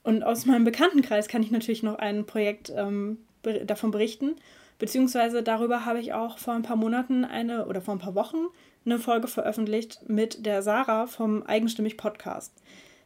Und 0.04 0.24
aus 0.24 0.46
meinem 0.46 0.64
Bekanntenkreis 0.64 1.28
kann 1.28 1.44
ich 1.44 1.52
natürlich 1.52 1.84
noch 1.84 1.96
ein 1.96 2.26
Projekt 2.26 2.72
ähm, 2.76 3.20
davon 3.66 3.92
berichten. 3.92 4.36
Beziehungsweise 4.80 5.44
darüber 5.44 5.86
habe 5.86 6.00
ich 6.00 6.14
auch 6.14 6.40
vor 6.40 6.56
ein 6.56 6.64
paar 6.64 6.76
Monaten 6.76 7.24
eine 7.24 7.68
oder 7.68 7.82
vor 7.82 7.94
ein 7.94 8.00
paar 8.00 8.16
Wochen 8.16 8.48
eine 8.84 8.98
Folge 8.98 9.28
veröffentlicht 9.28 10.00
mit 10.08 10.46
der 10.46 10.64
Sarah 10.64 11.06
vom 11.06 11.44
Eigenstimmig 11.44 11.98
Podcast. 11.98 12.54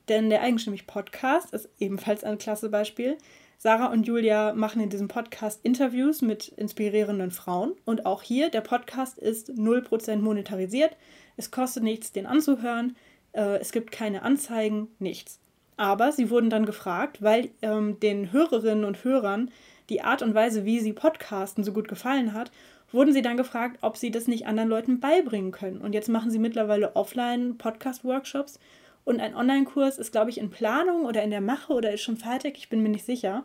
Denn 0.08 0.30
der 0.30 0.42
Eigenstimmig 0.42 0.88
Podcast 0.88 1.54
ist 1.54 1.68
ebenfalls 1.80 2.24
ein 2.24 2.38
klasse 2.38 2.70
Beispiel. 2.70 3.18
Sarah 3.66 3.88
und 3.88 4.06
Julia 4.06 4.54
machen 4.54 4.80
in 4.80 4.92
diesem 4.92 5.08
Podcast 5.08 5.60
Interviews 5.64 6.22
mit 6.22 6.50
inspirierenden 6.50 7.32
Frauen. 7.32 7.74
Und 7.84 8.06
auch 8.06 8.22
hier, 8.22 8.52
der 8.52 8.62
Podcast 8.62 9.18
ist 9.18 9.50
0% 9.50 10.18
monetarisiert. 10.18 10.96
Es 11.36 11.50
kostet 11.50 11.82
nichts, 11.82 12.12
den 12.12 12.28
anzuhören. 12.28 12.96
Äh, 13.32 13.58
es 13.58 13.72
gibt 13.72 13.92
keine 13.92 14.22
Anzeigen, 14.22 14.90
nichts. 15.00 15.40
Aber 15.78 16.12
sie 16.12 16.30
wurden 16.30 16.52
dann 16.52 16.68
gefragt, 16.68 17.24
weil 17.24 17.50
ähm, 17.64 18.00
den 18.00 18.32
Hörerinnen 18.32 18.86
und 18.86 19.04
Hörern 19.04 19.50
die 19.90 20.04
Art 20.04 20.22
und 20.22 20.36
Weise, 20.36 20.64
wie 20.66 20.80
sie 20.80 20.94
podcasten, 20.94 21.64
so 21.64 21.74
gut 21.74 21.88
gefallen 21.88 22.34
hat, 22.34 22.52
wurden 22.92 23.14
sie 23.14 23.24
dann 23.24 23.36
gefragt, 23.36 23.80
ob 23.82 23.98
sie 23.98 24.12
das 24.12 24.28
nicht 24.28 24.46
anderen 24.46 24.70
Leuten 24.70 25.00
beibringen 25.00 25.52
können. 25.52 25.82
Und 25.82 25.94
jetzt 25.94 26.10
machen 26.10 26.30
sie 26.30 26.38
mittlerweile 26.38 26.96
Offline-Podcast-Workshops. 26.96 28.60
Und 29.06 29.22
ein 29.22 29.36
Online-Kurs 29.36 29.98
ist, 29.98 30.12
glaube 30.12 30.32
ich, 30.32 30.40
in 30.40 30.50
Planung 30.50 31.06
oder 31.06 31.24
in 31.24 31.30
der 31.30 31.42
Mache 31.42 31.74
oder 31.74 31.94
ist 31.94 32.02
schon 32.02 32.18
fertig. 32.18 32.58
Ich 32.58 32.70
bin 32.70 32.82
mir 32.82 32.90
nicht 32.90 33.06
sicher. 33.06 33.44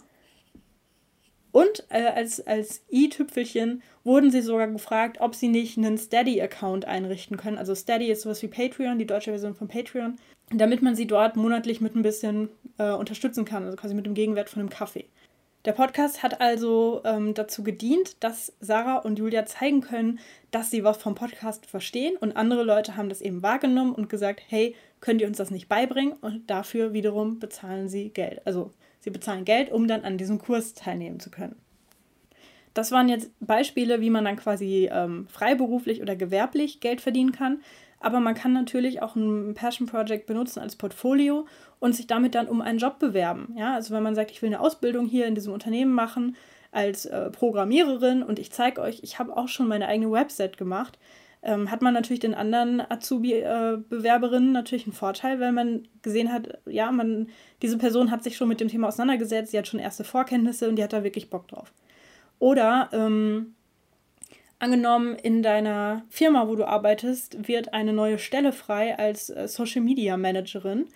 Und 1.53 1.85
äh, 1.91 2.07
als, 2.07 2.47
als 2.47 2.83
i-Tüpfelchen 2.91 3.83
wurden 4.05 4.31
sie 4.31 4.41
sogar 4.41 4.69
gefragt, 4.69 5.19
ob 5.21 5.35
sie 5.35 5.49
nicht 5.49 5.77
einen 5.77 5.99
Steady-Account 5.99 6.85
einrichten 6.85 7.37
können. 7.37 7.59
Also 7.59 7.75
Steady 7.75 8.11
ist 8.11 8.23
sowas 8.23 8.43
wie 8.43 8.49
Patreon, 8.49 8.99
die 8.99 9.07
deutsche 9.07 9.31
Version 9.31 9.55
von 9.55 9.69
Patreon, 9.69 10.17
damit 10.51 10.81
man 10.81 10.95
sie 10.95 11.07
dort 11.07 11.37
monatlich 11.37 11.81
mit 11.81 11.95
ein 11.95 12.03
bisschen 12.03 12.49
äh, 12.79 12.93
unterstützen 12.93 13.45
kann, 13.45 13.65
also 13.65 13.77
quasi 13.77 13.95
mit 13.95 14.07
dem 14.07 14.15
Gegenwert 14.15 14.49
von 14.49 14.61
einem 14.61 14.71
Kaffee. 14.71 15.07
Der 15.67 15.73
Podcast 15.73 16.23
hat 16.23 16.41
also 16.41 17.03
ähm, 17.05 17.35
dazu 17.35 17.63
gedient, 17.63 18.23
dass 18.25 18.55
Sarah 18.61 18.97
und 18.97 19.19
Julia 19.19 19.45
zeigen 19.45 19.83
können, 19.83 20.19
dass 20.51 20.71
sie 20.71 20.85
was 20.85 20.97
vom 20.97 21.15
Podcast 21.15 21.67
verstehen 21.67 22.17
und 22.17 22.35
andere 22.35 22.63
Leute 22.63 22.97
haben 22.97 23.11
das 23.11 23.21
eben 23.21 23.43
wahrgenommen 23.43 23.95
und 23.95 24.09
gesagt, 24.09 24.41
hey, 24.49 24.75
könnt 25.03 25.21
ihr 25.21 25.27
uns 25.27 25.37
das 25.37 25.51
nicht 25.51 25.69
beibringen? 25.69 26.15
Und 26.23 26.49
dafür 26.49 26.95
wiederum 26.95 27.39
bezahlen 27.41 27.91
sie 27.91 28.09
Geld. 28.09 28.41
Also 28.47 28.71
sie 29.01 29.11
bezahlen 29.11 29.45
Geld, 29.45 29.71
um 29.71 29.87
dann 29.87 30.03
an 30.05 30.17
diesem 30.17 30.39
Kurs 30.39 30.73
teilnehmen 30.73 31.21
zu 31.21 31.31
können. 31.31 31.57
Das 32.73 32.91
waren 32.91 33.11
jetzt 33.11 33.31
Beispiele, 33.41 34.01
wie 34.01 34.11
man 34.11 34.25
dann 34.25 34.37
quasi 34.37 34.89
ähm, 34.91 35.27
freiberuflich 35.29 36.01
oder 36.01 36.17
gewerblich 36.17 36.81
Geld 36.81 37.03
verdienen 37.03 37.33
kann. 37.33 37.61
Aber 37.99 38.21
man 38.21 38.35
kann 38.35 38.55
natürlich 38.55 39.03
auch 39.03 39.15
ein 39.15 39.53
Passion 39.53 39.87
Project 39.87 40.25
benutzen 40.27 40.61
als 40.61 40.77
Portfolio 40.77 41.47
und 41.81 41.95
sich 41.95 42.07
damit 42.07 42.35
dann 42.35 42.47
um 42.47 42.61
einen 42.61 42.79
Job 42.79 42.99
bewerben. 42.99 43.55
Ja, 43.59 43.75
also 43.75 43.93
wenn 43.95 44.03
man 44.03 44.15
sagt, 44.15 44.31
ich 44.31 44.41
will 44.43 44.49
eine 44.49 44.61
Ausbildung 44.61 45.07
hier 45.07 45.27
in 45.27 45.35
diesem 45.35 45.53
Unternehmen 45.53 45.93
machen 45.93 46.37
als 46.71 47.07
äh, 47.07 47.31
Programmiererin 47.31 48.23
und 48.23 48.39
ich 48.39 48.53
zeige 48.53 48.81
euch, 48.81 49.01
ich 49.03 49.19
habe 49.19 49.37
auch 49.37 49.49
schon 49.49 49.67
meine 49.67 49.89
eigene 49.89 50.13
Website 50.13 50.57
gemacht, 50.57 50.99
ähm, 51.43 51.71
hat 51.71 51.81
man 51.81 51.95
natürlich 51.95 52.21
den 52.21 52.35
anderen 52.35 52.81
Azubi-Bewerberinnen 52.81 54.51
äh, 54.51 54.53
natürlich 54.53 54.85
einen 54.85 54.93
Vorteil, 54.93 55.41
weil 55.41 55.53
man 55.53 55.89
gesehen 56.03 56.33
hat, 56.33 56.59
ja, 56.67 56.93
man, 56.93 57.29
diese 57.63 57.79
Person 57.79 58.11
hat 58.11 58.23
sich 58.23 58.37
schon 58.37 58.49
mit 58.49 58.61
dem 58.61 58.69
Thema 58.69 58.89
auseinandergesetzt, 58.89 59.51
sie 59.51 59.59
hat 59.59 59.67
schon 59.67 59.81
erste 59.81 60.05
Vorkenntnisse 60.05 60.69
und 60.69 60.77
die 60.77 60.85
hat 60.85 60.93
da 60.93 61.03
wirklich 61.03 61.31
Bock 61.31 61.49
drauf. 61.49 61.73
Oder 62.39 62.91
ähm, 62.93 63.55
angenommen, 64.59 65.17
in 65.17 65.43
deiner 65.43 66.03
Firma, 66.11 66.47
wo 66.47 66.57
du 66.57 66.67
arbeitest, 66.67 67.49
wird 67.49 67.73
eine 67.73 67.95
neue 67.95 68.19
Stelle 68.19 68.53
frei 68.53 68.99
als 68.99 69.31
äh, 69.31 69.49
Social 69.49 69.81
Media 69.81 70.19
Managerin 70.19 70.87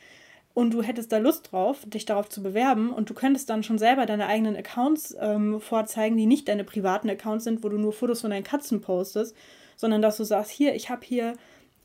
und 0.54 0.72
du 0.72 0.82
hättest 0.82 1.10
da 1.12 1.18
Lust 1.18 1.52
drauf, 1.52 1.84
dich 1.84 2.06
darauf 2.06 2.28
zu 2.28 2.42
bewerben 2.42 2.90
und 2.90 3.10
du 3.10 3.14
könntest 3.14 3.50
dann 3.50 3.64
schon 3.64 3.76
selber 3.76 4.06
deine 4.06 4.26
eigenen 4.26 4.56
Accounts 4.56 5.14
ähm, 5.20 5.60
vorzeigen, 5.60 6.16
die 6.16 6.26
nicht 6.26 6.48
deine 6.48 6.64
privaten 6.64 7.10
Accounts 7.10 7.44
sind, 7.44 7.64
wo 7.64 7.68
du 7.68 7.76
nur 7.76 7.92
Fotos 7.92 8.20
von 8.20 8.30
deinen 8.30 8.44
Katzen 8.44 8.80
postest, 8.80 9.36
sondern 9.76 10.00
dass 10.00 10.16
du 10.16 10.24
sagst, 10.24 10.52
hier, 10.52 10.74
ich 10.74 10.90
habe 10.90 11.04
hier 11.04 11.34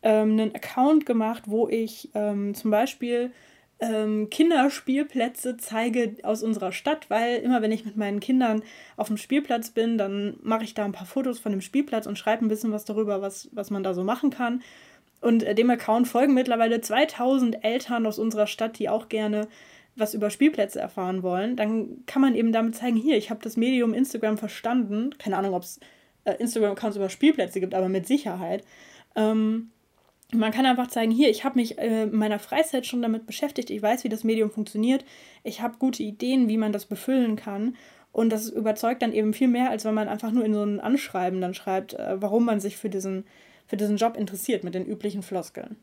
ähm, 0.04 0.34
einen 0.34 0.56
Account 0.56 1.08
gemacht, 1.08 1.44
wo 1.48 1.68
ich 1.68 2.10
ähm, 2.14 2.54
zum 2.54 2.70
Beispiel 2.70 3.32
ähm, 3.80 4.30
Kinderspielplätze 4.30 5.58
zeige 5.58 6.18
aus 6.24 6.44
unserer 6.44 6.72
Stadt, 6.72 7.10
weil 7.10 7.38
immer 7.38 7.62
wenn 7.62 7.72
ich 7.72 7.86
mit 7.86 7.98
meinen 7.98 8.20
Kindern 8.20 8.62
auf 8.98 9.08
dem 9.08 9.18
Spielplatz 9.18 9.72
bin, 9.72 9.98
dann 9.98 10.38
mache 10.42 10.64
ich 10.64 10.74
da 10.74 10.86
ein 10.86 10.92
paar 10.92 11.08
Fotos 11.08 11.40
von 11.40 11.52
dem 11.52 11.62
Spielplatz 11.62 12.06
und 12.06 12.20
schreibe 12.20 12.46
ein 12.46 12.50
bisschen 12.50 12.72
was 12.72 12.86
darüber, 12.86 13.22
was, 13.22 13.50
was 13.52 13.72
man 13.72 13.84
da 13.84 13.94
so 13.94 14.04
machen 14.04 14.30
kann. 14.30 14.62
Und 15.22 15.44
äh, 15.44 15.56
dem 15.56 15.70
Account 15.70 16.08
folgen 16.08 16.34
mittlerweile 16.34 16.82
2000 16.82 17.64
Eltern 17.64 18.06
aus 18.06 18.20
unserer 18.20 18.48
Stadt, 18.48 18.80
die 18.80 18.90
auch 18.90 19.10
gerne 19.10 19.48
was 19.96 20.14
über 20.14 20.30
Spielplätze 20.30 20.80
erfahren 20.80 21.24
wollen. 21.24 21.56
Dann 21.56 22.06
kann 22.06 22.22
man 22.22 22.36
eben 22.36 22.52
damit 22.52 22.76
zeigen, 22.76 22.96
hier, 22.96 23.18
ich 23.18 23.30
habe 23.30 23.42
das 23.44 23.58
Medium 23.58 23.94
Instagram 23.94 24.38
verstanden. 24.38 25.16
Keine 25.18 25.38
Ahnung, 25.38 25.54
ob 25.54 25.64
es 25.64 25.80
äh, 26.24 26.34
Instagram-Accounts 26.36 26.98
über 26.98 27.10
Spielplätze 27.10 27.60
gibt, 27.60 27.74
aber 27.74 27.90
mit 27.90 28.08
Sicherheit. 28.08 28.64
Ähm, 29.16 29.72
man 30.32 30.52
kann 30.52 30.66
einfach 30.66 30.88
zeigen, 30.88 31.12
hier, 31.12 31.30
ich 31.30 31.44
habe 31.44 31.58
mich 31.58 31.80
äh, 31.80 32.04
in 32.04 32.16
meiner 32.16 32.40
Freizeit 32.40 32.86
schon 32.86 33.02
damit 33.02 33.26
beschäftigt, 33.26 33.70
ich 33.72 33.82
weiß, 33.82 34.04
wie 34.04 34.10
das 34.10 34.24
Medium 34.24 34.52
funktioniert, 34.52 35.04
ich 35.44 35.62
habe 35.62 35.78
gute 35.80 36.04
Ideen, 36.04 36.48
wie 36.48 36.58
man 36.58 36.72
das 36.72 36.86
befüllen 36.86 37.36
kann. 37.36 37.76
Und 38.12 38.32
das 38.32 38.50
überzeugt 38.50 39.02
dann 39.02 39.14
eben 39.14 39.34
viel 39.34 39.48
mehr, 39.48 39.70
als 39.70 39.86
wenn 39.86 39.94
man 39.94 40.08
einfach 40.08 40.32
nur 40.32 40.44
in 40.44 40.54
so 40.54 40.64
ein 40.64 40.80
Anschreiben 40.80 41.42
dann 41.42 41.54
schreibt, 41.54 41.94
äh, 41.94 42.22
warum 42.22 42.46
man 42.46 42.60
sich 42.60 42.78
für 42.78 42.90
diesen, 42.90 43.26
für 43.70 43.78
diesen 43.78 43.98
Job 43.98 44.18
interessiert 44.18 44.64
mit 44.64 44.74
den 44.74 44.86
üblichen 44.86 45.22
Floskeln. 45.22 45.78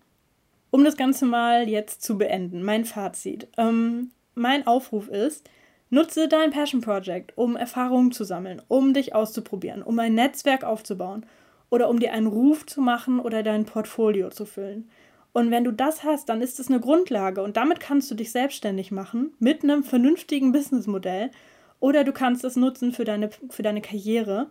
Um 0.71 0.85
das 0.85 0.97
Ganze 0.97 1.25
mal 1.25 1.69
jetzt 1.69 2.03
zu 2.03 2.19
beenden, 2.19 2.65
mein 2.65 2.85
Fazit. 2.85 3.49
Ähm, 3.57 4.11
mein 4.35 4.67
Aufruf 4.67 5.09
ist, 5.09 5.49
nutze 5.89 6.27
dein 6.27 6.51
Passion 6.51 6.81
Project, 6.81 7.33
um 7.39 7.57
Erfahrungen 7.57 8.11
zu 8.11 8.25
sammeln, 8.25 8.61
um 8.67 8.93
dich 8.93 9.15
auszuprobieren, 9.15 9.83
um 9.83 9.99
ein 10.01 10.15
Netzwerk 10.15 10.65
aufzubauen 10.65 11.25
oder 11.71 11.89
um 11.89 12.01
dir 12.01 12.13
einen 12.13 12.27
Ruf 12.27 12.67
zu 12.67 12.81
machen 12.81 13.21
oder 13.21 13.45
dein 13.45 13.65
Portfolio 13.65 14.31
zu 14.31 14.47
füllen. 14.47 14.91
Und 15.33 15.53
wenn 15.53 15.65
du 15.65 15.71
das 15.71 16.03
hast, 16.03 16.29
dann 16.29 16.43
ist 16.43 16.59
es 16.59 16.69
eine 16.69 16.81
Grundlage 16.81 17.43
und 17.43 17.57
damit 17.57 17.79
kannst 17.79 18.11
du 18.11 18.17
dich 18.17 18.33
selbstständig 18.33 18.91
machen 18.91 19.33
mit 19.39 19.63
einem 19.63 19.85
vernünftigen 19.85 20.51
Businessmodell 20.51 21.31
oder 21.79 22.03
du 22.03 22.13
kannst 22.13 22.43
es 22.43 22.57
nutzen 22.57 22.93
für 22.93 23.05
deine, 23.05 23.31
für 23.51 23.63
deine 23.63 23.81
Karriere. 23.81 24.49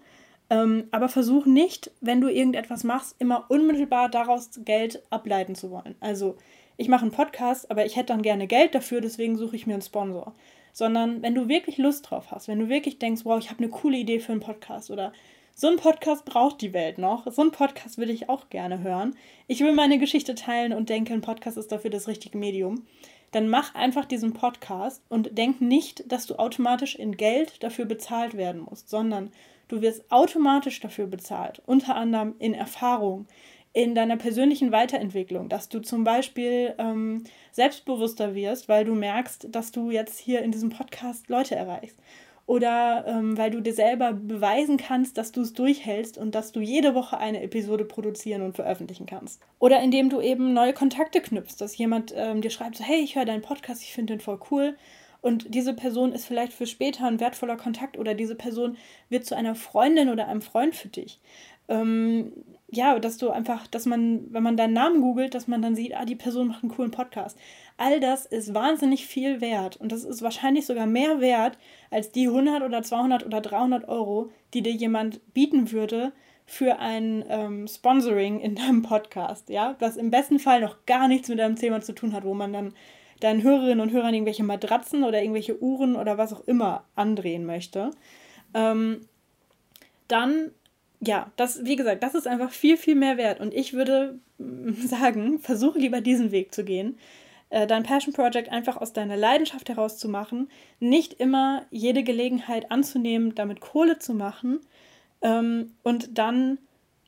Ähm, 0.50 0.88
aber 0.92 1.10
versuch 1.10 1.46
nicht, 1.46 1.92
wenn 2.02 2.22
du 2.22 2.28
irgendetwas 2.28 2.84
machst, 2.84 3.16
immer 3.20 3.46
unmittelbar 3.50 4.10
daraus 4.10 4.52
Geld 4.64 5.02
ableiten 5.10 5.56
zu 5.56 5.72
wollen. 5.72 5.96
Also, 6.00 6.36
ich 6.78 6.90
mache 6.90 7.04
einen 7.04 7.12
Podcast, 7.12 7.72
aber 7.72 7.86
ich 7.86 7.96
hätte 7.96 8.14
dann 8.14 8.22
gerne 8.22 8.48
Geld 8.48 8.76
dafür, 8.76 9.02
deswegen 9.02 9.38
suche 9.38 9.56
ich 9.56 9.66
mir 9.66 9.74
einen 9.74 9.82
Sponsor. 9.82 10.36
Sondern 10.74 11.22
wenn 11.22 11.36
du 11.36 11.48
wirklich 11.48 11.78
Lust 11.78 12.10
drauf 12.10 12.32
hast, 12.32 12.48
wenn 12.48 12.60
du 12.60 12.68
wirklich 12.68 13.00
denkst, 13.00 13.22
wow, 13.24 13.40
ich 13.40 13.50
habe 13.50 13.60
eine 13.60 13.70
coole 13.70 13.98
Idee 13.98 14.20
für 14.20 14.34
einen 14.34 14.42
Podcast 14.42 14.92
oder 14.92 15.14
so 15.58 15.70
ein 15.70 15.78
Podcast 15.78 16.26
braucht 16.26 16.60
die 16.60 16.74
Welt 16.74 16.98
noch. 16.98 17.32
So 17.32 17.42
ein 17.42 17.52
Podcast 17.52 17.98
würde 17.98 18.12
ich 18.12 18.28
auch 18.28 18.50
gerne 18.50 18.84
hören. 18.84 19.16
Ich 19.48 19.62
will 19.62 19.72
meine 19.72 20.00
Geschichte 20.00 20.36
teilen 20.36 20.74
und 20.74 20.90
denke, 20.90 21.14
ein 21.14 21.22
Podcast 21.22 21.56
ist 21.56 21.72
dafür 21.72 21.90
das 21.90 22.10
richtige 22.10 22.38
Medium. 22.38 22.86
Dann 23.32 23.48
mach 23.48 23.74
einfach 23.74 24.04
diesen 24.04 24.34
Podcast 24.34 25.02
und 25.08 25.38
denk 25.38 25.62
nicht, 25.62 26.12
dass 26.12 26.26
du 26.26 26.36
automatisch 26.36 26.96
in 26.96 27.16
Geld 27.16 27.64
dafür 27.64 27.86
bezahlt 27.86 28.36
werden 28.36 28.62
musst, 28.70 28.90
sondern 28.90 29.32
du 29.68 29.82
wirst 29.82 30.12
automatisch 30.12 30.80
dafür 30.80 31.08
bezahlt. 31.08 31.62
Unter 31.66 31.96
anderem 31.96 32.36
in 32.40 32.54
Erfahrung, 32.54 33.28
in 33.74 33.94
deiner 33.94 34.16
persönlichen 34.16 34.72
Weiterentwicklung, 34.72 35.50
dass 35.50 35.68
du 35.68 35.82
zum 35.82 36.04
Beispiel 36.04 36.74
ähm, 36.78 37.26
selbstbewusster 37.52 38.34
wirst, 38.34 38.70
weil 38.70 38.86
du 38.86 38.96
merkst, 38.96 39.48
dass 39.52 39.72
du 39.72 39.92
jetzt 39.92 40.18
hier 40.18 40.42
in 40.44 40.52
diesem 40.52 40.70
Podcast 40.70 41.28
Leute 41.28 41.56
erreichst 41.56 42.00
oder 42.48 43.06
ähm, 43.08 43.38
weil 43.38 43.50
du 43.50 43.62
dir 43.62 43.74
selber 43.74 44.14
beweisen 44.14 44.78
kannst, 44.78 45.18
dass 45.18 45.32
du 45.32 45.42
es 45.42 45.54
durchhältst 45.54 46.18
und 46.18 46.36
dass 46.36 46.52
du 46.52 46.60
jede 46.60 46.94
Woche 46.94 47.18
eine 47.18 47.42
Episode 47.42 47.86
produzieren 47.86 48.44
und 48.44 48.56
veröffentlichen 48.56 49.08
kannst. 49.08 49.42
Oder 49.60 49.82
indem 49.82 50.10
du 50.10 50.22
eben 50.22 50.54
neue 50.54 50.74
Kontakte 50.74 51.22
knüpfst, 51.22 51.58
dass 51.60 51.78
jemand 51.78 52.14
ähm, 52.16 52.42
dir 52.42 52.52
schreibt, 52.52 52.80
hey, 52.80 53.00
ich 53.00 53.16
höre 53.16 53.26
deinen 53.26 53.42
Podcast, 53.42 53.82
ich 53.82 53.94
finde 53.94 54.14
den 54.14 54.22
voll 54.22 54.40
cool. 54.52 54.78
Und 55.26 55.56
diese 55.56 55.74
Person 55.74 56.12
ist 56.12 56.28
vielleicht 56.28 56.54
für 56.54 56.68
später 56.68 57.08
ein 57.08 57.20
wertvoller 57.20 57.58
Kontakt 57.58 57.98
oder 57.98 58.14
diese 58.14 58.36
Person 58.36 58.78
wird 59.10 59.26
zu 59.26 59.36
einer 59.36 59.56
Freundin 59.56 60.10
oder 60.10 60.28
einem 60.28 60.44
Freund 60.44 60.76
für 60.76 60.88
dich. 60.88 61.20
Ähm, 61.68 62.32
ja, 62.70 63.00
dass 63.00 63.18
du 63.18 63.32
einfach, 63.32 63.66
dass 63.66 63.88
man, 63.88 64.32
wenn 64.32 64.44
man 64.44 64.56
deinen 64.56 64.74
Namen 64.74 65.02
googelt, 65.02 65.34
dass 65.34 65.48
man 65.48 65.64
dann 65.64 65.76
sieht, 65.76 65.98
ah, 65.98 66.06
die 66.06 66.16
Person 66.16 66.50
macht 66.50 66.62
einen 66.62 66.72
coolen 66.72 66.92
Podcast. 66.92 67.40
All 67.76 68.00
das 68.00 68.28
ist 68.28 68.54
wahnsinnig 68.54 69.08
viel 69.08 69.42
wert 69.42 69.78
und 69.78 69.92
das 69.92 70.04
ist 70.04 70.22
wahrscheinlich 70.22 70.68
sogar 70.68 70.86
mehr 70.86 71.20
wert 71.22 71.58
als 71.90 72.12
die 72.12 72.28
100 72.28 72.62
oder 72.62 72.84
200 72.84 73.26
oder 73.26 73.42
300 73.42 73.90
Euro, 73.90 74.30
die 74.54 74.62
dir 74.62 74.74
jemand 74.74 75.34
bieten 75.34 75.72
würde 75.72 76.12
für 76.46 76.78
ein 76.78 77.26
ähm, 77.30 77.68
Sponsoring 77.68 78.42
in 78.42 78.54
deinem 78.54 78.84
Podcast, 78.84 79.50
ja, 79.50 79.76
was 79.80 79.98
im 79.98 80.12
besten 80.12 80.38
Fall 80.38 80.62
noch 80.62 80.86
gar 80.86 81.08
nichts 81.08 81.30
mit 81.30 81.40
deinem 81.40 81.56
Thema 81.56 81.82
zu 81.82 81.96
tun 81.96 82.14
hat, 82.14 82.26
wo 82.26 82.36
man 82.36 82.54
dann 82.54 82.76
deinen 83.20 83.44
Hörerinnen 83.44 83.82
und 83.82 83.92
Hörern 83.92 84.14
irgendwelche 84.14 84.44
Matratzen 84.44 85.04
oder 85.04 85.22
irgendwelche 85.22 85.62
Uhren 85.62 85.96
oder 85.96 86.18
was 86.18 86.34
auch 86.34 86.46
immer 86.48 86.84
andrehen 86.96 87.46
möchte. 87.46 87.92
Ähm, 88.54 89.02
dann 90.08 90.52
ja, 91.02 91.32
das, 91.36 91.66
wie 91.66 91.76
gesagt, 91.76 92.04
das 92.04 92.16
ist 92.16 92.28
einfach 92.28 92.52
viel, 92.52 92.78
viel 92.78 92.96
mehr 92.96 93.18
wert. 93.18 93.40
Und 93.40 93.54
ich 93.54 93.74
würde 93.74 94.20
mm, 94.38 94.74
sagen, 94.86 95.40
versuche 95.40 95.80
lieber 95.80 96.02
diesen 96.02 96.32
Weg 96.32 96.54
zu 96.54 96.64
gehen. 96.64 96.98
Äh, 97.50 97.68
dein 97.68 97.84
Passion 97.84 98.14
Project 98.14 98.50
einfach 98.50 98.78
aus 98.78 98.94
deiner 98.94 99.18
Leidenschaft 99.18 99.70
heraus 99.70 99.98
zu 99.98 100.10
machen, 100.10 100.50
nicht 100.80 101.14
immer 101.14 101.66
jede 101.70 102.04
Gelegenheit 102.04 102.72
anzunehmen, 102.72 103.36
damit 103.36 103.62
Kohle 103.62 104.00
zu 104.00 104.14
machen 104.14 104.60
ähm, 105.22 105.74
und 105.84 106.18
dann 106.18 106.58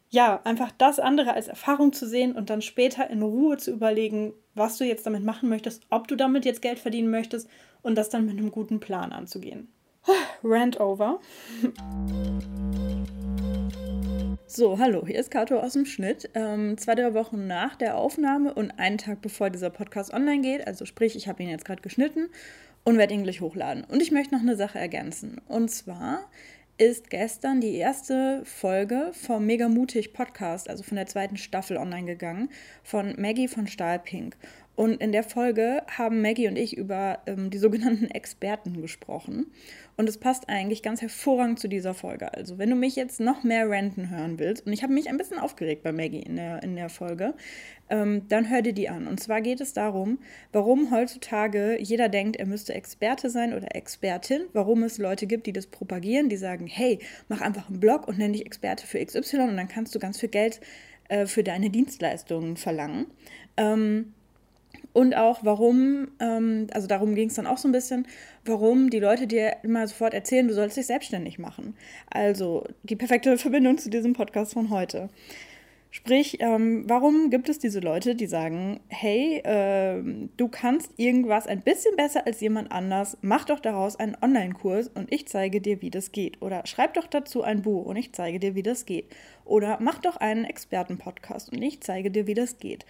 ja, 0.10 0.42
einfach 0.44 0.72
das 0.78 1.00
andere 1.00 1.34
als 1.34 1.48
Erfahrung 1.48 1.92
zu 1.94 2.08
sehen 2.08 2.34
und 2.34 2.50
dann 2.50 2.62
später 2.62 3.10
in 3.10 3.22
Ruhe 3.22 3.58
zu 3.58 3.72
überlegen, 3.72 4.34
was 4.56 4.78
du 4.78 4.86
jetzt 4.86 5.06
damit 5.06 5.24
machen 5.24 5.50
möchtest, 5.50 5.84
ob 5.90 6.08
du 6.08 6.16
damit 6.16 6.46
jetzt 6.46 6.62
Geld 6.62 6.80
verdienen 6.80 7.10
möchtest 7.10 7.50
und 7.82 7.96
das 7.96 8.10
dann 8.10 8.26
mit 8.26 8.38
einem 8.38 8.52
guten 8.52 8.80
Plan 8.80 9.12
anzugehen. 9.12 9.68
Rant 10.44 10.80
over. 10.80 11.20
So, 14.50 14.80
hallo, 14.80 15.06
hier 15.06 15.20
ist 15.20 15.30
Kato 15.30 15.60
aus 15.60 15.74
dem 15.74 15.86
Schnitt. 15.86 16.30
Ähm, 16.34 16.78
zwei, 16.78 16.96
drei 16.96 17.14
Wochen 17.14 17.48
nach 17.48 17.76
der 17.76 17.98
Aufnahme 17.98 18.54
und 18.54 18.72
einen 18.80 18.98
Tag 18.98 19.22
bevor 19.22 19.50
dieser 19.50 19.70
Podcast 19.70 20.14
online 20.14 20.42
geht. 20.42 20.66
Also 20.66 20.86
sprich, 20.86 21.18
ich 21.18 21.28
habe 21.28 21.44
ihn 21.44 21.50
jetzt 21.50 21.66
gerade 21.66 21.82
geschnitten 21.82 22.30
und 22.86 22.98
werde 22.98 23.14
ihn 23.14 23.24
gleich 23.24 23.42
hochladen. 23.42 23.84
Und 23.84 24.02
ich 24.02 24.12
möchte 24.12 24.34
noch 24.34 24.42
eine 24.42 24.56
Sache 24.56 24.80
ergänzen. 24.80 25.42
Und 25.50 25.70
zwar 25.70 26.22
ist 26.78 27.10
gestern 27.10 27.60
die 27.60 27.76
erste 27.76 28.42
Folge 28.46 29.10
vom 29.14 29.48
Mega 29.48 29.68
Mutig 29.68 30.14
Podcast, 30.14 30.70
also 30.70 30.84
von 30.84 30.96
der 30.96 31.08
zweiten 31.08 31.38
Staffel, 31.38 31.76
online 31.76 32.06
gegangen, 32.06 32.50
von 32.84 33.16
Maggie 33.18 33.48
von 33.48 33.66
Stahlpink. 33.66 34.38
Und 34.76 35.02
in 35.02 35.12
der 35.12 35.24
Folge 35.24 35.82
haben 35.88 36.22
Maggie 36.22 36.48
und 36.48 36.56
ich 36.56 36.78
über 36.78 37.20
ähm, 37.26 37.50
die 37.50 37.58
sogenannten 37.58 38.12
Experten 38.12 38.80
gesprochen. 38.80 39.48
Und 39.98 40.08
es 40.08 40.20
passt 40.20 40.48
eigentlich 40.48 40.84
ganz 40.84 41.02
hervorragend 41.02 41.60
zu 41.60 41.68
dieser 41.68 41.96
Folge. 41.96 42.32
Also, 42.32 42.60
wenn 42.60 42.70
du 42.70 42.76
mich 42.76 42.96
jetzt 42.96 43.20
noch 43.20 43.44
mehr 43.44 43.68
ranten 43.68 44.12
hören 44.12 44.38
willst, 44.38 44.68
und 44.68 44.72
ich 44.72 44.84
habe 44.84 44.94
mich 44.94 45.10
ein 45.10 45.18
bisschen 45.18 45.40
aufgeregt 45.40 45.82
bei 45.82 45.92
Maggie 45.92 46.22
in 46.22 46.36
der, 46.36 46.62
in 46.62 46.76
der 46.76 46.90
Folge, 46.90 47.34
ähm, 47.90 48.28
dann 48.30 48.48
hör 48.48 48.62
dir 48.62 48.74
die 48.74 48.90
an. 48.90 49.08
Und 49.08 49.20
zwar 49.20 49.42
geht 49.42 49.60
es 49.60 49.74
darum, 49.74 50.20
warum 50.52 50.92
heutzutage 50.92 51.82
jeder 51.82 52.10
denkt, 52.10 52.36
er 52.36 52.46
müsste 52.46 52.76
Experte 52.76 53.32
sein 53.32 53.56
oder 53.56 53.76
Expertin, 53.76 54.44
warum 54.54 54.84
es 54.84 55.00
Leute 55.00 55.26
gibt, 55.26 55.48
die 55.48 55.54
das 55.54 55.66
propagieren, 55.66 56.30
die 56.30 56.38
sagen, 56.38 56.68
hey, 56.68 57.00
mach 57.28 57.42
einfach 57.42 57.68
einen 57.68 57.80
Blog 57.80 58.08
und 58.08 58.20
nenn 58.20 58.34
dich 58.34 58.46
Experte 58.46 58.86
für 58.86 59.04
XY 59.04 59.40
und 59.40 59.58
dann 59.58 59.68
kannst 59.68 59.96
du 59.96 60.00
ganz 60.00 60.20
viel 60.20 60.30
Geld 60.30 60.62
äh, 61.10 61.26
für 61.26 61.44
deine 61.44 61.72
Dienstleistungen 61.72 62.56
verlangen. 62.56 63.08
Ähm, 63.58 64.14
Und 64.98 65.16
auch 65.16 65.42
warum, 65.44 66.08
ähm, 66.20 66.66
also 66.74 66.88
darum 66.88 67.14
ging 67.14 67.28
es 67.28 67.36
dann 67.36 67.46
auch 67.46 67.60
so 67.60 67.68
ein 67.68 67.72
bisschen, 67.72 68.08
warum 68.46 68.90
die 68.90 68.98
Leute 68.98 69.28
dir 69.28 69.58
immer 69.62 69.86
sofort 69.86 70.16
erzählen, 70.16 70.48
du 70.48 70.56
sollst 70.56 70.76
dich 70.76 70.88
selbstständig 70.88 71.38
machen. 71.38 71.76
Also 72.10 72.64
die 72.82 72.96
perfekte 72.96 73.38
Verbindung 73.38 73.78
zu 73.78 73.92
diesem 73.92 74.14
Podcast 74.14 74.54
von 74.54 74.72
heute. 74.72 75.10
Sprich, 75.92 76.38
ähm, 76.40 76.86
warum 76.88 77.30
gibt 77.30 77.48
es 77.48 77.60
diese 77.60 77.80
Leute, 77.80 78.16
die 78.16 78.26
sagen, 78.26 78.80
hey, 78.88 79.38
äh, 79.44 80.02
du 80.36 80.48
kannst 80.48 80.92
irgendwas 80.98 81.46
ein 81.46 81.62
bisschen 81.62 81.96
besser 81.96 82.26
als 82.26 82.42
jemand 82.42 82.72
anders, 82.72 83.20
mach 83.22 83.46
doch 83.46 83.60
daraus 83.60 83.98
einen 83.98 84.18
Online-Kurs 84.20 84.88
und 84.88 85.14
ich 85.14 85.28
zeige 85.28 85.62
dir, 85.62 85.84
wie 85.84 85.92
das 85.92 86.12
geht. 86.12 86.42
Oder 86.42 86.66
schreib 86.66 86.96
doch 86.96 87.06
dazu 87.06 87.44
ein 87.44 87.62
Buch 87.62 87.86
und 87.86 87.98
ich 87.98 88.14
zeige 88.14 88.40
dir, 88.40 88.56
wie 88.56 88.64
das 88.64 88.88
geht. 88.88 89.16
Oder 89.46 89.78
mach 89.80 90.00
doch 90.00 90.18
einen 90.18 90.44
Experten-Podcast 90.44 91.52
und 91.52 91.62
ich 91.62 91.82
zeige 91.82 92.10
dir, 92.10 92.26
wie 92.26 92.34
das 92.34 92.58
geht. 92.58 92.88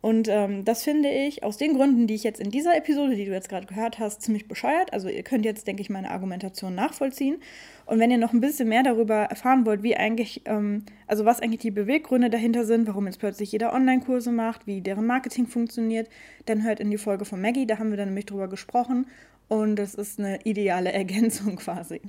Und 0.00 0.28
ähm, 0.28 0.64
das 0.64 0.84
finde 0.84 1.08
ich 1.08 1.42
aus 1.42 1.56
den 1.56 1.74
Gründen, 1.74 2.06
die 2.06 2.14
ich 2.14 2.22
jetzt 2.22 2.40
in 2.40 2.52
dieser 2.52 2.76
Episode, 2.76 3.16
die 3.16 3.24
du 3.24 3.32
jetzt 3.32 3.48
gerade 3.48 3.66
gehört 3.66 3.98
hast, 3.98 4.22
ziemlich 4.22 4.46
bescheuert. 4.46 4.92
Also 4.92 5.08
ihr 5.08 5.24
könnt 5.24 5.44
jetzt, 5.44 5.66
denke 5.66 5.82
ich, 5.82 5.90
meine 5.90 6.10
Argumentation 6.10 6.74
nachvollziehen. 6.74 7.38
Und 7.84 7.98
wenn 7.98 8.10
ihr 8.10 8.18
noch 8.18 8.32
ein 8.32 8.40
bisschen 8.40 8.68
mehr 8.68 8.84
darüber 8.84 9.16
erfahren 9.16 9.66
wollt, 9.66 9.82
wie 9.82 9.96
eigentlich, 9.96 10.42
ähm, 10.44 10.84
also 11.08 11.24
was 11.24 11.40
eigentlich 11.40 11.62
die 11.62 11.72
Beweggründe 11.72 12.30
dahinter 12.30 12.64
sind, 12.64 12.86
warum 12.86 13.06
jetzt 13.06 13.18
plötzlich 13.18 13.50
jeder 13.50 13.72
Online-Kurse 13.72 14.30
macht, 14.30 14.68
wie 14.68 14.80
deren 14.80 15.04
Marketing 15.04 15.48
funktioniert, 15.48 16.08
dann 16.46 16.62
hört 16.62 16.78
in 16.78 16.92
die 16.92 16.98
Folge 16.98 17.24
von 17.24 17.40
Maggie, 17.40 17.66
da 17.66 17.78
haben 17.78 17.90
wir 17.90 17.96
dann 17.96 18.08
nämlich 18.08 18.26
drüber 18.26 18.46
gesprochen. 18.46 19.06
Und 19.48 19.76
das 19.76 19.94
ist 19.94 20.20
eine 20.20 20.38
ideale 20.44 20.92
Ergänzung 20.98 21.56
quasi. 21.56 22.00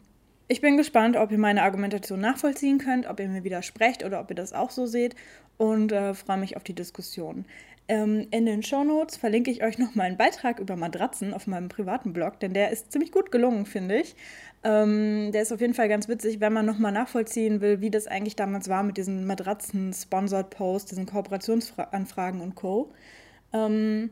Ich 0.47 0.61
bin 0.61 0.77
gespannt, 0.77 1.15
ob 1.15 1.31
ihr 1.31 1.37
meine 1.37 1.63
Argumentation 1.63 2.19
nachvollziehen 2.19 2.77
könnt, 2.77 3.07
ob 3.07 3.19
ihr 3.19 3.29
mir 3.29 3.43
widersprecht 3.43 4.03
oder 4.03 4.19
ob 4.19 4.29
ihr 4.29 4.35
das 4.35 4.53
auch 4.53 4.71
so 4.71 4.85
seht 4.85 5.15
und 5.57 5.91
äh, 5.91 6.13
freue 6.13 6.37
mich 6.37 6.55
auf 6.57 6.63
die 6.63 6.73
Diskussion. 6.73 7.45
Ähm, 7.89 8.27
in 8.29 8.45
den 8.45 8.61
Shownotes 8.61 9.17
verlinke 9.17 9.49
ich 9.49 9.63
euch 9.63 9.79
nochmal 9.79 10.05
einen 10.05 10.17
Beitrag 10.17 10.59
über 10.59 10.75
Matratzen 10.75 11.33
auf 11.33 11.47
meinem 11.47 11.69
privaten 11.69 12.13
Blog, 12.13 12.39
denn 12.39 12.53
der 12.53 12.69
ist 12.69 12.91
ziemlich 12.91 13.11
gut 13.11 13.31
gelungen, 13.31 13.65
finde 13.65 13.97
ich. 13.97 14.15
Ähm, 14.63 15.31
der 15.33 15.41
ist 15.41 15.51
auf 15.51 15.59
jeden 15.59 15.73
Fall 15.73 15.89
ganz 15.89 16.07
witzig, 16.07 16.39
wenn 16.39 16.53
man 16.53 16.67
nochmal 16.67 16.91
nachvollziehen 16.91 17.61
will, 17.61 17.81
wie 17.81 17.89
das 17.89 18.05
eigentlich 18.05 18.35
damals 18.35 18.69
war 18.69 18.83
mit 18.83 18.97
diesen 18.97 19.25
Matratzen-Sponsored-Posts, 19.25 20.89
diesen 20.89 21.07
Kooperationsanfragen 21.07 22.41
und 22.41 22.53
Co. 22.53 22.93
Ähm, 23.53 24.11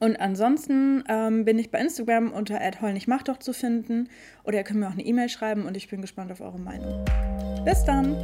und 0.00 0.18
ansonsten 0.18 1.04
ähm, 1.06 1.44
bin 1.44 1.58
ich 1.58 1.70
bei 1.70 1.78
Instagram 1.78 2.32
unter 2.32 2.58
@heulnichtmachdoch 2.80 3.36
zu 3.36 3.52
finden 3.52 4.08
oder 4.44 4.56
ihr 4.56 4.64
könnt 4.64 4.80
mir 4.80 4.88
auch 4.88 4.92
eine 4.92 5.04
E-Mail 5.04 5.28
schreiben 5.28 5.66
und 5.66 5.76
ich 5.76 5.88
bin 5.88 6.00
gespannt 6.00 6.32
auf 6.32 6.40
eure 6.40 6.58
Meinung. 6.58 7.04
Bis 7.64 7.84
dann! 7.84 8.16